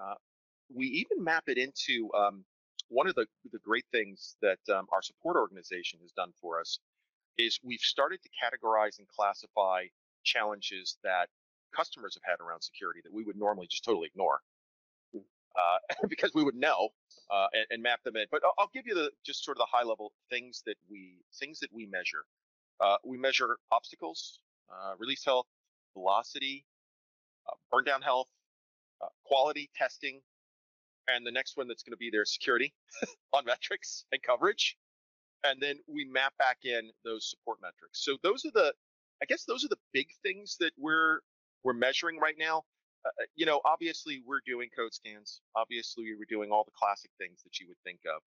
Uh, 0.00 0.14
we 0.74 0.86
even 0.86 1.22
map 1.22 1.44
it 1.46 1.58
into 1.58 2.10
um, 2.14 2.44
one 2.88 3.06
of 3.06 3.14
the, 3.14 3.26
the 3.52 3.58
great 3.58 3.84
things 3.92 4.36
that 4.42 4.58
um, 4.72 4.86
our 4.92 5.02
support 5.02 5.36
organization 5.36 5.98
has 6.02 6.12
done 6.12 6.32
for 6.40 6.60
us 6.60 6.78
is 7.38 7.58
we've 7.62 7.80
started 7.80 8.20
to 8.22 8.28
categorize 8.30 8.98
and 8.98 9.08
classify 9.08 9.84
challenges 10.24 10.96
that 11.04 11.28
customers 11.74 12.14
have 12.14 12.22
had 12.30 12.42
around 12.44 12.60
security 12.62 13.00
that 13.04 13.12
we 13.12 13.24
would 13.24 13.36
normally 13.36 13.66
just 13.66 13.84
totally 13.84 14.06
ignore 14.06 14.40
uh, 15.56 15.78
because 16.08 16.32
we 16.34 16.44
would 16.44 16.54
know 16.54 16.88
uh, 17.30 17.46
and, 17.52 17.66
and, 17.70 17.82
map 17.82 18.02
them 18.04 18.16
in. 18.16 18.26
But 18.30 18.42
I'll, 18.44 18.54
I'll, 18.58 18.70
give 18.72 18.86
you 18.86 18.94
the 18.94 19.10
just 19.24 19.44
sort 19.44 19.56
of 19.56 19.60
the 19.60 19.66
high 19.70 19.84
level 19.84 20.12
things 20.30 20.62
that 20.66 20.76
we 20.88 21.18
things 21.38 21.58
that 21.60 21.72
we 21.72 21.86
measure. 21.86 22.24
Uh, 22.80 22.96
we 23.04 23.16
measure 23.16 23.56
obstacles, 23.72 24.38
uh, 24.70 24.92
release 24.98 25.24
health, 25.24 25.46
velocity, 25.94 26.64
uh, 27.48 27.54
burn 27.70 27.84
down 27.84 28.02
health, 28.02 28.28
uh, 29.02 29.06
quality 29.24 29.70
testing, 29.74 30.20
and 31.08 31.26
the 31.26 31.30
next 31.30 31.56
one 31.56 31.68
that's 31.68 31.82
going 31.82 31.92
to 31.92 31.98
be 31.98 32.10
there 32.10 32.22
is 32.22 32.32
security 32.32 32.74
on 33.32 33.44
metrics 33.44 34.04
and 34.12 34.22
coverage. 34.22 34.76
And 35.44 35.60
then 35.60 35.76
we 35.86 36.04
map 36.04 36.32
back 36.38 36.58
in 36.64 36.90
those 37.04 37.30
support 37.30 37.58
metrics. 37.62 38.04
So 38.04 38.16
those 38.22 38.44
are 38.44 38.50
the 38.52 38.72
I 39.22 39.24
guess 39.26 39.44
those 39.44 39.64
are 39.64 39.68
the 39.68 39.78
big 39.92 40.08
things 40.22 40.56
that 40.60 40.72
we're 40.78 41.20
we're 41.62 41.72
measuring 41.72 42.18
right 42.18 42.36
now. 42.38 42.64
Uh, 43.04 43.08
uh, 43.08 43.24
you 43.34 43.46
know, 43.46 43.60
obviously 43.64 44.22
we're 44.26 44.40
doing 44.46 44.68
code 44.76 44.92
scans. 44.92 45.40
Obviously 45.54 46.04
we're 46.18 46.26
doing 46.28 46.50
all 46.50 46.64
the 46.64 46.72
classic 46.76 47.10
things 47.18 47.42
that 47.44 47.60
you 47.60 47.66
would 47.68 47.78
think 47.84 48.00
of. 48.06 48.22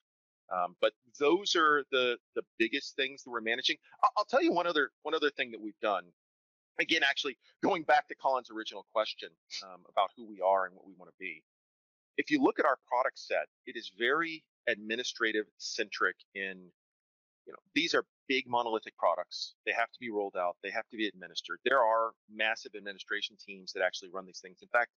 Um, 0.52 0.76
but 0.82 0.94
those 1.20 1.56
are 1.56 1.84
the 1.92 2.18
the 2.36 2.44
biggest 2.58 2.96
things 2.96 3.24
that 3.24 3.30
we're 3.30 3.42
managing. 3.42 3.78
I'll, 4.04 4.12
I'll 4.18 4.26
tell 4.26 4.42
you 4.42 4.52
one 4.52 4.68
other 4.68 4.92
one 5.04 5.14
other 5.14 5.30
thing 5.32 5.52
that 5.52 5.62
we've 5.62 5.80
done. 5.82 6.06
Again, 6.80 7.02
actually 7.04 7.38
going 7.62 7.84
back 7.84 8.08
to 8.08 8.16
Colin's 8.16 8.50
original 8.50 8.86
question 8.94 9.30
um, 9.64 9.82
about 9.90 10.12
who 10.16 10.26
we 10.26 10.40
are 10.40 10.66
and 10.66 10.74
what 10.74 10.88
we 10.88 10.94
want 10.98 11.12
to 11.12 11.16
be. 11.20 11.44
If 12.20 12.32
you 12.32 12.44
look 12.44 12.60
at 12.60 12.66
our 12.66 12.78
product 12.88 13.20
set, 13.20 13.48
it 13.66 13.78
is 13.78 13.92
very 13.98 14.44
administrative 14.70 15.46
centric 15.58 16.18
in 16.36 16.70
you 17.48 17.54
know 17.54 17.60
these 17.76 17.96
are 17.96 18.06
big 18.28 18.46
monolithic 18.48 18.98
products. 18.98 19.56
They 19.66 19.74
have 19.74 19.92
to 19.92 20.00
be 20.00 20.12
rolled 20.12 20.36
out. 20.38 20.58
They 20.64 20.72
have 20.72 20.88
to 20.92 20.98
be 20.98 21.08
administered. 21.08 21.60
There 21.66 21.80
are 21.80 22.12
massive 22.32 22.74
administration 22.78 23.38
teams 23.44 23.74
that 23.74 23.84
actually 23.84 24.10
run 24.14 24.26
these 24.28 24.42
things. 24.42 24.60
In 24.62 24.70
fact 24.70 24.92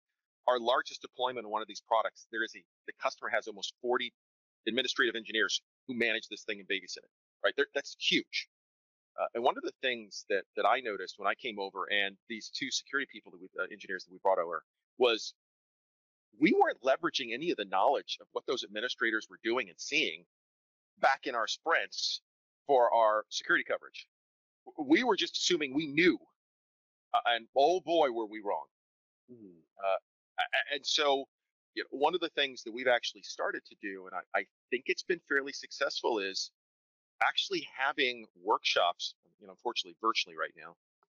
our 0.48 0.58
largest 0.58 1.02
deployment 1.02 1.46
of 1.46 1.52
one 1.52 1.62
of 1.62 1.68
these 1.68 1.82
products 1.86 2.26
there 2.32 2.42
is 2.42 2.54
a 2.56 2.62
the 2.86 2.94
customer 3.02 3.30
has 3.30 3.46
almost 3.46 3.74
40 3.82 4.12
administrative 4.68 5.16
engineers 5.16 5.62
who 5.86 5.94
manage 5.94 6.28
this 6.28 6.44
thing 6.44 6.60
and 6.60 6.68
babysit 6.68 6.98
it 6.98 7.10
right? 7.44 7.54
There, 7.56 7.66
that's 7.74 7.96
huge. 8.00 8.48
Uh, 9.20 9.26
and 9.34 9.44
one 9.44 9.56
of 9.56 9.62
the 9.64 9.72
things 9.82 10.24
that 10.30 10.44
that 10.56 10.66
i 10.66 10.80
noticed 10.80 11.16
when 11.18 11.28
i 11.28 11.34
came 11.34 11.58
over 11.58 11.86
and 11.92 12.16
these 12.28 12.50
two 12.54 12.70
security 12.70 13.08
people 13.12 13.32
that 13.32 13.40
we 13.40 13.48
uh, 13.60 13.66
engineers 13.70 14.04
that 14.04 14.12
we 14.12 14.18
brought 14.22 14.38
over 14.38 14.62
was 14.98 15.34
we 16.38 16.52
weren't 16.52 16.82
leveraging 16.82 17.32
any 17.32 17.50
of 17.50 17.56
the 17.56 17.64
knowledge 17.64 18.18
of 18.20 18.26
what 18.32 18.46
those 18.46 18.64
administrators 18.64 19.26
were 19.28 19.38
doing 19.42 19.68
and 19.68 19.78
seeing 19.78 20.24
back 21.00 21.20
in 21.24 21.34
our 21.34 21.46
sprints 21.46 22.20
for 22.66 22.92
our 22.92 23.24
security 23.28 23.64
coverage. 23.64 24.06
We 24.78 25.02
were 25.04 25.16
just 25.16 25.36
assuming 25.36 25.74
we 25.74 25.86
knew, 25.86 26.18
uh, 27.14 27.20
and 27.26 27.46
oh 27.56 27.80
boy, 27.80 28.10
were 28.12 28.26
we 28.26 28.40
wrong. 28.40 28.66
Mm. 29.32 29.60
Uh, 29.78 30.44
and 30.74 30.84
so, 30.84 31.24
you 31.74 31.82
know, 31.82 31.98
one 31.98 32.14
of 32.14 32.20
the 32.20 32.28
things 32.30 32.62
that 32.64 32.72
we've 32.72 32.88
actually 32.88 33.22
started 33.22 33.62
to 33.66 33.76
do, 33.80 34.06
and 34.06 34.14
I, 34.14 34.40
I 34.40 34.44
think 34.70 34.84
it's 34.86 35.02
been 35.02 35.20
fairly 35.28 35.52
successful, 35.52 36.18
is 36.18 36.50
actually 37.22 37.66
having 37.76 38.26
workshops. 38.42 39.14
You 39.40 39.46
know, 39.46 39.52
unfortunately, 39.52 39.96
virtually 40.00 40.36
right 40.36 40.52
now, 40.56 40.76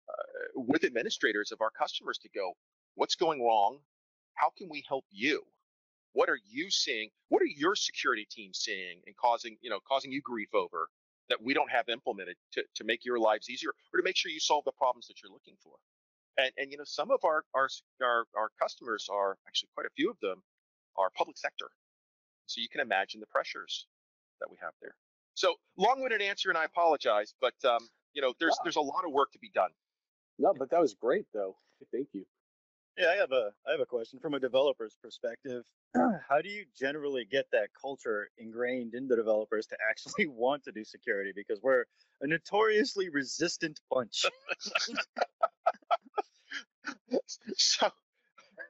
uh, 0.10 0.62
with 0.62 0.84
administrators 0.84 1.52
of 1.52 1.62
our 1.62 1.71
customers 1.71 2.17
to 2.19 2.30
go, 2.30 2.54
what's 2.95 3.15
going 3.15 3.41
wrong? 3.41 3.80
How 4.36 4.52
can 4.58 4.67
we 4.69 4.84
help 4.88 5.06
you? 5.12 5.43
What 6.13 6.30
are 6.30 6.39
you 6.50 6.69
seeing? 6.69 7.10
What 7.30 7.41
are 7.41 7.46
your 7.46 7.76
security 7.76 8.28
teams 8.30 8.60
seeing 8.60 9.02
and 9.08 9.15
causing, 9.15 9.58
you 9.62 9.69
know, 9.69 9.80
causing 9.88 10.12
you 10.12 10.22
grief 10.22 10.54
over 10.54 10.89
that 11.30 11.41
we 11.41 11.54
don't 11.54 11.72
have 11.72 11.89
implemented 11.89 12.36
to, 12.54 12.63
to 12.76 12.84
make 12.84 13.06
your 13.06 13.19
lives 13.19 13.50
easier 13.50 13.69
or 13.93 14.00
to 14.00 14.04
make 14.04 14.15
sure 14.15 14.32
you 14.32 14.39
solve 14.39 14.63
the 14.65 14.72
problems 14.72 15.08
that 15.08 15.22
you're 15.22 15.32
looking 15.32 15.56
for? 15.63 15.74
And, 16.38 16.52
and 16.58 16.72
you 16.72 16.78
know, 16.78 16.84
some 16.86 17.12
of 17.12 17.19
our, 17.24 17.43
our, 17.54 17.69
our, 18.02 18.26
our 18.38 18.50
customers 18.62 19.08
are 19.12 19.38
actually 19.48 19.69
quite 19.76 19.88
a 19.88 19.93
few 19.96 20.10
of 20.10 20.17
them 20.22 20.43
are 20.98 21.10
public 21.15 21.38
sector. 21.38 21.69
So 22.46 22.62
you 22.62 22.69
can 22.69 22.82
imagine 22.82 23.19
the 23.19 23.28
pressures 23.28 23.88
that 24.39 24.50
we 24.52 24.58
have 24.62 24.74
there. 24.82 24.96
So 25.36 25.56
long-winded 25.78 26.22
answer, 26.22 26.50
and 26.50 26.58
I 26.58 26.65
apologize, 26.65 27.34
but 27.41 27.54
um, 27.65 27.88
you 28.13 28.22
know, 28.22 28.34
there's 28.39 28.56
there's 28.63 28.76
a 28.76 28.82
lot 28.82 29.06
of 29.06 29.12
work 29.12 29.32
to 29.32 29.39
be 29.39 29.50
done. 29.54 29.72
No, 30.38 30.54
but 30.54 30.69
that 30.69 30.80
was 30.80 30.93
great 30.93 31.26
though. 31.34 31.56
Thank 31.91 32.10
you. 32.13 32.26
Yeah, 32.97 33.08
I 33.08 33.15
have 33.15 33.32
a 33.32 33.51
I 33.67 33.71
have 33.71 33.79
a 33.79 33.86
question 33.86 34.19
from 34.19 34.36
a 34.36 34.39
developer's 34.39 34.95
perspective. 35.01 35.63
How 35.95 36.41
do 36.41 36.49
you 36.49 36.65
generally 36.79 37.25
get 37.25 37.45
that 37.51 37.69
culture 37.79 38.29
ingrained 38.38 38.93
in 38.93 39.08
the 39.08 39.15
developers 39.15 39.65
to 39.67 39.77
actually 39.89 40.27
want 40.27 40.63
to 40.65 40.71
do 40.71 40.84
security? 40.84 41.32
Because 41.36 41.60
we're 41.62 41.86
a 42.21 42.27
notoriously 42.27 43.10
resistant 43.10 43.79
bunch. 43.89 44.25
so 47.58 47.89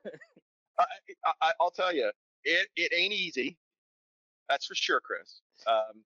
I, 0.79 0.86
I, 1.41 1.51
will 1.59 1.71
tell 1.71 1.93
you, 1.93 2.09
it 2.45 2.67
it 2.77 2.93
ain't 2.95 3.13
easy. 3.13 3.57
That's 4.47 4.65
for 4.65 4.75
sure, 4.75 5.01
Chris. 5.01 5.41
Um, 5.67 6.03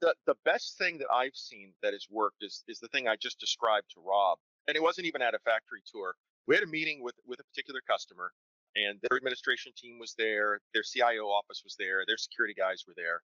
the 0.00 0.14
the 0.26 0.34
best 0.44 0.78
thing 0.78 0.98
that 0.98 1.08
I've 1.12 1.36
seen 1.36 1.74
that 1.82 1.92
has 1.92 2.08
worked 2.10 2.42
is 2.42 2.64
is 2.66 2.80
the 2.80 2.88
thing 2.88 3.06
I 3.06 3.14
just 3.14 3.38
described 3.38 3.90
to 3.94 4.00
Rob, 4.04 4.38
and 4.66 4.76
it 4.76 4.82
wasn't 4.82 5.06
even 5.06 5.22
at 5.22 5.34
a 5.34 5.38
factory 5.40 5.82
tour 5.86 6.16
we 6.46 6.54
had 6.54 6.64
a 6.64 6.66
meeting 6.66 7.02
with 7.02 7.14
with 7.26 7.40
a 7.40 7.44
particular 7.44 7.80
customer 7.88 8.32
and 8.76 8.98
their 9.02 9.16
administration 9.16 9.72
team 9.76 9.98
was 9.98 10.14
there 10.16 10.60
their 10.74 10.82
cio 10.82 11.26
office 11.26 11.62
was 11.64 11.76
there 11.78 12.04
their 12.06 12.16
security 12.16 12.54
guys 12.54 12.84
were 12.86 12.94
there 12.96 13.22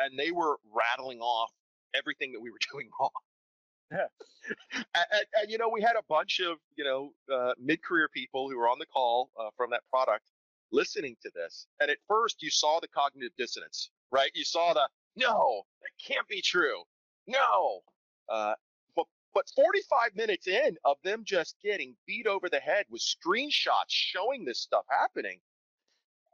and 0.00 0.18
they 0.18 0.30
were 0.32 0.56
rattling 0.74 1.20
off 1.20 1.50
everything 1.94 2.32
that 2.32 2.40
we 2.40 2.50
were 2.50 2.58
doing 2.72 2.88
wrong. 2.98 3.10
Yeah. 3.90 4.06
and, 4.74 4.84
and, 4.94 5.24
and, 5.40 5.50
you 5.50 5.56
know 5.56 5.70
we 5.70 5.80
had 5.80 5.96
a 5.96 6.02
bunch 6.08 6.40
of 6.40 6.58
you 6.76 6.84
know 6.84 7.12
uh, 7.32 7.52
mid-career 7.58 8.08
people 8.12 8.50
who 8.50 8.56
were 8.56 8.68
on 8.68 8.78
the 8.78 8.86
call 8.86 9.30
uh, 9.40 9.48
from 9.56 9.70
that 9.70 9.82
product 9.90 10.24
listening 10.70 11.16
to 11.22 11.30
this 11.34 11.66
and 11.80 11.90
at 11.90 11.96
first 12.06 12.42
you 12.42 12.50
saw 12.50 12.78
the 12.80 12.88
cognitive 12.88 13.32
dissonance 13.38 13.90
right? 14.10 14.30
You 14.34 14.44
saw 14.44 14.74
the 14.74 14.88
no 15.16 15.62
that 15.82 15.90
can't 16.04 16.26
be 16.28 16.40
true. 16.40 16.82
No. 17.26 17.80
Uh, 18.28 18.54
but 19.34 19.48
45 19.54 20.16
minutes 20.16 20.46
in 20.46 20.76
of 20.84 20.96
them 21.04 21.22
just 21.24 21.56
getting 21.62 21.94
beat 22.06 22.26
over 22.26 22.48
the 22.48 22.60
head 22.60 22.86
with 22.90 23.02
screenshots 23.02 23.88
showing 23.88 24.44
this 24.44 24.60
stuff 24.60 24.84
happening, 24.88 25.38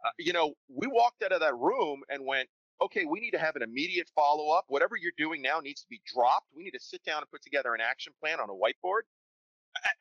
uh, 0.04 0.11
you 0.18 0.33
know, 0.33 0.54
we 0.68 0.87
walked 0.87 1.22
out 1.22 1.33
of 1.33 1.40
that 1.40 1.57
room 1.57 2.02
and 2.09 2.24
went, 2.24 2.48
okay, 2.83 3.04
we 3.04 3.20
need 3.20 3.30
to 3.30 3.38
have 3.38 3.57
an 3.57 3.62
immediate 3.62 4.11
follow 4.14 4.50
up. 4.50 4.64
Whatever 4.68 4.96
you're 4.96 5.12
doing 5.16 5.42
now 5.42 5.61
needs 5.61 5.83
to 5.83 5.88
be 5.88 6.00
dropped. 6.12 6.46
We 6.54 6.64
need 6.64 6.72
to 6.72 6.80
sit 6.80 7.02
down 7.04 7.18
and 7.18 7.30
put 7.30 7.42
together 7.42 7.74
an 7.74 7.80
action 7.80 8.12
plan 8.20 8.40
on 8.40 8.50
a 8.50 8.52
whiteboard. 8.52 9.02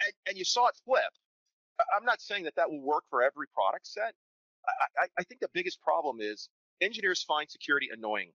And, 0.05 0.13
and 0.27 0.37
you 0.37 0.45
saw 0.45 0.67
it 0.67 0.75
flip. 0.85 1.03
I'm 1.95 2.05
not 2.05 2.21
saying 2.21 2.43
that 2.43 2.55
that 2.55 2.69
will 2.69 2.81
work 2.81 3.05
for 3.09 3.23
every 3.23 3.47
product 3.47 3.87
set. 3.87 4.13
I, 4.67 5.03
I, 5.03 5.07
I 5.19 5.23
think 5.23 5.41
the 5.41 5.49
biggest 5.53 5.81
problem 5.81 6.17
is 6.19 6.49
engineers 6.81 7.23
find 7.23 7.49
security 7.49 7.89
annoying. 7.91 8.31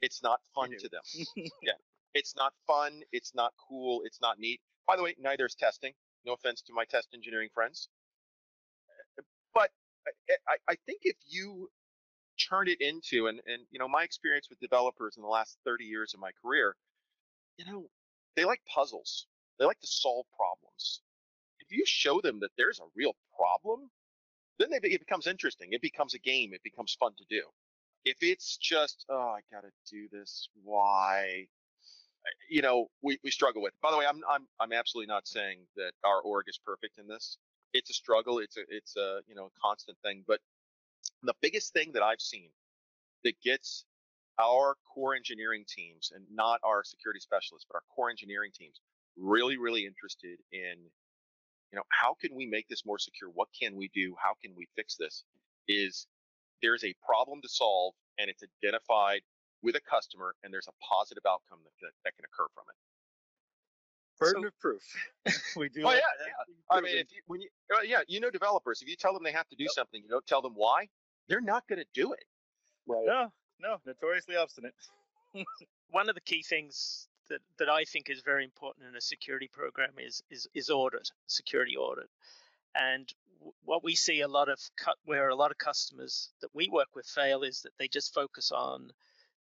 It's 0.00 0.22
not 0.22 0.40
fun 0.54 0.70
to 0.78 0.88
them. 0.88 1.02
yeah. 1.62 1.72
It's 2.16 2.34
not 2.34 2.54
fun. 2.66 3.02
It's 3.12 3.34
not 3.34 3.52
cool. 3.68 4.00
It's 4.04 4.20
not 4.22 4.38
neat. 4.38 4.60
By 4.86 4.96
the 4.96 5.02
way, 5.02 5.14
neither 5.20 5.44
is 5.44 5.54
testing. 5.54 5.92
No 6.24 6.32
offense 6.32 6.62
to 6.62 6.72
my 6.72 6.84
test 6.84 7.08
engineering 7.14 7.50
friends. 7.52 7.88
Uh, 9.18 9.22
but 9.54 9.70
I, 10.48 10.56
I 10.68 10.76
think 10.86 11.00
if 11.02 11.16
you 11.26 11.68
turn 12.48 12.68
it 12.68 12.80
into, 12.80 13.26
and, 13.26 13.40
and, 13.46 13.62
you 13.70 13.78
know, 13.78 13.88
my 13.88 14.02
experience 14.02 14.48
with 14.48 14.58
developers 14.60 15.16
in 15.16 15.22
the 15.22 15.28
last 15.28 15.58
30 15.64 15.84
years 15.84 16.14
of 16.14 16.20
my 16.20 16.30
career, 16.42 16.74
you 17.58 17.64
know, 17.70 17.86
they 18.34 18.44
like 18.44 18.60
puzzles. 18.66 19.26
They 19.58 19.66
like 19.66 19.80
to 19.80 19.86
solve 19.86 20.26
problems. 20.36 21.02
If 21.60 21.70
you 21.70 21.84
show 21.86 22.20
them 22.20 22.40
that 22.40 22.50
there's 22.56 22.80
a 22.80 22.90
real 22.94 23.14
problem, 23.38 23.90
then 24.58 24.70
they, 24.70 24.88
it 24.88 25.00
becomes 25.00 25.26
interesting. 25.26 25.72
It 25.72 25.82
becomes 25.82 26.14
a 26.14 26.18
game. 26.18 26.52
It 26.54 26.62
becomes 26.62 26.96
fun 26.98 27.12
to 27.18 27.24
do. 27.28 27.42
If 28.04 28.18
it's 28.20 28.56
just, 28.56 29.04
oh, 29.10 29.34
I 29.36 29.40
got 29.52 29.62
to 29.62 29.70
do 29.90 30.08
this. 30.12 30.48
Why? 30.62 31.48
You 32.48 32.62
know, 32.62 32.86
we, 33.02 33.18
we 33.24 33.30
struggle 33.30 33.62
with. 33.62 33.72
By 33.82 33.90
the 33.90 33.96
way, 33.96 34.06
I'm 34.08 34.20
I'm 34.28 34.46
I'm 34.60 34.72
absolutely 34.72 35.08
not 35.08 35.26
saying 35.26 35.58
that 35.76 35.92
our 36.04 36.20
org 36.20 36.46
is 36.48 36.58
perfect 36.64 36.98
in 36.98 37.06
this. 37.06 37.38
It's 37.72 37.90
a 37.90 37.94
struggle. 37.94 38.38
It's 38.38 38.56
a 38.56 38.62
it's 38.68 38.96
a 38.96 39.20
you 39.26 39.34
know 39.34 39.50
constant 39.60 39.98
thing. 40.04 40.24
But 40.26 40.40
the 41.22 41.34
biggest 41.40 41.72
thing 41.72 41.92
that 41.92 42.02
I've 42.02 42.20
seen 42.20 42.50
that 43.24 43.34
gets 43.42 43.84
our 44.38 44.76
core 44.92 45.14
engineering 45.14 45.64
teams 45.68 46.12
and 46.14 46.24
not 46.30 46.60
our 46.62 46.84
security 46.84 47.20
specialists, 47.20 47.66
but 47.68 47.76
our 47.76 47.82
core 47.94 48.10
engineering 48.10 48.50
teams 48.54 48.80
really 49.18 49.56
really 49.56 49.86
interested 49.86 50.38
in 50.52 50.76
you 51.72 51.76
know 51.76 51.82
how 51.88 52.14
can 52.20 52.34
we 52.34 52.46
make 52.46 52.68
this 52.68 52.84
more 52.84 52.98
secure? 52.98 53.30
What 53.34 53.48
can 53.58 53.76
we 53.76 53.90
do? 53.94 54.14
How 54.22 54.34
can 54.42 54.54
we 54.56 54.66
fix 54.76 54.96
this? 54.96 55.24
Is 55.68 56.06
there's 56.62 56.84
a 56.84 56.94
problem 57.04 57.40
to 57.42 57.48
solve 57.48 57.94
and 58.18 58.30
it's 58.30 58.42
identified 58.62 59.20
with 59.62 59.76
a 59.76 59.80
customer 59.80 60.34
and 60.42 60.52
there's 60.52 60.68
a 60.68 60.76
positive 60.84 61.24
outcome 61.26 61.58
that, 61.64 61.72
that, 61.80 61.92
that 62.04 62.16
can 62.16 62.24
occur 62.24 62.46
from 62.54 62.64
it. 62.68 62.76
Burden 64.18 64.42
so, 64.42 64.48
of 64.48 64.58
proof. 64.58 64.82
we 65.56 65.68
do. 65.68 65.82
Oh 65.84 65.92
yeah, 65.92 66.00
yeah. 66.00 66.76
I 66.76 66.80
mean, 66.80 66.96
if 66.96 67.12
you, 67.12 67.20
when 67.26 67.40
you, 67.42 67.48
uh, 67.74 67.82
yeah, 67.82 68.00
you 68.08 68.18
know, 68.18 68.30
developers. 68.30 68.80
If 68.80 68.88
you 68.88 68.96
tell 68.96 69.12
them 69.12 69.22
they 69.22 69.32
have 69.32 69.48
to 69.48 69.56
do 69.56 69.64
yep. 69.64 69.72
something, 69.72 70.02
you 70.02 70.08
don't 70.08 70.26
tell 70.26 70.40
them 70.40 70.54
why. 70.54 70.88
They're 71.28 71.42
not 71.42 71.68
going 71.68 71.80
to 71.80 71.86
do 71.92 72.12
it. 72.12 72.24
Right. 72.86 73.04
No, 73.04 73.30
no, 73.60 73.76
notoriously 73.84 74.36
obstinate. 74.36 74.72
One 75.90 76.08
of 76.08 76.14
the 76.14 76.20
key 76.22 76.42
things 76.42 77.08
that, 77.28 77.40
that 77.58 77.68
I 77.68 77.84
think 77.84 78.08
is 78.08 78.22
very 78.24 78.44
important 78.44 78.86
in 78.88 78.96
a 78.96 79.00
security 79.00 79.50
program 79.52 79.92
is 79.98 80.22
is 80.30 80.48
is 80.54 80.70
audit, 80.70 81.10
security 81.26 81.76
audit, 81.76 82.08
and 82.74 83.12
what 83.64 83.84
we 83.84 83.94
see 83.94 84.20
a 84.20 84.28
lot 84.28 84.48
of 84.48 84.58
cut 84.76 84.96
where 85.04 85.28
a 85.28 85.34
lot 85.34 85.50
of 85.50 85.58
customers 85.58 86.30
that 86.40 86.50
we 86.54 86.68
work 86.68 86.88
with 86.94 87.06
fail 87.06 87.42
is 87.42 87.62
that 87.62 87.72
they 87.78 87.88
just 87.88 88.14
focus 88.14 88.50
on 88.50 88.90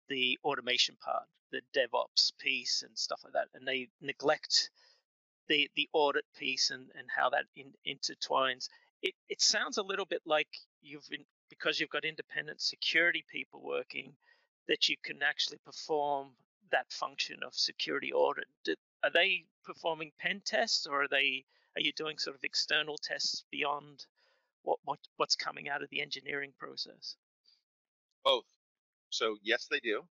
the 0.10 0.38
automation 0.43 0.95
part, 1.03 1.24
the 1.51 1.62
DevOps 1.76 2.34
piece 2.39 2.84
and 2.86 2.97
stuff 2.97 3.22
like 3.24 3.34
that, 3.34 3.47
and 3.53 3.68
they 3.68 3.89
neglect 4.01 4.70
the 5.47 5.70
the 5.76 5.89
audit 5.93 6.26
piece 6.38 6.70
and, 6.70 6.88
and 6.97 7.07
how 7.16 7.30
that 7.30 7.45
in, 7.55 7.74
intertwines. 7.88 8.70
It 9.01 9.14
it 9.30 9.41
sounds 9.41 9.78
a 9.78 9.84
little 9.84 10.05
bit 10.05 10.22
like 10.26 10.49
you've 10.82 11.07
been, 11.10 11.26
because 11.49 11.80
you've 11.80 11.89
got 11.89 12.05
independent 12.05 12.62
security 12.62 13.24
people 13.32 13.62
working 13.64 14.14
that 14.68 14.88
you 14.88 14.95
can 15.03 15.24
actually 15.24 15.57
perform 15.66 16.30
that 16.72 16.91
function 16.91 17.39
of 17.43 17.53
security 17.55 18.14
audit. 18.14 18.47
are 19.03 19.10
they 19.10 19.45
performing 19.64 20.12
pen 20.20 20.41
tests 20.45 20.86
or 20.86 21.03
are 21.03 21.07
they 21.07 21.43
are 21.76 21.82
you 21.82 21.91
doing 21.93 22.18
sort 22.18 22.36
of 22.36 22.43
external 22.43 22.97
tests 22.97 23.43
beyond 23.51 24.05
what, 24.64 24.80
what 24.84 24.99
what's 25.18 25.36
coming 25.36 25.70
out 25.70 25.82
of 25.82 25.89
the 25.89 26.01
engineering 26.01 26.53
process? 26.57 27.16
Both. 28.24 28.45
So 29.10 29.38
yes, 29.43 29.68
they 29.70 29.80
do. 29.80 30.03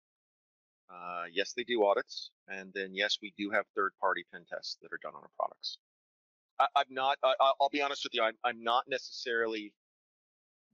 Uh, 0.89 1.25
yes, 1.33 1.53
they 1.53 1.63
do 1.63 1.83
audits, 1.83 2.31
and 2.47 2.71
then 2.73 2.95
yes, 2.95 3.17
we 3.21 3.33
do 3.37 3.49
have 3.49 3.65
third-party 3.75 4.23
pen 4.31 4.45
tests 4.49 4.77
that 4.81 4.93
are 4.93 4.99
done 5.01 5.13
on 5.15 5.21
our 5.21 5.29
products. 5.37 5.77
I, 6.59 6.67
am 6.77 6.85
not. 6.89 7.17
I, 7.23 7.51
will 7.59 7.69
be 7.69 7.81
honest 7.81 8.03
with 8.05 8.13
you. 8.13 8.23
I'm, 8.23 8.37
I'm 8.43 8.63
not 8.63 8.85
necessarily 8.87 9.73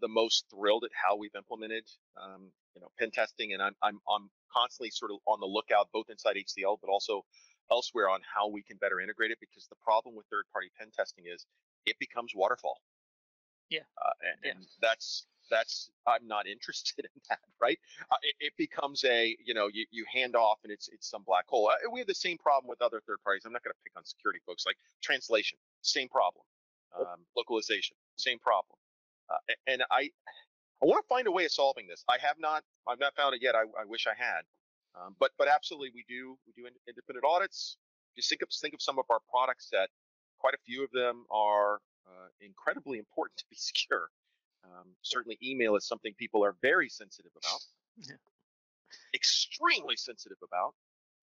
the 0.02 0.08
most 0.08 0.46
thrilled 0.52 0.84
at 0.84 0.92
how 0.94 1.16
we've 1.16 1.36
implemented, 1.36 1.84
um, 2.22 2.52
you 2.76 2.82
know, 2.82 2.90
pen 3.00 3.12
testing, 3.12 3.54
and 3.54 3.62
I'm 3.62 3.74
I'm 3.82 4.00
I'm 4.08 4.30
constantly 4.54 4.92
sort 4.92 5.12
of 5.12 5.18
on 5.26 5.40
the 5.40 5.48
lookout 5.48 5.90
both 5.92 6.10
inside 6.10 6.36
HCL 6.36 6.78
but 6.80 6.90
also 6.90 7.26
elsewhere 7.72 8.10
on 8.10 8.20
how 8.22 8.50
we 8.50 8.62
can 8.62 8.78
better 8.78 9.00
integrate 9.00 9.32
it 9.32 9.40
because 9.40 9.66
the 9.68 9.76
problem 9.84 10.16
with 10.16 10.28
third-party 10.30 10.70
pen 10.78 10.90
testing 10.96 11.26
is 11.26 11.46
it 11.86 11.98
becomes 12.00 12.34
waterfall. 12.36 12.80
Yeah. 13.74 13.90
Uh, 13.98 14.14
and, 14.22 14.38
yeah. 14.46 14.52
and 14.52 14.68
that's 14.82 15.26
that's 15.50 15.90
I'm 16.08 16.28
not 16.28 16.48
interested 16.56 17.06
in 17.06 17.22
that, 17.30 17.40
right? 17.60 17.80
Uh, 18.12 18.22
it, 18.22 18.36
it, 18.48 18.54
becomes 18.58 19.04
a 19.04 19.36
you 19.44 19.54
know 19.54 19.68
you, 19.74 19.86
you 19.90 20.06
hand 20.14 20.36
off 20.36 20.60
and 20.64 20.72
it's 20.72 20.90
it's 20.90 21.10
some 21.10 21.24
black 21.26 21.46
hole. 21.48 21.70
Uh, 21.70 21.90
we 21.92 22.00
have 22.00 22.08
the 22.08 22.14
same 22.14 22.38
problem 22.38 22.70
with 22.70 22.82
other 22.82 23.02
third 23.08 23.18
parties. 23.24 23.44
I'm 23.46 23.54
not 23.54 23.64
going 23.64 23.74
to 23.74 23.84
pick 23.84 23.94
on 23.98 24.06
security 24.06 24.40
folks 24.46 24.66
like 24.66 24.78
translation, 25.02 25.58
same 25.82 26.08
problem, 26.08 26.46
um, 27.00 27.26
localization, 27.36 27.98
same 28.16 28.38
problem, 28.38 28.78
uh, 29.30 29.54
and 29.68 29.84
I 29.90 30.10
I 30.82 30.86
want 30.86 31.04
to 31.04 31.08
find 31.08 31.26
a 31.28 31.32
way 31.32 31.46
of 31.46 31.52
solving 31.52 31.88
this. 31.88 32.04
I 32.08 32.18
have 32.22 32.38
not 32.40 32.64
I've 32.88 33.00
not 33.00 33.16
found 33.16 33.34
it 33.34 33.42
yet. 33.42 33.56
I, 33.56 33.62
I 33.80 33.86
wish 33.86 34.06
I 34.06 34.14
had, 34.16 34.44
um, 34.96 35.16
but 35.20 35.32
but 35.40 35.48
absolutely 35.48 35.90
we 35.96 36.06
do 36.08 36.38
we 36.46 36.54
do 36.62 36.70
independent 36.88 37.26
audits. 37.26 37.78
Just 38.16 38.30
think 38.30 38.44
of 38.44 38.50
think 38.62 38.76
of 38.76 38.82
some 38.82 39.00
of 39.00 39.06
our 39.10 39.20
products 39.32 39.70
that 39.72 39.90
quite 40.38 40.54
a 40.54 40.62
few 40.66 40.84
of 40.84 40.92
them 40.92 41.26
are 41.32 41.80
uh, 42.08 42.28
incredibly 42.42 43.00
important 43.00 43.38
to 43.38 43.46
be 43.50 43.56
secure. 43.60 44.10
Um, 44.64 44.96
certainly, 45.02 45.38
email 45.44 45.76
is 45.76 45.86
something 45.86 46.14
people 46.18 46.44
are 46.44 46.56
very 46.62 46.90
sensitive 46.90 47.32
about, 47.36 47.60
yeah. 47.98 48.16
extremely 49.14 49.98
sensitive 49.98 50.38
about, 50.42 50.74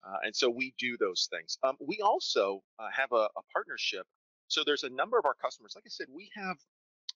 uh, 0.05 0.16
and 0.24 0.35
so 0.35 0.49
we 0.49 0.74
do 0.78 0.97
those 0.99 1.28
things. 1.31 1.59
Um, 1.62 1.76
we 1.81 2.01
also 2.01 2.62
uh, 2.78 2.89
have 2.95 3.12
a, 3.12 3.28
a, 3.37 3.43
partnership. 3.53 4.07
So 4.49 4.62
there's 4.64 4.85
a 4.85 4.89
number 4.89 5.18
of 5.18 5.24
our 5.24 5.35
customers. 5.35 5.72
Like 5.74 5.85
I 5.87 5.91
said, 5.91 6.07
we 6.11 6.31
have 6.35 6.57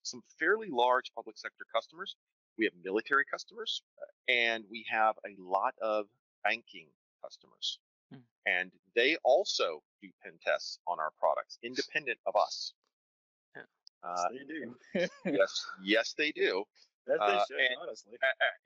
some 0.03 0.23
fairly 0.39 0.69
large 0.71 1.11
public 1.15 1.39
sector 1.39 1.65
customers. 1.75 2.17
We 2.59 2.65
have 2.67 2.75
military 2.85 3.25
customers, 3.31 3.83
uh, 4.01 4.33
and 4.33 4.65
we 4.71 4.85
have 4.91 5.17
a 5.27 5.35
lot 5.41 5.75
of 5.83 6.07
banking 6.45 6.89
customers. 7.23 7.79
Hmm. 8.13 8.21
And 8.47 8.71
they 8.95 9.17
also 9.25 9.83
do 10.03 10.09
pen 10.23 10.35
tests 10.45 10.79
on 10.87 11.01
our 11.01 11.11
products, 11.19 11.59
independent 11.63 12.19
of 12.27 12.37
us. 12.37 12.75
Uh, 14.05 14.25
they 14.33 15.01
do. 15.01 15.09
yes, 15.25 15.67
yes, 15.83 16.15
they 16.17 16.31
do. 16.33 16.65
That 17.07 17.19
they 17.19 17.25
uh, 17.25 17.45
and, 17.51 17.77
honestly. 17.83 18.13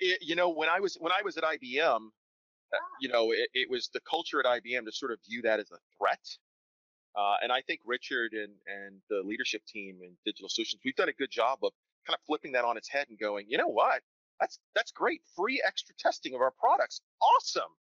It, 0.00 0.18
you 0.22 0.36
know, 0.36 0.50
when 0.50 0.68
I 0.68 0.80
was 0.80 0.96
when 1.00 1.12
I 1.12 1.22
was 1.22 1.36
at 1.36 1.44
IBM, 1.44 2.06
uh, 2.72 2.76
you 3.00 3.08
know, 3.08 3.32
it, 3.32 3.48
it, 3.54 3.70
was 3.70 3.88
the 3.92 4.00
culture 4.00 4.40
at 4.40 4.46
IBM 4.46 4.84
to 4.84 4.92
sort 4.92 5.12
of 5.12 5.18
view 5.28 5.42
that 5.42 5.60
as 5.60 5.70
a 5.70 5.78
threat. 5.96 6.20
Uh, 7.16 7.36
and 7.42 7.50
I 7.50 7.62
think 7.62 7.80
Richard 7.84 8.32
and 8.32 8.52
and 8.66 9.00
the 9.10 9.22
leadership 9.24 9.62
team 9.66 9.98
in 10.02 10.10
digital 10.24 10.48
solutions, 10.48 10.82
we've 10.84 10.96
done 10.96 11.08
a 11.08 11.14
good 11.14 11.30
job 11.30 11.58
of 11.62 11.72
kind 12.06 12.14
of 12.14 12.20
flipping 12.26 12.52
that 12.52 12.64
on 12.64 12.76
its 12.76 12.88
head 12.88 13.06
and 13.08 13.18
going, 13.18 13.46
you 13.48 13.58
know 13.58 13.68
what? 13.68 14.02
That's 14.40 14.58
that's 14.74 14.92
great. 14.92 15.22
Free 15.36 15.62
extra 15.66 15.94
testing 15.98 16.34
of 16.34 16.40
our 16.40 16.52
products. 16.58 17.00
Awesome. 17.20 17.72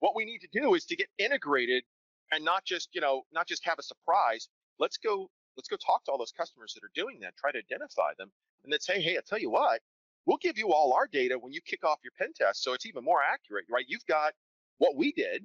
what 0.00 0.16
we 0.16 0.24
need 0.24 0.40
to 0.40 0.48
do 0.52 0.74
is 0.74 0.84
to 0.86 0.96
get 0.96 1.08
integrated 1.18 1.84
and 2.32 2.44
not 2.44 2.64
just, 2.64 2.88
you 2.92 3.00
know, 3.00 3.22
not 3.32 3.46
just 3.46 3.64
have 3.64 3.78
a 3.78 3.82
surprise. 3.82 4.48
Let's 4.78 4.96
go 4.96 5.30
let's 5.60 5.68
go 5.68 5.76
talk 5.76 6.02
to 6.04 6.10
all 6.10 6.16
those 6.16 6.32
customers 6.32 6.72
that 6.72 6.82
are 6.82 6.90
doing 6.94 7.20
that, 7.20 7.36
try 7.36 7.52
to 7.52 7.58
identify 7.58 8.12
them, 8.16 8.32
and 8.64 8.72
then 8.72 8.80
say, 8.80 8.98
hey, 9.02 9.16
I'll 9.16 9.22
tell 9.22 9.38
you 9.38 9.50
what, 9.50 9.82
we'll 10.24 10.38
give 10.38 10.56
you 10.56 10.72
all 10.72 10.94
our 10.94 11.06
data 11.06 11.38
when 11.38 11.52
you 11.52 11.60
kick 11.60 11.84
off 11.84 11.98
your 12.02 12.12
pen 12.18 12.32
test, 12.34 12.62
so 12.62 12.72
it's 12.72 12.86
even 12.86 13.04
more 13.04 13.20
accurate, 13.22 13.66
right? 13.70 13.84
You've 13.86 14.06
got 14.06 14.32
what 14.78 14.96
we 14.96 15.12
did, 15.12 15.44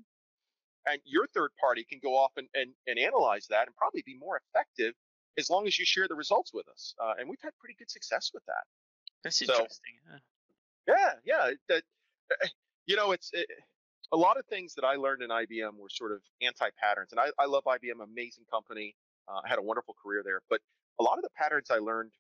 and 0.88 1.02
your 1.04 1.28
third 1.28 1.50
party 1.60 1.86
can 1.90 2.00
go 2.02 2.16
off 2.16 2.32
and, 2.38 2.48
and, 2.54 2.72
and 2.88 2.98
analyze 2.98 3.48
that 3.50 3.68
and 3.68 3.76
probably 3.76 4.04
be 4.06 4.16
more 4.18 4.40
effective 4.40 4.94
as 5.38 5.50
long 5.50 5.68
as 5.68 5.78
you 5.78 5.84
share 5.84 6.08
the 6.08 6.16
results 6.16 6.54
with 6.54 6.68
us. 6.70 6.96
Uh, 7.04 7.16
and 7.20 7.28
we've 7.28 7.42
had 7.44 7.52
pretty 7.60 7.76
good 7.78 7.92
success 7.92 8.32
with 8.34 8.44
that. 8.46 8.64
That's 9.24 9.42
interesting. 9.42 9.96
So, 10.08 10.16
yeah, 10.88 11.12
yeah. 11.26 11.52
That, 11.68 11.84
eh, 12.42 12.48
you 12.86 12.96
know, 12.96 13.12
it's 13.12 13.32
it, 13.34 13.48
a 14.14 14.18
lot 14.18 14.38
of 14.38 14.46
things 14.46 14.76
that 14.76 14.86
I 14.86 14.96
learned 14.96 15.24
in 15.24 15.30
IBM 15.30 15.76
were 15.78 15.90
sort 15.90 16.12
of 16.12 16.22
anti-patterns, 16.42 17.12
and 17.12 17.20
I, 17.20 17.28
I 17.38 17.48
love 17.48 17.64
IBM, 17.66 18.02
amazing 18.02 18.46
company. 18.50 18.96
Uh, 19.28 19.42
I 19.44 19.50
had 19.50 19.60
a 19.60 19.62
wonderful 19.62 19.96
career 20.02 20.22
there, 20.24 20.42
but 20.50 20.62
a 21.00 21.04
lot 21.04 21.18
of 21.18 21.24
the 21.24 21.30
patterns 21.36 21.72
I 21.72 21.78
learned, 21.78 22.12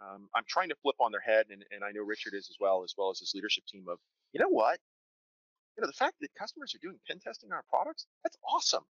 um, 0.00 0.28
I'm 0.34 0.44
trying 0.48 0.68
to 0.70 0.76
flip 0.82 0.96
on 1.00 1.12
their 1.12 1.20
head, 1.20 1.46
and, 1.50 1.64
and 1.70 1.84
I 1.84 1.90
know 1.92 2.02
Richard 2.02 2.34
is 2.34 2.48
as 2.50 2.56
well, 2.60 2.82
as 2.84 2.94
well 2.96 3.10
as 3.10 3.18
his 3.18 3.32
leadership 3.34 3.64
team. 3.66 3.84
Of 3.88 3.98
you 4.32 4.40
know 4.40 4.48
what, 4.48 4.78
you 5.76 5.82
know 5.82 5.86
the 5.86 5.92
fact 5.92 6.14
that 6.20 6.28
customers 6.38 6.74
are 6.74 6.82
doing 6.82 6.98
pen 7.06 7.18
testing 7.20 7.50
on 7.50 7.56
our 7.56 7.64
products, 7.70 8.06
that's 8.22 8.36
awesome. 8.46 8.84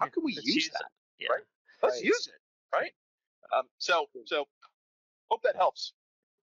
How 0.00 0.06
yeah, 0.06 0.10
can 0.10 0.24
we 0.24 0.32
use, 0.32 0.46
use 0.46 0.70
that? 0.70 0.84
Yeah. 1.18 1.28
Right? 1.30 1.42
Let's 1.82 1.96
right. 1.96 2.04
use 2.04 2.28
it. 2.28 2.76
Right. 2.76 2.92
Um, 3.56 3.64
so 3.78 4.06
so 4.26 4.44
hope 5.30 5.42
that 5.42 5.56
helps. 5.56 5.92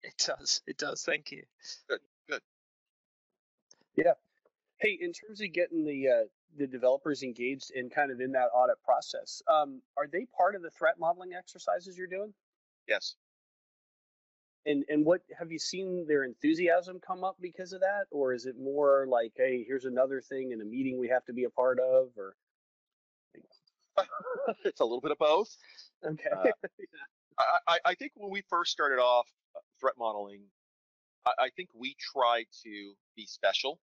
It 0.02 0.14
does. 0.18 0.62
It 0.66 0.76
does. 0.76 1.02
Thank 1.02 1.30
you. 1.30 1.42
Good. 1.88 2.00
Good. 2.28 2.42
Yeah. 3.96 4.12
Hey, 4.78 4.98
in 5.00 5.12
terms 5.12 5.40
of 5.40 5.52
getting 5.52 5.84
the 5.84 6.08
uh, 6.08 6.24
the 6.56 6.66
developers 6.66 7.22
engaged 7.22 7.70
in 7.74 7.90
kind 7.90 8.10
of 8.10 8.20
in 8.20 8.32
that 8.32 8.48
audit 8.54 8.82
process. 8.84 9.42
Um, 9.48 9.82
are 9.96 10.06
they 10.06 10.26
part 10.36 10.54
of 10.54 10.62
the 10.62 10.70
threat 10.70 10.94
modeling 10.98 11.34
exercises 11.34 11.96
you're 11.96 12.06
doing? 12.06 12.32
Yes. 12.88 13.16
And 14.66 14.84
and 14.88 15.04
what 15.04 15.20
have 15.38 15.52
you 15.52 15.58
seen 15.58 16.06
their 16.08 16.24
enthusiasm 16.24 16.98
come 17.06 17.22
up 17.22 17.36
because 17.40 17.72
of 17.72 17.80
that, 17.80 18.04
or 18.10 18.32
is 18.32 18.46
it 18.46 18.56
more 18.58 19.06
like, 19.08 19.32
hey, 19.36 19.62
here's 19.66 19.84
another 19.84 20.22
thing 20.22 20.52
in 20.52 20.60
a 20.60 20.64
meeting 20.64 20.98
we 20.98 21.08
have 21.08 21.24
to 21.26 21.34
be 21.34 21.44
a 21.44 21.50
part 21.50 21.78
of, 21.78 22.08
or? 22.16 22.34
it's 24.64 24.80
a 24.80 24.84
little 24.84 25.00
bit 25.00 25.12
of 25.12 25.18
both. 25.18 25.54
Okay. 26.04 26.28
Uh, 26.30 26.50
I, 27.66 27.78
I 27.82 27.94
think 27.94 28.12
when 28.14 28.30
we 28.30 28.42
first 28.50 28.70
started 28.70 28.96
off 28.96 29.26
uh, 29.56 29.60
threat 29.80 29.94
modeling, 29.98 30.42
I, 31.24 31.30
I 31.44 31.48
think 31.56 31.70
we 31.74 31.96
tried 32.12 32.44
to 32.62 32.92
be 33.16 33.24
special 33.24 33.80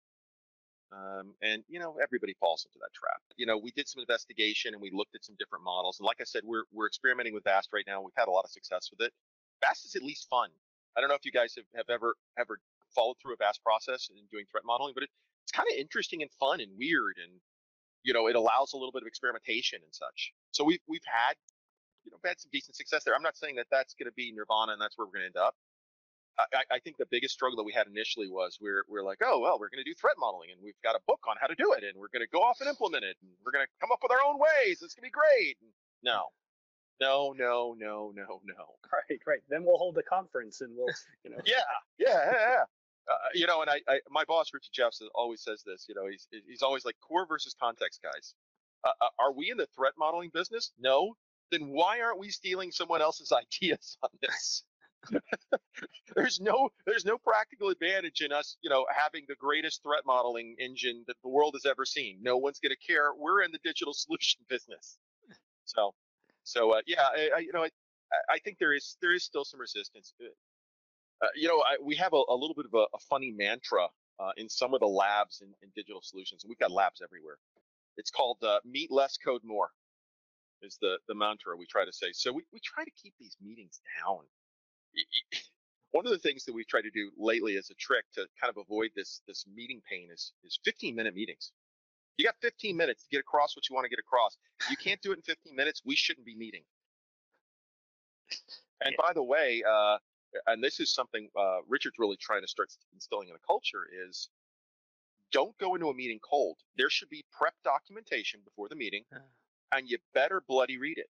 um, 0.94 1.34
and 1.42 1.64
you 1.68 1.80
know 1.80 1.96
everybody 2.02 2.34
falls 2.38 2.66
into 2.66 2.78
that 2.80 2.92
trap. 2.94 3.20
You 3.36 3.46
know, 3.46 3.58
we 3.58 3.72
did 3.72 3.88
some 3.88 4.00
investigation 4.00 4.74
and 4.74 4.82
we 4.82 4.90
looked 4.92 5.14
at 5.14 5.24
some 5.24 5.36
different 5.38 5.64
models. 5.64 5.98
And 5.98 6.06
like 6.06 6.20
I 6.20 6.24
said, 6.24 6.42
we're 6.44 6.64
we're 6.72 6.86
experimenting 6.86 7.34
with 7.34 7.44
VAST 7.44 7.70
right 7.72 7.84
now. 7.86 8.02
We've 8.02 8.16
had 8.16 8.28
a 8.28 8.30
lot 8.30 8.44
of 8.44 8.50
success 8.50 8.90
with 8.90 9.06
it. 9.06 9.12
VAST 9.64 9.86
is 9.86 9.96
at 9.96 10.02
least 10.02 10.28
fun. 10.30 10.50
I 10.96 11.00
don't 11.00 11.08
know 11.08 11.16
if 11.16 11.24
you 11.24 11.32
guys 11.32 11.54
have, 11.56 11.66
have 11.74 11.90
ever 11.90 12.14
ever 12.38 12.58
followed 12.94 13.16
through 13.20 13.34
a 13.34 13.36
VAST 13.36 13.62
process 13.62 14.08
and 14.10 14.18
doing 14.30 14.44
threat 14.50 14.64
modeling, 14.66 14.94
but 14.94 15.02
it, 15.04 15.10
it's 15.44 15.52
kind 15.52 15.68
of 15.72 15.78
interesting 15.78 16.22
and 16.22 16.30
fun 16.38 16.60
and 16.60 16.70
weird, 16.78 17.16
and 17.22 17.40
you 18.04 18.12
know 18.14 18.28
it 18.28 18.36
allows 18.36 18.72
a 18.72 18.76
little 18.76 18.92
bit 18.92 19.02
of 19.02 19.08
experimentation 19.08 19.80
and 19.82 19.92
such. 19.94 20.32
So 20.52 20.64
we've 20.64 20.82
we've 20.88 21.06
had 21.06 21.34
you 22.04 22.12
know 22.12 22.18
had 22.24 22.40
some 22.40 22.50
decent 22.52 22.76
success 22.76 23.04
there. 23.04 23.14
I'm 23.14 23.22
not 23.22 23.36
saying 23.36 23.56
that 23.56 23.66
that's 23.70 23.94
going 23.94 24.08
to 24.08 24.14
be 24.14 24.32
nirvana 24.32 24.72
and 24.72 24.80
that's 24.80 24.96
where 24.96 25.06
we're 25.06 25.18
going 25.18 25.32
to 25.32 25.38
end 25.38 25.42
up. 25.42 25.54
I, 26.38 26.76
I, 26.76 26.78
think 26.80 26.96
the 26.96 27.06
biggest 27.06 27.34
struggle 27.34 27.56
that 27.56 27.62
we 27.62 27.72
had 27.72 27.86
initially 27.86 28.28
was 28.28 28.58
we're 28.60 28.82
we're 28.88 29.04
like, 29.04 29.18
oh 29.22 29.38
well, 29.38 29.58
we're 29.58 29.68
going 29.68 29.84
to 29.84 29.88
do 29.88 29.94
threat 29.94 30.16
modeling, 30.18 30.50
and 30.50 30.60
we've 30.62 30.80
got 30.82 30.96
a 30.96 31.00
book 31.06 31.20
on 31.28 31.36
how 31.40 31.46
to 31.46 31.54
do 31.54 31.72
it, 31.72 31.84
and 31.84 31.94
we're 31.94 32.10
going 32.12 32.26
to 32.26 32.30
go 32.32 32.40
off 32.40 32.60
and 32.60 32.68
implement 32.68 33.04
it, 33.04 33.16
and 33.22 33.30
we're 33.44 33.52
going 33.52 33.64
to 33.64 33.70
come 33.80 33.92
up 33.92 34.00
with 34.02 34.10
our 34.10 34.18
own 34.26 34.38
ways. 34.38 34.82
It's 34.82 34.94
going 34.94 35.06
to 35.06 35.10
be 35.10 35.14
great. 35.14 35.56
And 35.62 35.70
no, 36.02 36.34
no, 37.00 37.34
no, 37.36 37.76
no, 37.78 38.12
no, 38.14 38.40
no. 38.44 38.64
Right, 39.10 39.20
right. 39.26 39.40
Then 39.48 39.64
we'll 39.64 39.78
hold 39.78 39.98
a 39.98 40.02
conference, 40.02 40.60
and 40.60 40.70
we'll, 40.76 40.86
you 41.24 41.30
know. 41.30 41.38
yeah, 41.44 41.66
yeah, 41.98 42.30
yeah, 42.30 42.32
yeah. 42.32 42.64
Uh, 43.10 43.28
you 43.34 43.46
know, 43.46 43.60
and 43.60 43.68
I, 43.68 43.80
I, 43.88 44.00
my 44.08 44.24
boss 44.24 44.50
Richard 44.54 44.72
Jefts 44.72 45.02
always 45.14 45.42
says 45.42 45.62
this. 45.66 45.86
You 45.88 45.94
know, 45.94 46.06
he's 46.08 46.26
he's 46.46 46.62
always 46.62 46.84
like 46.84 46.96
core 47.00 47.26
versus 47.26 47.54
context, 47.60 48.00
guys. 48.02 48.34
Uh, 48.84 48.92
uh, 49.00 49.08
are 49.18 49.32
we 49.32 49.50
in 49.50 49.56
the 49.56 49.66
threat 49.76 49.92
modeling 49.98 50.30
business? 50.32 50.72
No. 50.78 51.16
Then 51.50 51.68
why 51.68 52.00
aren't 52.00 52.18
we 52.18 52.30
stealing 52.30 52.70
someone 52.70 53.02
else's 53.02 53.32
ideas 53.62 53.98
on 54.02 54.10
this? 54.22 54.62
there's 56.16 56.40
no 56.40 56.68
there's 56.86 57.04
no 57.04 57.18
practical 57.18 57.68
advantage 57.68 58.20
in 58.20 58.32
us, 58.32 58.56
you 58.62 58.70
know, 58.70 58.86
having 58.94 59.24
the 59.28 59.34
greatest 59.36 59.82
threat 59.82 60.02
modeling 60.06 60.56
engine 60.58 61.04
that 61.06 61.16
the 61.22 61.28
world 61.28 61.54
has 61.54 61.66
ever 61.70 61.84
seen. 61.84 62.18
No 62.22 62.36
one's 62.36 62.58
going 62.60 62.74
to 62.74 62.92
care. 62.92 63.12
We're 63.16 63.42
in 63.42 63.52
the 63.52 63.58
digital 63.64 63.92
solution 63.94 64.40
business. 64.48 64.98
So, 65.64 65.94
so 66.44 66.72
uh, 66.72 66.80
yeah, 66.86 67.02
I, 67.02 67.30
I, 67.36 67.38
you 67.40 67.52
know, 67.52 67.64
I, 67.64 67.70
I 68.30 68.38
think 68.38 68.58
there 68.58 68.74
is 68.74 68.96
there 69.00 69.14
is 69.14 69.24
still 69.24 69.44
some 69.44 69.60
resistance. 69.60 70.14
Uh, 70.20 70.26
uh 71.24 71.28
you 71.34 71.48
know, 71.48 71.60
I, 71.60 71.76
we 71.82 71.96
have 71.96 72.12
a, 72.12 72.22
a, 72.28 72.34
little 72.34 72.54
bit 72.54 72.66
of 72.66 72.74
a, 72.74 72.86
a 72.94 72.98
funny 73.08 73.30
mantra 73.30 73.88
uh, 74.18 74.30
in 74.36 74.48
some 74.48 74.74
of 74.74 74.80
the 74.80 74.86
labs 74.86 75.42
in, 75.42 75.48
in, 75.62 75.70
digital 75.74 76.00
solutions, 76.02 76.44
we've 76.46 76.58
got 76.58 76.70
labs 76.70 77.00
everywhere. 77.02 77.38
It's 77.96 78.10
called 78.10 78.38
uh, 78.42 78.58
"Meet 78.64 78.90
Less, 78.90 79.16
Code 79.16 79.42
More." 79.44 79.70
Is 80.62 80.78
the 80.80 80.98
the 81.08 81.14
mantra 81.14 81.56
we 81.56 81.66
try 81.66 81.84
to 81.84 81.92
say. 81.92 82.12
So 82.12 82.32
we, 82.32 82.42
we 82.52 82.60
try 82.64 82.84
to 82.84 82.90
keep 82.90 83.14
these 83.18 83.36
meetings 83.42 83.80
down 84.00 84.20
one 85.92 86.06
of 86.06 86.12
the 86.12 86.18
things 86.18 86.44
that 86.44 86.52
we've 86.52 86.66
tried 86.66 86.82
to 86.82 86.90
do 86.90 87.10
lately 87.16 87.56
as 87.56 87.70
a 87.70 87.74
trick 87.74 88.04
to 88.14 88.26
kind 88.40 88.50
of 88.50 88.56
avoid 88.58 88.90
this 88.96 89.22
this 89.26 89.44
meeting 89.54 89.80
pain 89.88 90.08
is 90.12 90.32
is 90.44 90.58
15 90.64 90.94
minute 90.94 91.14
meetings. 91.14 91.52
You 92.18 92.24
got 92.24 92.36
15 92.42 92.76
minutes 92.76 93.02
to 93.04 93.08
get 93.10 93.20
across 93.20 93.56
what 93.56 93.68
you 93.68 93.74
want 93.74 93.84
to 93.86 93.88
get 93.88 93.98
across. 93.98 94.36
If 94.60 94.70
you 94.70 94.76
can't 94.76 95.00
do 95.02 95.10
it 95.12 95.16
in 95.16 95.22
15 95.22 95.56
minutes, 95.56 95.82
we 95.84 95.96
shouldn't 95.96 96.26
be 96.26 96.36
meeting. 96.36 96.62
And 98.84 98.92
Yeah. 98.98 99.04
by 99.06 99.12
the 99.12 99.22
way, 99.22 99.62
uh, 99.66 99.98
and 100.48 100.62
this 100.62 100.80
is 100.80 100.92
something 100.92 101.30
uh, 101.38 101.58
Richard's 101.68 101.98
really 101.98 102.16
trying 102.16 102.42
to 102.42 102.48
start 102.48 102.70
instilling 102.92 103.28
in 103.28 103.34
the 103.34 103.40
culture 103.46 103.86
is 104.08 104.28
don't 105.30 105.56
go 105.58 105.74
into 105.74 105.88
a 105.88 105.94
meeting 105.94 106.18
cold. 106.20 106.58
There 106.76 106.90
should 106.90 107.08
be 107.08 107.24
prep 107.32 107.54
documentation 107.64 108.40
before 108.44 108.68
the 108.68 108.74
meeting, 108.74 109.04
Uh. 109.12 109.20
and 109.72 109.88
you 109.88 109.98
better 110.12 110.40
bloody 110.40 110.76
read 110.76 110.98
it 110.98 111.08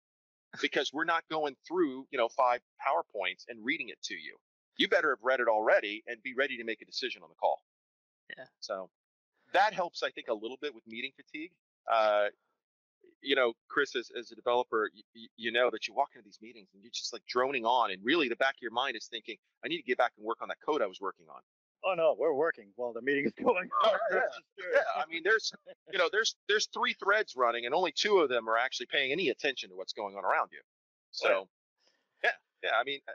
because 0.62 0.92
we're 0.94 1.06
not 1.06 1.24
going 1.30 1.56
through, 1.68 2.08
you 2.12 2.18
know, 2.18 2.30
five 2.30 2.62
PowerPoints 2.82 3.46
and 3.48 3.64
reading 3.64 3.90
it 3.90 4.02
to 4.04 4.16
you. 4.16 4.38
You 4.78 4.88
better 4.88 5.10
have 5.10 5.20
read 5.22 5.40
it 5.40 5.48
already 5.48 6.04
and 6.08 6.22
be 6.24 6.34
ready 6.34 6.58
to 6.58 6.64
make 6.64 6.82
a 6.82 6.86
decision 6.86 7.22
on 7.22 7.30
the 7.30 7.36
call. 7.36 7.62
Yeah. 8.38 8.46
So 8.60 8.90
that 9.54 9.74
helps, 9.74 10.04
I 10.04 10.10
think, 10.12 10.28
a 10.30 10.34
little 10.34 10.58
bit 10.62 10.74
with 10.74 10.86
meeting 10.88 11.12
fatigue. 11.16 11.52
Uh, 11.92 12.28
you 13.22 13.36
know, 13.36 13.54
Chris, 13.68 13.96
as, 13.96 14.12
as 14.18 14.32
a 14.32 14.36
developer, 14.36 14.90
you, 15.14 15.28
you 15.36 15.52
know 15.52 15.70
that 15.72 15.88
you 15.88 15.94
walk 15.94 16.10
into 16.16 16.24
these 16.24 16.40
meetings 16.42 16.70
and 16.74 16.82
you're 16.82 16.92
just 16.94 17.12
like 17.12 17.26
droning 17.28 17.66
on, 17.66 17.92
and 17.92 18.00
really 18.04 18.30
the 18.30 18.36
back 18.38 18.54
of 18.54 18.62
your 18.62 18.72
mind 18.72 18.96
is 18.96 19.08
thinking, 19.08 19.36
I 19.64 19.68
need 19.68 19.78
to 19.78 19.84
get 19.84 19.98
back 19.98 20.14
and 20.18 20.26
work 20.26 20.38
on 20.42 20.48
that 20.48 20.58
code 20.66 20.82
I 20.82 20.88
was 20.88 21.02
working 21.02 21.26
on. 21.30 21.42
Oh 21.86 21.94
no, 21.96 22.16
we're 22.18 22.34
working 22.34 22.68
while 22.76 22.94
the 22.94 23.02
meeting 23.02 23.26
is 23.26 23.34
going 23.44 23.70
on. 23.86 23.92
yeah, 24.12 24.20
Yeah, 24.74 24.80
I 24.96 25.06
mean, 25.10 25.22
there's, 25.24 25.52
you 25.92 25.98
know, 25.98 26.10
there's 26.12 26.36
there's 26.48 26.68
three 26.74 26.94
threads 26.94 27.34
running, 27.36 27.66
and 27.66 27.74
only 27.74 27.92
two 27.92 28.20
of 28.20 28.30
them 28.30 28.50
are 28.50 28.58
actually 28.58 28.88
paying 28.88 29.12
any 29.12 29.30
attention 29.30 29.70
to 29.70 29.76
what's 29.76 29.94
going 29.94 30.16
on 30.16 30.26
around 30.26 30.50
you. 30.52 30.60
So, 31.12 31.48
yeah, 32.24 32.32
yeah. 32.64 32.72
I 32.80 32.84
mean, 32.84 33.00
I, 33.08 33.12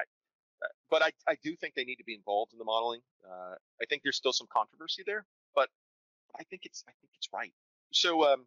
I, 0.00 0.66
but 0.90 1.02
I, 1.02 1.12
I 1.28 1.36
do 1.42 1.54
think 1.56 1.74
they 1.74 1.84
need 1.84 1.96
to 1.96 2.04
be 2.04 2.14
involved 2.14 2.52
in 2.52 2.58
the 2.58 2.64
modeling. 2.64 3.00
Uh, 3.24 3.54
I 3.80 3.86
think 3.88 4.02
there's 4.02 4.16
still 4.16 4.32
some 4.32 4.48
controversy 4.52 5.02
there, 5.06 5.24
but 5.54 5.68
I 6.38 6.44
think 6.44 6.62
it's 6.64 6.84
I 6.88 6.92
think 7.00 7.12
it's 7.14 7.28
right. 7.32 7.52
So, 7.92 8.30
um, 8.32 8.46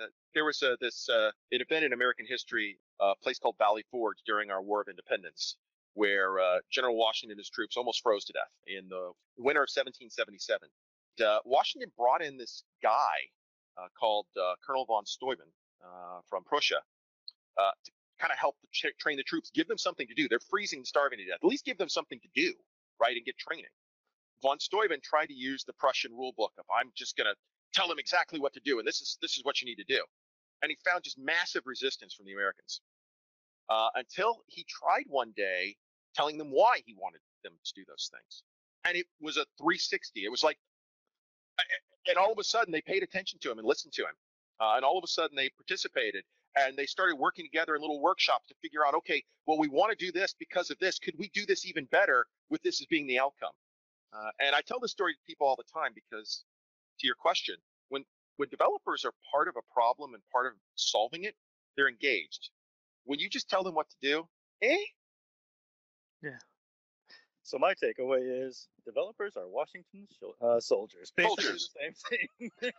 uh, 0.00 0.06
there 0.34 0.44
was 0.44 0.62
uh, 0.62 0.76
this 0.80 1.08
uh, 1.08 1.30
an 1.52 1.60
event 1.60 1.84
in 1.84 1.92
American 1.92 2.26
history, 2.28 2.78
a 3.00 3.14
place 3.22 3.38
called 3.38 3.56
Valley 3.58 3.84
Forge 3.90 4.18
during 4.26 4.50
our 4.50 4.62
War 4.62 4.82
of 4.82 4.88
Independence, 4.88 5.56
where 5.96 6.38
uh, 6.38 6.58
General 6.70 6.94
Washington 6.94 7.32
and 7.32 7.40
his 7.40 7.48
troops 7.48 7.76
almost 7.76 8.02
froze 8.02 8.24
to 8.26 8.32
death 8.32 8.52
in 8.66 8.86
the 8.88 9.12
winter 9.38 9.64
of 9.64 9.72
1777. 9.72 10.68
Uh, 11.16 11.38
Washington 11.44 11.90
brought 11.96 12.22
in 12.22 12.36
this 12.36 12.64
guy 12.82 13.16
uh, 13.80 13.88
called 13.98 14.26
uh, 14.36 14.54
Colonel 14.64 14.84
von 14.84 15.06
Steuben 15.06 15.48
uh, 15.82 16.20
from 16.28 16.44
Prussia 16.44 16.84
uh, 17.56 17.70
to 17.84 17.90
kind 18.20 18.30
of 18.30 18.38
help 18.38 18.56
train 19.00 19.16
the 19.16 19.22
troops, 19.22 19.50
give 19.54 19.66
them 19.68 19.78
something 19.78 20.06
to 20.06 20.14
do. 20.14 20.28
They're 20.28 20.38
freezing, 20.50 20.80
and 20.80 20.86
starving 20.86 21.18
to 21.18 21.24
death. 21.24 21.40
At 21.42 21.48
least 21.48 21.64
give 21.64 21.78
them 21.78 21.88
something 21.88 22.20
to 22.20 22.28
do, 22.34 22.52
right, 23.00 23.16
and 23.16 23.24
get 23.24 23.38
training. 23.38 23.72
Von 24.42 24.60
Steuben 24.60 25.00
tried 25.02 25.26
to 25.26 25.34
use 25.34 25.64
the 25.64 25.72
Prussian 25.72 26.12
rule 26.12 26.32
book 26.36 26.52
of 26.58 26.66
I'm 26.68 26.92
just 26.94 27.16
going 27.16 27.26
to 27.26 27.34
tell 27.72 27.88
them 27.88 27.98
exactly 27.98 28.38
what 28.38 28.52
to 28.52 28.60
do, 28.64 28.78
and 28.78 28.86
this 28.86 29.00
is 29.00 29.16
this 29.22 29.38
is 29.38 29.44
what 29.44 29.62
you 29.62 29.66
need 29.66 29.80
to 29.80 29.88
do. 29.88 30.04
And 30.60 30.68
he 30.68 30.76
found 30.84 31.04
just 31.04 31.18
massive 31.18 31.62
resistance 31.64 32.12
from 32.12 32.26
the 32.26 32.32
Americans 32.32 32.82
uh, 33.70 33.88
until 33.94 34.42
he 34.46 34.66
tried 34.68 35.04
one 35.08 35.32
day 35.36 35.76
telling 36.16 36.38
them 36.38 36.50
why 36.50 36.80
he 36.86 36.94
wanted 36.98 37.20
them 37.44 37.52
to 37.64 37.72
do 37.74 37.84
those 37.86 38.10
things. 38.12 38.42
And 38.84 38.96
it 38.96 39.06
was 39.20 39.36
a 39.36 39.44
360. 39.58 40.24
It 40.24 40.30
was 40.30 40.42
like, 40.42 40.58
and 42.08 42.16
all 42.16 42.32
of 42.32 42.38
a 42.38 42.44
sudden 42.44 42.72
they 42.72 42.80
paid 42.80 43.02
attention 43.02 43.38
to 43.42 43.50
him 43.50 43.58
and 43.58 43.66
listened 43.66 43.92
to 43.94 44.02
him. 44.02 44.14
Uh, 44.60 44.74
and 44.76 44.84
all 44.84 44.96
of 44.96 45.04
a 45.04 45.08
sudden 45.08 45.36
they 45.36 45.50
participated 45.50 46.24
and 46.56 46.76
they 46.76 46.86
started 46.86 47.16
working 47.16 47.44
together 47.44 47.74
in 47.74 47.82
little 47.82 48.00
workshops 48.00 48.46
to 48.48 48.54
figure 48.62 48.86
out, 48.86 48.94
okay, 48.94 49.22
well, 49.46 49.58
we 49.58 49.68
want 49.68 49.96
to 49.96 50.04
do 50.04 50.10
this 50.10 50.34
because 50.38 50.70
of 50.70 50.78
this. 50.78 50.98
Could 50.98 51.14
we 51.18 51.28
do 51.34 51.44
this 51.44 51.66
even 51.66 51.84
better 51.86 52.26
with 52.48 52.62
this 52.62 52.80
as 52.80 52.86
being 52.86 53.06
the 53.06 53.18
outcome? 53.18 53.52
Uh, 54.12 54.30
and 54.40 54.54
I 54.56 54.62
tell 54.62 54.80
this 54.80 54.92
story 54.92 55.12
to 55.12 55.18
people 55.26 55.46
all 55.46 55.56
the 55.56 55.78
time 55.78 55.92
because, 55.94 56.44
to 57.00 57.06
your 57.06 57.16
question, 57.16 57.56
when 57.90 58.04
when 58.36 58.48
developers 58.48 59.04
are 59.04 59.12
part 59.30 59.48
of 59.48 59.56
a 59.56 59.72
problem 59.72 60.14
and 60.14 60.22
part 60.32 60.46
of 60.46 60.52
solving 60.76 61.24
it, 61.24 61.34
they're 61.76 61.88
engaged. 61.88 62.50
When 63.04 63.18
you 63.18 63.28
just 63.28 63.48
tell 63.48 63.62
them 63.62 63.74
what 63.74 63.88
to 63.90 63.96
do, 64.00 64.28
eh? 64.62 64.76
So 67.42 67.58
my 67.58 67.74
takeaway 67.74 68.46
is 68.46 68.68
developers 68.84 69.36
are 69.36 69.46
Washington 69.48 70.08
shol- 70.20 70.34
uh, 70.40 70.60
soldiers. 70.60 71.12
Basically 71.16 71.44
Soldiers. 71.44 71.70
the 71.74 71.80
same 71.80 72.18
thing. 72.60 72.72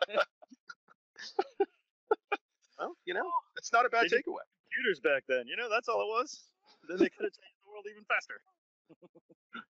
Well, 2.80 2.96
you 3.06 3.14
know, 3.14 3.30
it's 3.58 3.74
not 3.74 3.86
a 3.86 3.90
bad 3.90 4.04
They 4.10 4.18
takeaway. 4.18 4.46
Computers 4.72 5.00
back 5.00 5.24
then, 5.28 5.48
you 5.48 5.56
know, 5.56 5.70
that's 5.70 5.88
all 5.88 6.02
it 6.02 6.08
was. 6.08 6.44
Then 6.88 6.98
they 6.98 7.10
could 7.10 7.26
have 7.26 7.34
changed 7.34 7.58
the 7.66 7.72
world 7.72 7.86
even 7.90 8.04
faster. 8.06 8.42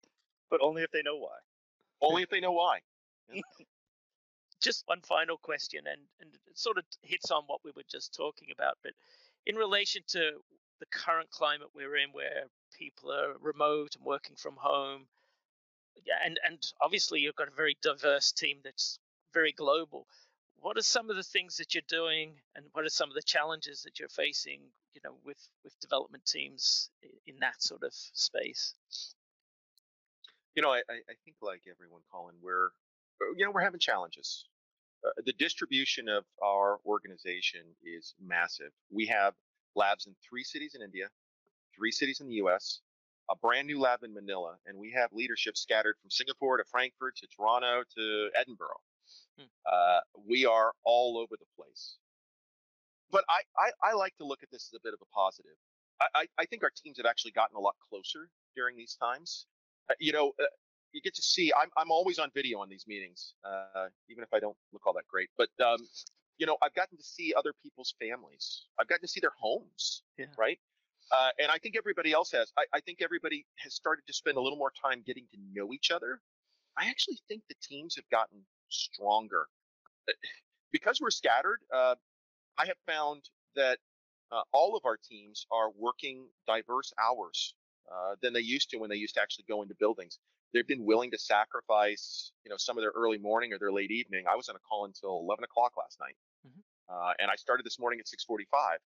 but 0.49 0.61
only 0.61 0.83
if 0.83 0.91
they 0.91 1.01
know 1.01 1.17
why. 1.17 1.37
Only 2.01 2.23
if 2.23 2.29
they 2.29 2.39
know 2.39 2.51
why. 2.51 2.79
just 4.61 4.83
one 4.87 5.01
final 5.01 5.37
question, 5.37 5.81
and, 5.87 6.01
and 6.19 6.33
it 6.33 6.57
sort 6.57 6.77
of 6.77 6.83
hits 7.01 7.31
on 7.31 7.43
what 7.47 7.61
we 7.63 7.71
were 7.75 7.83
just 7.89 8.13
talking 8.13 8.49
about, 8.51 8.77
but 8.83 8.91
in 9.45 9.55
relation 9.55 10.01
to 10.07 10.31
the 10.79 10.85
current 10.91 11.29
climate 11.31 11.69
we're 11.73 11.95
in, 11.97 12.09
where 12.11 12.45
people 12.77 13.11
are 13.11 13.35
remote 13.41 13.95
and 13.95 14.05
working 14.05 14.35
from 14.35 14.55
home, 14.57 15.07
yeah, 16.05 16.15
and 16.25 16.39
and 16.45 16.59
obviously 16.81 17.19
you've 17.19 17.35
got 17.35 17.47
a 17.47 17.55
very 17.55 17.77
diverse 17.81 18.31
team 18.31 18.59
that's 18.63 18.99
very 19.33 19.51
global. 19.51 20.07
What 20.59 20.77
are 20.77 20.81
some 20.83 21.09
of 21.09 21.15
the 21.15 21.23
things 21.23 21.57
that 21.57 21.73
you're 21.73 21.83
doing, 21.87 22.33
and 22.55 22.65
what 22.73 22.85
are 22.85 22.89
some 22.89 23.09
of 23.09 23.15
the 23.15 23.21
challenges 23.21 23.83
that 23.83 23.99
you're 23.99 24.09
facing, 24.09 24.61
you 24.93 25.01
know, 25.03 25.15
with 25.25 25.37
with 25.63 25.79
development 25.79 26.25
teams 26.25 26.89
in 27.25 27.39
that 27.39 27.61
sort 27.61 27.83
of 27.83 27.93
space? 27.93 28.73
You 30.55 30.63
know, 30.63 30.71
I, 30.71 30.81
I 30.89 31.13
think 31.23 31.37
like 31.41 31.61
everyone, 31.69 32.01
Colin, 32.11 32.35
we're 32.41 32.67
uh, 33.21 33.33
you 33.35 33.45
know 33.45 33.51
we're 33.51 33.61
having 33.61 33.79
challenges. 33.79 34.45
Uh, 35.05 35.09
the 35.25 35.33
distribution 35.33 36.09
of 36.09 36.25
our 36.43 36.79
organization 36.85 37.61
is 37.83 38.15
massive. 38.19 38.71
We 38.91 39.05
have 39.07 39.35
labs 39.75 40.07
in 40.07 40.15
three 40.27 40.43
cities 40.43 40.73
in 40.75 40.81
India, 40.81 41.07
three 41.77 41.91
cities 41.91 42.19
in 42.19 42.27
the 42.27 42.35
U.S., 42.35 42.81
a 43.29 43.35
brand 43.35 43.67
new 43.67 43.79
lab 43.79 44.03
in 44.03 44.13
Manila, 44.13 44.55
and 44.65 44.77
we 44.77 44.91
have 44.91 45.09
leadership 45.13 45.57
scattered 45.57 45.95
from 46.01 46.09
Singapore 46.09 46.57
to 46.57 46.63
Frankfurt 46.71 47.15
to 47.17 47.27
Toronto 47.27 47.83
to 47.95 48.29
Edinburgh. 48.39 48.79
Hmm. 49.37 49.45
Uh, 49.65 49.99
we 50.27 50.45
are 50.45 50.71
all 50.85 51.17
over 51.17 51.35
the 51.37 51.45
place. 51.61 51.97
But 53.11 53.23
I, 53.29 53.41
I, 53.57 53.91
I 53.91 53.93
like 53.93 54.15
to 54.17 54.25
look 54.25 54.43
at 54.43 54.49
this 54.51 54.69
as 54.73 54.77
a 54.77 54.83
bit 54.83 54.93
of 54.93 54.99
a 55.01 55.05
positive. 55.15 55.55
I, 56.01 56.07
I, 56.15 56.27
I 56.39 56.45
think 56.45 56.63
our 56.63 56.71
teams 56.75 56.97
have 56.97 57.05
actually 57.05 57.31
gotten 57.31 57.55
a 57.55 57.59
lot 57.59 57.75
closer 57.89 58.29
during 58.55 58.75
these 58.75 58.95
times. 58.95 59.45
Uh, 59.89 59.93
you 59.99 60.11
know, 60.11 60.31
uh, 60.41 60.45
you 60.93 61.01
get 61.01 61.15
to 61.15 61.21
see. 61.21 61.51
I'm 61.53 61.69
I'm 61.77 61.91
always 61.91 62.17
on 62.19 62.29
video 62.33 62.59
on 62.59 62.69
these 62.69 62.85
meetings, 62.87 63.33
uh, 63.45 63.87
even 64.09 64.23
if 64.23 64.29
I 64.33 64.39
don't 64.39 64.55
look 64.73 64.85
all 64.87 64.93
that 64.93 65.07
great. 65.09 65.29
But 65.37 65.49
um, 65.63 65.77
you 66.37 66.45
know, 66.45 66.57
I've 66.61 66.73
gotten 66.73 66.97
to 66.97 67.03
see 67.03 67.33
other 67.37 67.53
people's 67.63 67.93
families. 67.99 68.65
I've 68.79 68.87
gotten 68.87 69.01
to 69.01 69.07
see 69.07 69.19
their 69.19 69.33
homes, 69.39 70.03
Yeah. 70.17 70.25
right? 70.37 70.59
Uh, 71.11 71.31
and 71.39 71.51
I 71.51 71.57
think 71.59 71.75
everybody 71.77 72.11
else 72.11 72.31
has. 72.31 72.51
I, 72.57 72.65
I 72.73 72.81
think 72.81 73.01
everybody 73.01 73.45
has 73.57 73.73
started 73.73 74.03
to 74.07 74.13
spend 74.13 74.37
a 74.37 74.41
little 74.41 74.57
more 74.57 74.71
time 74.71 75.03
getting 75.05 75.27
to 75.33 75.37
know 75.53 75.73
each 75.73 75.91
other. 75.91 76.21
I 76.77 76.89
actually 76.89 77.19
think 77.27 77.43
the 77.49 77.55
teams 77.61 77.95
have 77.95 78.09
gotten 78.09 78.45
stronger 78.69 79.47
Uh, 80.09 80.13
because 80.71 81.01
we're 81.01 81.11
scattered. 81.11 81.61
Uh, 81.73 81.95
I 82.57 82.67
have 82.67 82.77
found 82.87 83.29
that 83.55 83.79
uh, 84.31 84.43
all 84.53 84.75
of 84.77 84.85
our 84.85 84.97
teams 84.97 85.47
are 85.51 85.71
working 85.71 86.29
diverse 86.47 86.93
hours 87.01 87.55
uh, 87.91 88.15
than 88.21 88.33
they 88.33 88.41
used 88.41 88.69
to 88.71 88.77
when 88.77 88.89
they 88.89 88.97
used 88.97 89.15
to 89.15 89.21
actually 89.21 89.45
go 89.47 89.61
into 89.63 89.75
buildings. 89.75 90.19
They've 90.53 90.67
been 90.67 90.85
willing 90.85 91.11
to 91.11 91.17
sacrifice, 91.19 92.33
you 92.45 92.49
know, 92.49 92.57
some 92.57 92.77
of 92.77 92.83
their 92.83 92.91
early 92.91 93.17
morning 93.19 93.53
or 93.53 93.59
their 93.59 93.71
late 93.71 93.91
evening. 93.91 94.25
I 94.29 94.35
was 94.35 94.49
on 94.49 94.55
a 94.55 94.59
call 94.59 94.85
until 94.85 95.19
11 95.19 95.43
o'clock 95.45 95.77
last 95.77 95.99
night, 95.99 96.17
Mhm. 96.47 96.63
uh, 96.89 97.13
and 97.19 97.31
I 97.31 97.35
started 97.35 97.65
this 97.65 97.79
morning 97.79 97.99
at 97.99 98.07
6:45. 98.07 98.81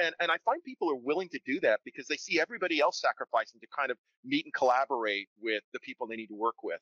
And 0.00 0.14
and 0.20 0.30
I 0.30 0.36
find 0.44 0.62
people 0.64 0.90
are 0.90 0.96
willing 0.96 1.28
to 1.30 1.40
do 1.46 1.60
that 1.60 1.80
because 1.84 2.06
they 2.06 2.16
see 2.16 2.40
everybody 2.40 2.80
else 2.80 3.00
sacrificing 3.00 3.60
to 3.60 3.66
kind 3.76 3.90
of 3.90 3.98
meet 4.24 4.44
and 4.44 4.52
collaborate 4.54 5.28
with 5.40 5.62
the 5.72 5.80
people 5.80 6.06
they 6.06 6.16
need 6.16 6.28
to 6.28 6.34
work 6.34 6.62
with. 6.62 6.80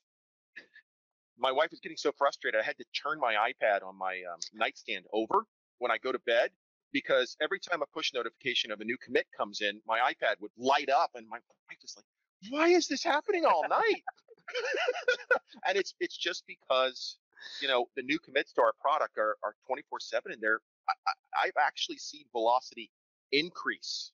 My 1.39 1.53
wife 1.53 1.71
was 1.71 1.81
getting 1.81 1.97
so 1.97 2.13
frustrated, 2.17 2.61
I 2.61 2.65
had 2.65 2.79
to 2.79 2.85
turn 2.95 3.19
my 3.19 3.35
iPad 3.35 3.83
on 3.85 3.99
my 3.99 4.23
um, 4.33 4.39
nightstand 4.55 5.05
over 5.13 5.45
when 5.79 5.91
I 5.91 5.99
go 5.99 6.13
to 6.13 6.19
bed 6.21 6.51
because 6.93 7.37
every 7.43 7.59
time 7.59 7.83
a 7.83 7.87
push 7.93 8.15
notification 8.15 8.71
of 8.71 8.81
a 8.81 8.85
new 8.85 8.97
commit 9.05 9.27
comes 9.37 9.61
in, 9.61 9.81
my 9.87 9.99
iPad 9.99 10.41
would 10.41 10.53
light 10.57 10.89
up, 10.89 11.11
and 11.17 11.29
my 11.29 11.39
wife 11.69 11.79
was 11.83 11.95
like, 11.97 12.07
"Why 12.51 12.69
is 12.69 12.87
this 12.87 13.03
happening 13.03 13.45
all 13.45 13.67
night?" 13.69 14.03
and 15.67 15.77
it's 15.77 15.95
it's 16.01 16.17
just 16.17 16.45
because 16.47 17.17
you 17.61 17.69
know 17.69 17.87
the 17.97 18.03
new 18.03 18.19
commits 18.19 18.53
to 18.55 18.63
our 18.63 18.73
product 18.81 19.19
are 19.19 19.37
are 19.43 19.55
24/7, 19.69 20.33
and 20.33 20.41
they're 20.41 20.61
I, 20.89 21.47
I've 21.47 21.57
actually 21.61 21.99
seen 21.99 22.25
velocity 22.33 22.91
increase 23.33 24.13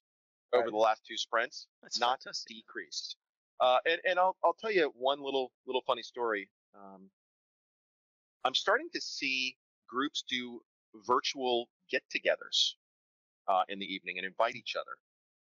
over 0.53 0.71
the 0.71 0.77
last 0.77 1.03
two 1.07 1.17
sprints, 1.17 1.67
That's 1.83 1.99
not 2.01 2.23
fantastic. 2.23 2.57
decrease. 2.57 3.17
Uh, 3.61 3.79
and 3.87 4.01
and 4.09 4.19
I'll 4.19 4.37
I'll 4.43 4.55
tell 4.55 4.73
you 4.73 4.91
one 4.97 5.23
little 5.23 5.53
little 5.67 5.83
funny 5.87 6.03
story. 6.03 6.49
Um, 6.75 7.11
I'm 8.45 8.55
starting 8.55 8.89
to 8.95 9.01
see 9.01 9.57
groups 9.89 10.25
do 10.29 10.61
virtual 11.07 11.69
get-togethers 11.91 12.75
uh, 13.49 13.63
in 13.69 13.79
the 13.79 13.85
evening 13.85 14.17
and 14.19 14.27
invite 14.27 14.57
each 14.57 14.77
other. 14.77 14.97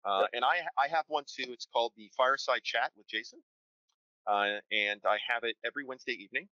Uh, 0.03 0.25
and 0.33 0.43
I 0.43 0.61
I 0.77 0.87
have 0.89 1.05
one 1.07 1.23
too. 1.25 1.45
It's 1.51 1.67
called 1.71 1.93
the 1.95 2.11
Fireside 2.17 2.63
Chat 2.63 2.91
with 2.97 3.07
Jason, 3.07 3.39
uh, 4.27 4.59
and 4.71 4.99
I 5.05 5.17
have 5.27 5.43
it 5.43 5.55
every 5.65 5.85
Wednesday 5.85 6.13
evening. 6.13 6.47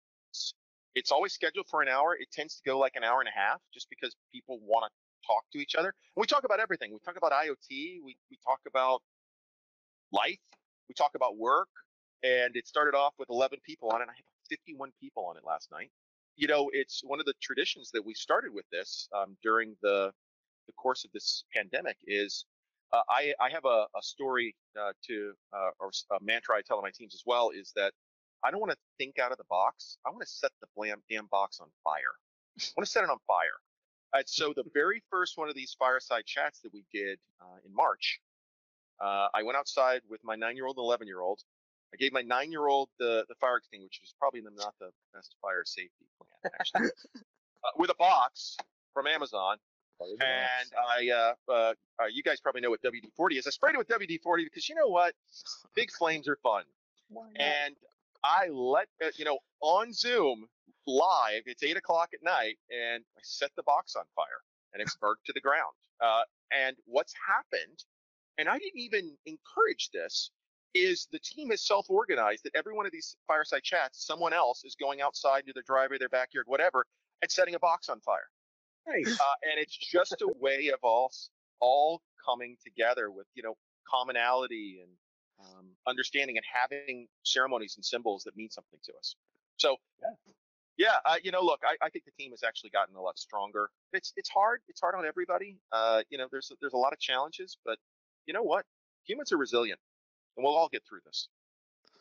It's, 1.00 1.12
always 1.12 1.34
scheduled 1.34 1.68
for 1.68 1.82
an 1.82 1.88
hour. 1.88 2.16
It 2.20 2.30
tends 2.32 2.56
to 2.56 2.62
go 2.66 2.78
like 2.78 2.96
an 2.96 3.04
hour 3.04 3.20
and 3.20 3.30
a 3.30 3.38
half 3.38 3.60
just 3.74 3.90
because 3.90 4.16
people 4.34 4.60
want 4.62 4.86
to 4.86 5.28
talk 5.28 5.44
to 5.54 5.60
each 5.60 5.76
other. 5.76 5.88
And 6.16 6.22
we 6.22 6.28
talk 6.28 6.44
about 6.44 6.60
everything. 6.60 6.92
We 6.92 7.00
talk 7.00 7.18
about 7.18 7.32
IoT. 7.32 7.70
We, 8.04 8.18
we 8.30 8.38
talk 8.46 8.60
about 8.68 9.02
life. 10.12 10.40
We 10.88 10.96
talk 10.96 11.12
about 11.16 11.38
work. 11.38 11.70
And 12.24 12.56
it 12.56 12.68
started 12.68 12.98
off 12.98 13.14
with 13.18 13.30
11 13.30 13.60
people 13.66 13.90
on 13.90 14.02
it. 14.02 14.08
I 14.10 14.16
had 14.16 14.26
51 14.50 14.92
people 15.00 15.26
on 15.26 15.38
it 15.38 15.44
last 15.46 15.70
night. 15.72 15.90
You 16.36 16.48
know, 16.48 16.70
it's 16.74 17.02
one 17.04 17.20
of 17.20 17.26
the 17.26 17.34
traditions 17.42 17.92
that 17.94 18.06
we 18.06 18.14
started 18.14 18.52
with 18.54 18.66
this 18.72 19.08
um, 19.16 19.36
during 19.42 19.76
the 19.82 20.12
the 20.68 20.74
course 20.74 21.04
of 21.04 21.12
this 21.12 21.44
pandemic 21.54 21.98
is 22.06 22.46
uh, 22.94 23.02
I, 23.10 23.34
I 23.40 23.50
have 23.50 23.66
a, 23.66 23.86
a 23.98 24.02
story 24.02 24.56
uh, 24.80 24.92
to 25.08 25.34
uh, 25.54 25.72
or 25.80 25.92
a 26.12 26.24
mantra 26.24 26.58
I 26.58 26.62
tell 26.62 26.82
my 26.82 26.92
teams 26.92 27.16
as 27.16 27.24
well 27.26 27.50
is 27.50 27.72
that 27.76 27.94
I 28.44 28.52
don't 28.52 28.60
want 28.60 28.72
to 28.72 28.78
think 28.98 29.20
out 29.20 29.32
of 29.32 29.38
the 29.38 29.46
box. 29.50 29.98
I 30.06 30.10
want 30.10 30.22
to 30.22 30.28
set 30.28 30.52
the 30.62 30.68
damn, 30.82 31.02
damn 31.10 31.28
box 31.28 31.60
on 31.60 31.68
fire. 31.84 32.16
I 32.60 32.72
want 32.78 32.86
to 32.86 32.92
set 32.92 33.04
it 33.04 33.10
on 33.10 33.18
fire. 33.28 33.60
And 34.14 34.24
so 34.28 34.54
the 34.56 34.64
very 34.74 35.02
first 35.10 35.38
one 35.38 35.50
of 35.50 35.56
these 35.56 35.76
fireside 35.78 36.26
chats 36.26 36.60
that 36.62 36.74
we 36.74 36.84
did 36.94 37.20
uh, 37.42 37.58
in 37.66 37.74
March, 37.74 38.20
uh, 39.02 39.28
I 39.34 39.44
went 39.44 39.58
outside 39.58 40.02
with 40.10 40.22
my 40.24 40.36
nine-year-old 40.36 40.78
and 40.78 40.84
eleven-year-old. 40.84 41.42
I 41.94 41.98
gave 41.98 42.14
my 42.14 42.22
nine-year-old 42.22 42.90
the 43.00 43.26
the 43.30 43.36
fire 43.36 43.58
extinguisher, 43.58 44.00
which 44.02 44.10
is 44.10 44.16
probably 44.20 44.42
not 44.42 44.76
the 44.80 44.92
best 45.14 45.36
fire 45.42 45.64
safety 45.66 46.06
plan 46.18 46.54
actually, 46.60 46.90
uh, 47.64 47.72
with 47.78 47.90
a 47.90 47.96
box 47.96 48.58
from 48.94 49.08
Amazon 49.08 49.58
and 50.02 50.72
I, 50.78 51.10
uh, 51.10 51.52
uh, 51.52 51.74
uh, 52.02 52.06
you 52.12 52.24
guys 52.24 52.40
probably 52.40 52.62
know 52.62 52.70
what 52.70 52.82
WD-40 52.82 53.40
is. 53.40 53.48
I 53.48 53.50
sprayed 53.50 53.76
it 53.76 53.78
with 53.78 53.88
WD-40 53.88 54.46
because 54.46 54.70
you 54.70 54.76
know 54.76 54.88
what, 54.88 55.14
big 55.76 55.92
flames 55.92 56.28
are 56.28 56.38
fun. 56.42 56.64
And 57.36 57.76
I 58.24 58.48
let 58.52 58.88
uh, 59.04 59.10
you 59.18 59.26
know 59.26 59.40
on 59.62 59.94
Zoom 59.94 60.46
live. 60.88 61.44
It's 61.46 61.64
eight 61.64 61.78
o'clock 61.78 62.10
at 62.14 62.24
night, 62.24 62.58
and 62.70 63.04
I 63.18 63.22
set 63.24 63.52
the 63.56 63.64
box 63.64 63.96
on 63.96 64.04
fire, 64.16 64.42
and 64.74 64.82
it's 64.82 64.96
burnt 64.98 65.20
to 65.26 65.34
the 65.34 65.42
ground. 65.42 65.74
Uh, 66.02 66.24
and 66.52 66.76
what's 66.86 67.14
happened, 67.28 67.84
and 68.38 68.50
I 68.50 68.58
didn't 68.58 68.80
even 68.80 69.16
encourage 69.26 69.90
this, 69.94 70.32
is 70.74 71.08
the 71.12 71.20
team 71.20 71.52
is 71.52 71.66
self-organized. 71.66 72.44
That 72.44 72.56
every 72.56 72.74
one 72.74 72.86
of 72.86 72.92
these 72.92 73.16
fireside 73.28 73.64
chats, 73.64 74.06
someone 74.06 74.34
else 74.34 74.64
is 74.64 74.76
going 74.76 75.02
outside 75.02 75.42
into 75.42 75.54
their 75.54 75.64
driveway, 75.66 75.98
their 75.98 76.10
backyard, 76.10 76.46
whatever, 76.48 76.86
and 77.22 77.30
setting 77.30 77.56
a 77.56 77.60
box 77.60 77.90
on 77.90 78.00
fire. 78.02 78.30
Nice. 78.88 79.20
Uh, 79.20 79.36
and 79.44 79.60
it's 79.60 79.76
just 79.76 80.22
a 80.22 80.30
way 80.40 80.70
of 80.74 80.80
all 80.84 81.12
all 81.62 82.02
coming 82.26 82.56
together 82.64 83.12
with 83.12 83.28
you 83.36 83.44
know 83.44 83.56
commonality 83.88 84.80
and 84.82 84.92
um, 85.40 85.68
understanding 85.88 86.38
and 86.38 86.46
having 86.52 87.08
ceremonies 87.24 87.76
and 87.76 87.86
symbols 87.86 88.24
that 88.24 88.36
mean 88.36 88.50
something 88.50 88.80
to 88.84 88.94
us. 88.98 89.16
So 89.58 89.78
yeah, 90.02 90.34
yeah 90.78 90.96
uh, 91.06 91.16
you 91.24 91.32
know, 91.32 91.42
look, 91.42 91.62
I, 91.64 91.86
I, 91.86 91.90
think 91.90 92.06
the 92.06 92.12
team 92.12 92.32
has 92.32 92.44
actually 92.44 92.72
gotten 92.72 92.96
a 92.96 93.02
lot 93.02 93.18
stronger. 93.18 93.70
It's 93.94 94.14
it's 94.16 94.30
hard. 94.30 94.62
It's 94.68 94.82
hard 94.82 94.96
on 94.96 95.06
everybody. 95.06 95.58
Uh, 95.72 96.04
you 96.10 96.18
know, 96.18 96.28
there's 96.32 96.52
there's 96.62 96.74
a 96.74 96.78
lot 96.78 96.94
of 96.94 97.00
challenges, 97.00 97.58
but 97.66 97.78
you 98.26 98.34
know 98.34 98.44
what? 98.44 98.66
Humans 99.06 99.32
are 99.32 99.38
resilient, 99.38 99.80
and 100.38 100.44
we'll 100.44 100.56
all 100.56 100.70
get 100.70 100.84
through 100.88 101.00
this. 101.06 101.30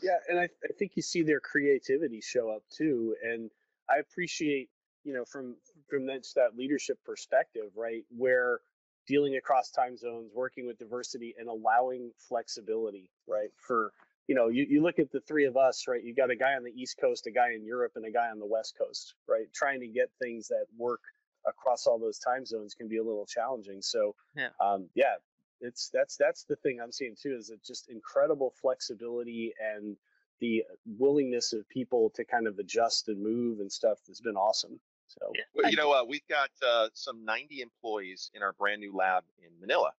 Yeah, 0.02 0.18
and 0.28 0.38
I, 0.38 0.44
I 0.64 0.72
think 0.78 0.92
you 0.94 1.02
see 1.02 1.22
their 1.22 1.40
creativity 1.40 2.20
show 2.20 2.50
up 2.50 2.62
too, 2.70 3.16
and 3.24 3.50
I 3.90 3.98
appreciate 3.98 4.68
you 5.04 5.14
know 5.14 5.24
from 5.24 5.56
from 5.88 6.06
that, 6.06 6.26
that 6.36 6.56
leadership 6.56 6.98
perspective 7.04 7.70
right 7.74 8.04
where 8.16 8.60
dealing 9.08 9.36
across 9.36 9.70
time 9.70 9.96
zones 9.96 10.30
working 10.34 10.66
with 10.66 10.78
diversity 10.78 11.34
and 11.38 11.48
allowing 11.48 12.10
flexibility 12.28 13.10
right? 13.26 13.50
For 13.56 13.92
you 14.28 14.34
know 14.34 14.48
you, 14.48 14.66
you 14.68 14.82
look 14.82 14.98
at 14.98 15.10
the 15.10 15.20
three 15.20 15.46
of 15.46 15.56
us 15.56 15.86
right? 15.88 16.02
You 16.02 16.14
got 16.14 16.30
a 16.30 16.36
guy 16.36 16.52
on 16.54 16.62
the 16.62 16.72
east 16.72 16.98
coast 17.00 17.26
a 17.26 17.30
guy 17.30 17.52
in 17.54 17.64
europe 17.64 17.92
and 17.96 18.04
a 18.04 18.10
guy 18.10 18.28
on 18.28 18.38
the 18.38 18.46
west 18.46 18.74
coast 18.78 19.14
right? 19.28 19.46
Trying 19.54 19.80
to 19.80 19.88
get 19.88 20.10
things 20.22 20.48
that 20.48 20.66
work 20.76 21.00
across 21.46 21.86
all 21.86 21.98
those 21.98 22.18
time 22.18 22.44
zones 22.44 22.74
can 22.74 22.88
be 22.88 22.98
a 22.98 23.02
little 23.02 23.26
challenging. 23.26 23.80
So 23.80 24.14
yeah. 24.36 24.48
um, 24.60 24.88
yeah 24.94 25.14
it's 25.60 25.90
that's 25.92 26.16
that's 26.16 26.44
the 26.44 26.56
thing 26.56 26.78
i'm 26.82 26.92
seeing 26.92 27.16
too 27.20 27.36
is 27.36 27.50
it 27.50 27.60
just 27.64 27.88
incredible 27.88 28.52
flexibility 28.60 29.52
and 29.74 29.96
the 30.40 30.62
willingness 30.98 31.52
of 31.52 31.68
people 31.68 32.10
to 32.14 32.24
kind 32.24 32.46
of 32.46 32.58
adjust 32.58 33.08
and 33.08 33.22
move 33.22 33.60
and 33.60 33.70
stuff 33.70 33.98
has 34.06 34.20
been 34.20 34.36
awesome 34.36 34.78
so, 35.08 35.32
well, 35.54 35.70
you 35.70 35.76
know, 35.76 35.92
uh, 35.92 36.04
we've 36.04 36.26
got 36.28 36.50
uh, 36.66 36.88
some 36.92 37.24
90 37.24 37.62
employees 37.62 38.30
in 38.34 38.42
our 38.42 38.52
brand 38.52 38.80
new 38.80 38.94
lab 38.94 39.24
in 39.38 39.50
Manila, 39.60 39.90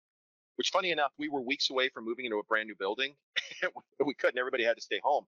which, 0.55 0.69
funny 0.69 0.91
enough, 0.91 1.11
we 1.17 1.29
were 1.29 1.41
weeks 1.41 1.69
away 1.69 1.89
from 1.89 2.05
moving 2.05 2.25
into 2.25 2.37
a 2.37 2.43
brand 2.43 2.67
new 2.67 2.75
building. 2.75 3.15
we 4.05 4.13
couldn't, 4.13 4.37
everybody 4.37 4.63
had 4.63 4.75
to 4.75 4.81
stay 4.81 4.99
home. 5.03 5.25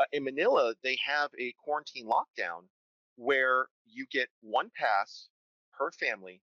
Uh, 0.00 0.04
in 0.12 0.24
Manila, 0.24 0.74
they 0.82 0.98
have 1.06 1.30
a 1.38 1.54
quarantine 1.62 2.06
lockdown 2.06 2.62
where 3.16 3.68
you 3.86 4.06
get 4.10 4.28
one 4.40 4.70
pass 4.76 5.28
per 5.72 5.90
family 5.92 6.40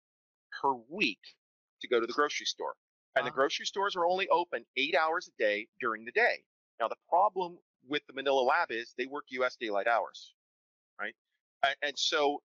per 0.62 0.74
week 0.88 1.20
to 1.80 1.88
go 1.88 2.00
to 2.00 2.06
the 2.06 2.12
grocery 2.12 2.46
store. 2.46 2.74
And 3.16 3.24
wow. 3.24 3.30
the 3.30 3.34
grocery 3.34 3.66
stores 3.66 3.96
are 3.96 4.06
only 4.06 4.28
open 4.28 4.64
eight 4.76 4.94
hours 4.94 5.28
a 5.28 5.42
day 5.42 5.68
during 5.80 6.04
the 6.04 6.12
day. 6.12 6.44
Now, 6.78 6.88
the 6.88 6.96
problem 7.08 7.58
with 7.88 8.02
the 8.06 8.12
Manila 8.12 8.40
lab 8.40 8.70
is 8.70 8.94
they 8.96 9.06
work 9.06 9.24
US 9.30 9.56
daylight 9.56 9.86
hours, 9.86 10.34
right? 11.00 11.14
And, 11.64 11.76
and 11.82 11.98
so 11.98 12.42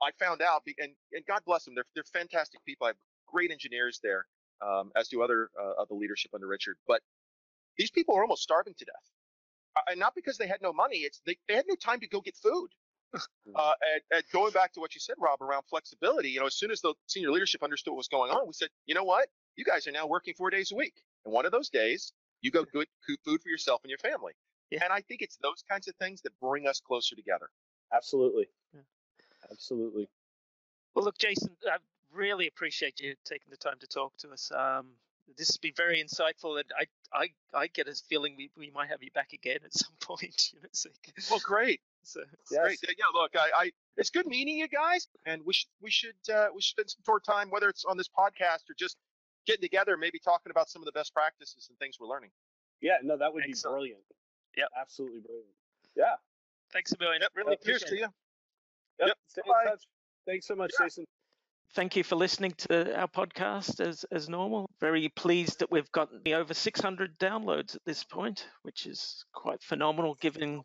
I 0.00 0.10
found 0.18 0.42
out, 0.42 0.62
and, 0.78 0.92
and 1.12 1.26
God 1.26 1.40
bless 1.44 1.64
them, 1.64 1.74
they're, 1.74 1.86
they're 1.94 2.04
fantastic 2.04 2.64
people. 2.64 2.86
I 2.86 2.90
have 2.90 2.96
great 3.26 3.50
engineers 3.50 4.00
there, 4.02 4.26
um, 4.64 4.92
as 4.96 5.08
do 5.08 5.22
other 5.22 5.50
uh, 5.60 5.82
of 5.82 5.88
the 5.88 5.94
leadership 5.94 6.30
under 6.34 6.46
Richard. 6.46 6.76
But 6.86 7.00
these 7.76 7.90
people 7.90 8.16
are 8.16 8.22
almost 8.22 8.42
starving 8.42 8.74
to 8.78 8.84
death, 8.84 9.10
uh, 9.76 9.80
and 9.90 9.98
not 9.98 10.14
because 10.14 10.38
they 10.38 10.46
had 10.46 10.62
no 10.62 10.72
money. 10.72 10.98
It's 10.98 11.20
they, 11.26 11.36
they 11.48 11.54
had 11.54 11.64
no 11.68 11.74
time 11.74 12.00
to 12.00 12.08
go 12.08 12.20
get 12.20 12.36
food. 12.36 12.68
Uh, 13.54 13.72
and, 13.92 14.02
and, 14.10 14.24
going 14.32 14.50
back 14.52 14.72
to 14.72 14.80
what 14.80 14.94
you 14.94 15.00
said, 15.00 15.16
Rob, 15.18 15.42
around 15.42 15.64
flexibility, 15.68 16.30
you 16.30 16.40
know, 16.40 16.46
as 16.46 16.54
soon 16.54 16.70
as 16.70 16.80
the 16.80 16.94
senior 17.08 17.30
leadership 17.30 17.62
understood 17.62 17.90
what 17.92 17.98
was 17.98 18.08
going 18.08 18.30
on, 18.30 18.46
we 18.46 18.54
said, 18.54 18.70
you 18.86 18.94
know 18.94 19.04
what, 19.04 19.28
you 19.56 19.64
guys 19.66 19.86
are 19.86 19.92
now 19.92 20.06
working 20.06 20.32
four 20.32 20.48
days 20.48 20.72
a 20.72 20.74
week, 20.74 20.94
and 21.26 21.34
one 21.34 21.44
of 21.44 21.52
those 21.52 21.68
days 21.68 22.14
you 22.40 22.50
go 22.50 22.64
good 22.64 22.86
food 23.06 23.42
for 23.42 23.48
yourself 23.50 23.80
and 23.84 23.90
your 23.90 23.98
family. 23.98 24.32
Yeah. 24.70 24.80
And 24.84 24.92
I 24.92 25.02
think 25.02 25.20
it's 25.20 25.36
those 25.42 25.62
kinds 25.68 25.88
of 25.88 25.94
things 25.96 26.22
that 26.22 26.32
bring 26.40 26.66
us 26.66 26.80
closer 26.80 27.14
together. 27.14 27.50
Absolutely. 27.94 28.46
Yeah. 28.72 28.80
Absolutely. 29.52 30.08
Well, 30.94 31.04
look, 31.04 31.18
Jason, 31.18 31.50
I 31.70 31.76
really 32.12 32.46
appreciate 32.46 33.00
you 33.00 33.14
taking 33.24 33.50
the 33.50 33.56
time 33.56 33.76
to 33.80 33.86
talk 33.86 34.16
to 34.18 34.30
us. 34.30 34.50
Um, 34.54 34.88
this 35.36 35.48
has 35.48 35.56
been 35.56 35.72
very 35.76 36.02
insightful, 36.02 36.58
and 36.58 36.70
I, 36.78 36.86
I, 37.16 37.28
I 37.54 37.66
get 37.68 37.88
a 37.88 37.94
feeling 37.94 38.34
we, 38.36 38.50
we 38.56 38.70
might 38.70 38.88
have 38.88 39.02
you 39.02 39.10
back 39.12 39.32
again 39.32 39.58
at 39.64 39.72
some 39.74 39.92
point. 40.00 40.52
You 40.52 40.60
know, 40.60 40.68
so, 40.72 40.90
well, 41.30 41.40
great. 41.42 41.80
So 42.02 42.20
yes. 42.50 42.60
great. 42.62 42.78
Yeah, 42.82 43.04
look, 43.14 43.32
I, 43.36 43.64
I, 43.64 43.70
it's 43.96 44.10
good 44.10 44.26
meeting 44.26 44.56
you 44.56 44.68
guys, 44.68 45.06
and 45.24 45.42
we 45.44 45.52
should, 45.52 45.70
we 45.80 45.90
should, 45.90 46.16
uh, 46.32 46.48
we 46.54 46.60
should 46.60 46.70
spend 46.70 46.90
some 46.90 47.02
more 47.06 47.20
time, 47.20 47.50
whether 47.50 47.68
it's 47.68 47.84
on 47.84 47.96
this 47.96 48.08
podcast 48.08 48.68
or 48.68 48.74
just 48.76 48.96
getting 49.46 49.62
together, 49.62 49.96
maybe 49.96 50.18
talking 50.18 50.50
about 50.50 50.68
some 50.68 50.82
of 50.82 50.86
the 50.86 50.92
best 50.92 51.14
practices 51.14 51.68
and 51.68 51.78
things 51.78 51.98
we're 52.00 52.08
learning. 52.08 52.30
Yeah, 52.80 52.96
no, 53.02 53.16
that 53.16 53.32
would 53.32 53.44
Excellent. 53.48 53.74
be 53.74 53.76
brilliant. 53.76 54.02
Yeah, 54.56 54.64
absolutely 54.78 55.20
brilliant. 55.20 55.54
Yeah. 55.96 56.16
Thanks 56.72 56.92
a 56.92 56.98
million. 56.98 57.22
Yep. 57.22 57.30
Really 57.34 57.56
Cheers 57.64 57.84
to 57.84 57.96
you. 57.96 58.06
Yep. 58.98 59.08
yep. 59.08 59.16
Stay 59.26 59.42
in 59.46 59.70
touch. 59.70 59.82
Thanks 60.26 60.46
so 60.46 60.54
much, 60.54 60.70
Jason. 60.80 61.04
Thank 61.74 61.96
you 61.96 62.04
for 62.04 62.16
listening 62.16 62.52
to 62.68 62.94
our 63.00 63.08
podcast 63.08 63.80
as, 63.80 64.04
as 64.12 64.28
normal. 64.28 64.68
Very 64.78 65.08
pleased 65.08 65.60
that 65.60 65.70
we've 65.70 65.90
got 65.90 66.10
over 66.26 66.52
600 66.52 67.18
downloads 67.18 67.74
at 67.74 67.80
this 67.86 68.04
point, 68.04 68.46
which 68.60 68.84
is 68.84 69.24
quite 69.32 69.62
phenomenal 69.62 70.14
given 70.20 70.62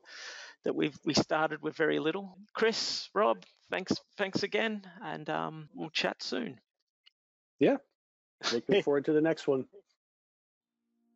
that 0.65 0.75
we've 0.75 0.97
we 1.05 1.13
started 1.13 1.61
with 1.61 1.77
very 1.77 1.99
little. 1.99 2.37
Chris, 2.53 3.09
Rob, 3.13 3.43
thanks 3.71 3.93
thanks 4.17 4.43
again, 4.43 4.81
and 5.01 5.29
um, 5.29 5.69
we'll 5.73 5.89
chat 5.91 6.21
soon. 6.21 6.59
Yeah, 7.59 7.77
looking 8.53 8.83
forward 8.83 9.05
to 9.05 9.13
the 9.13 9.21
next 9.21 9.47
one. 9.47 9.65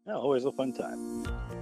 Yeah, 0.08 0.16
always 0.16 0.46
a 0.46 0.54
fun 0.54 0.72
time. 0.72 1.61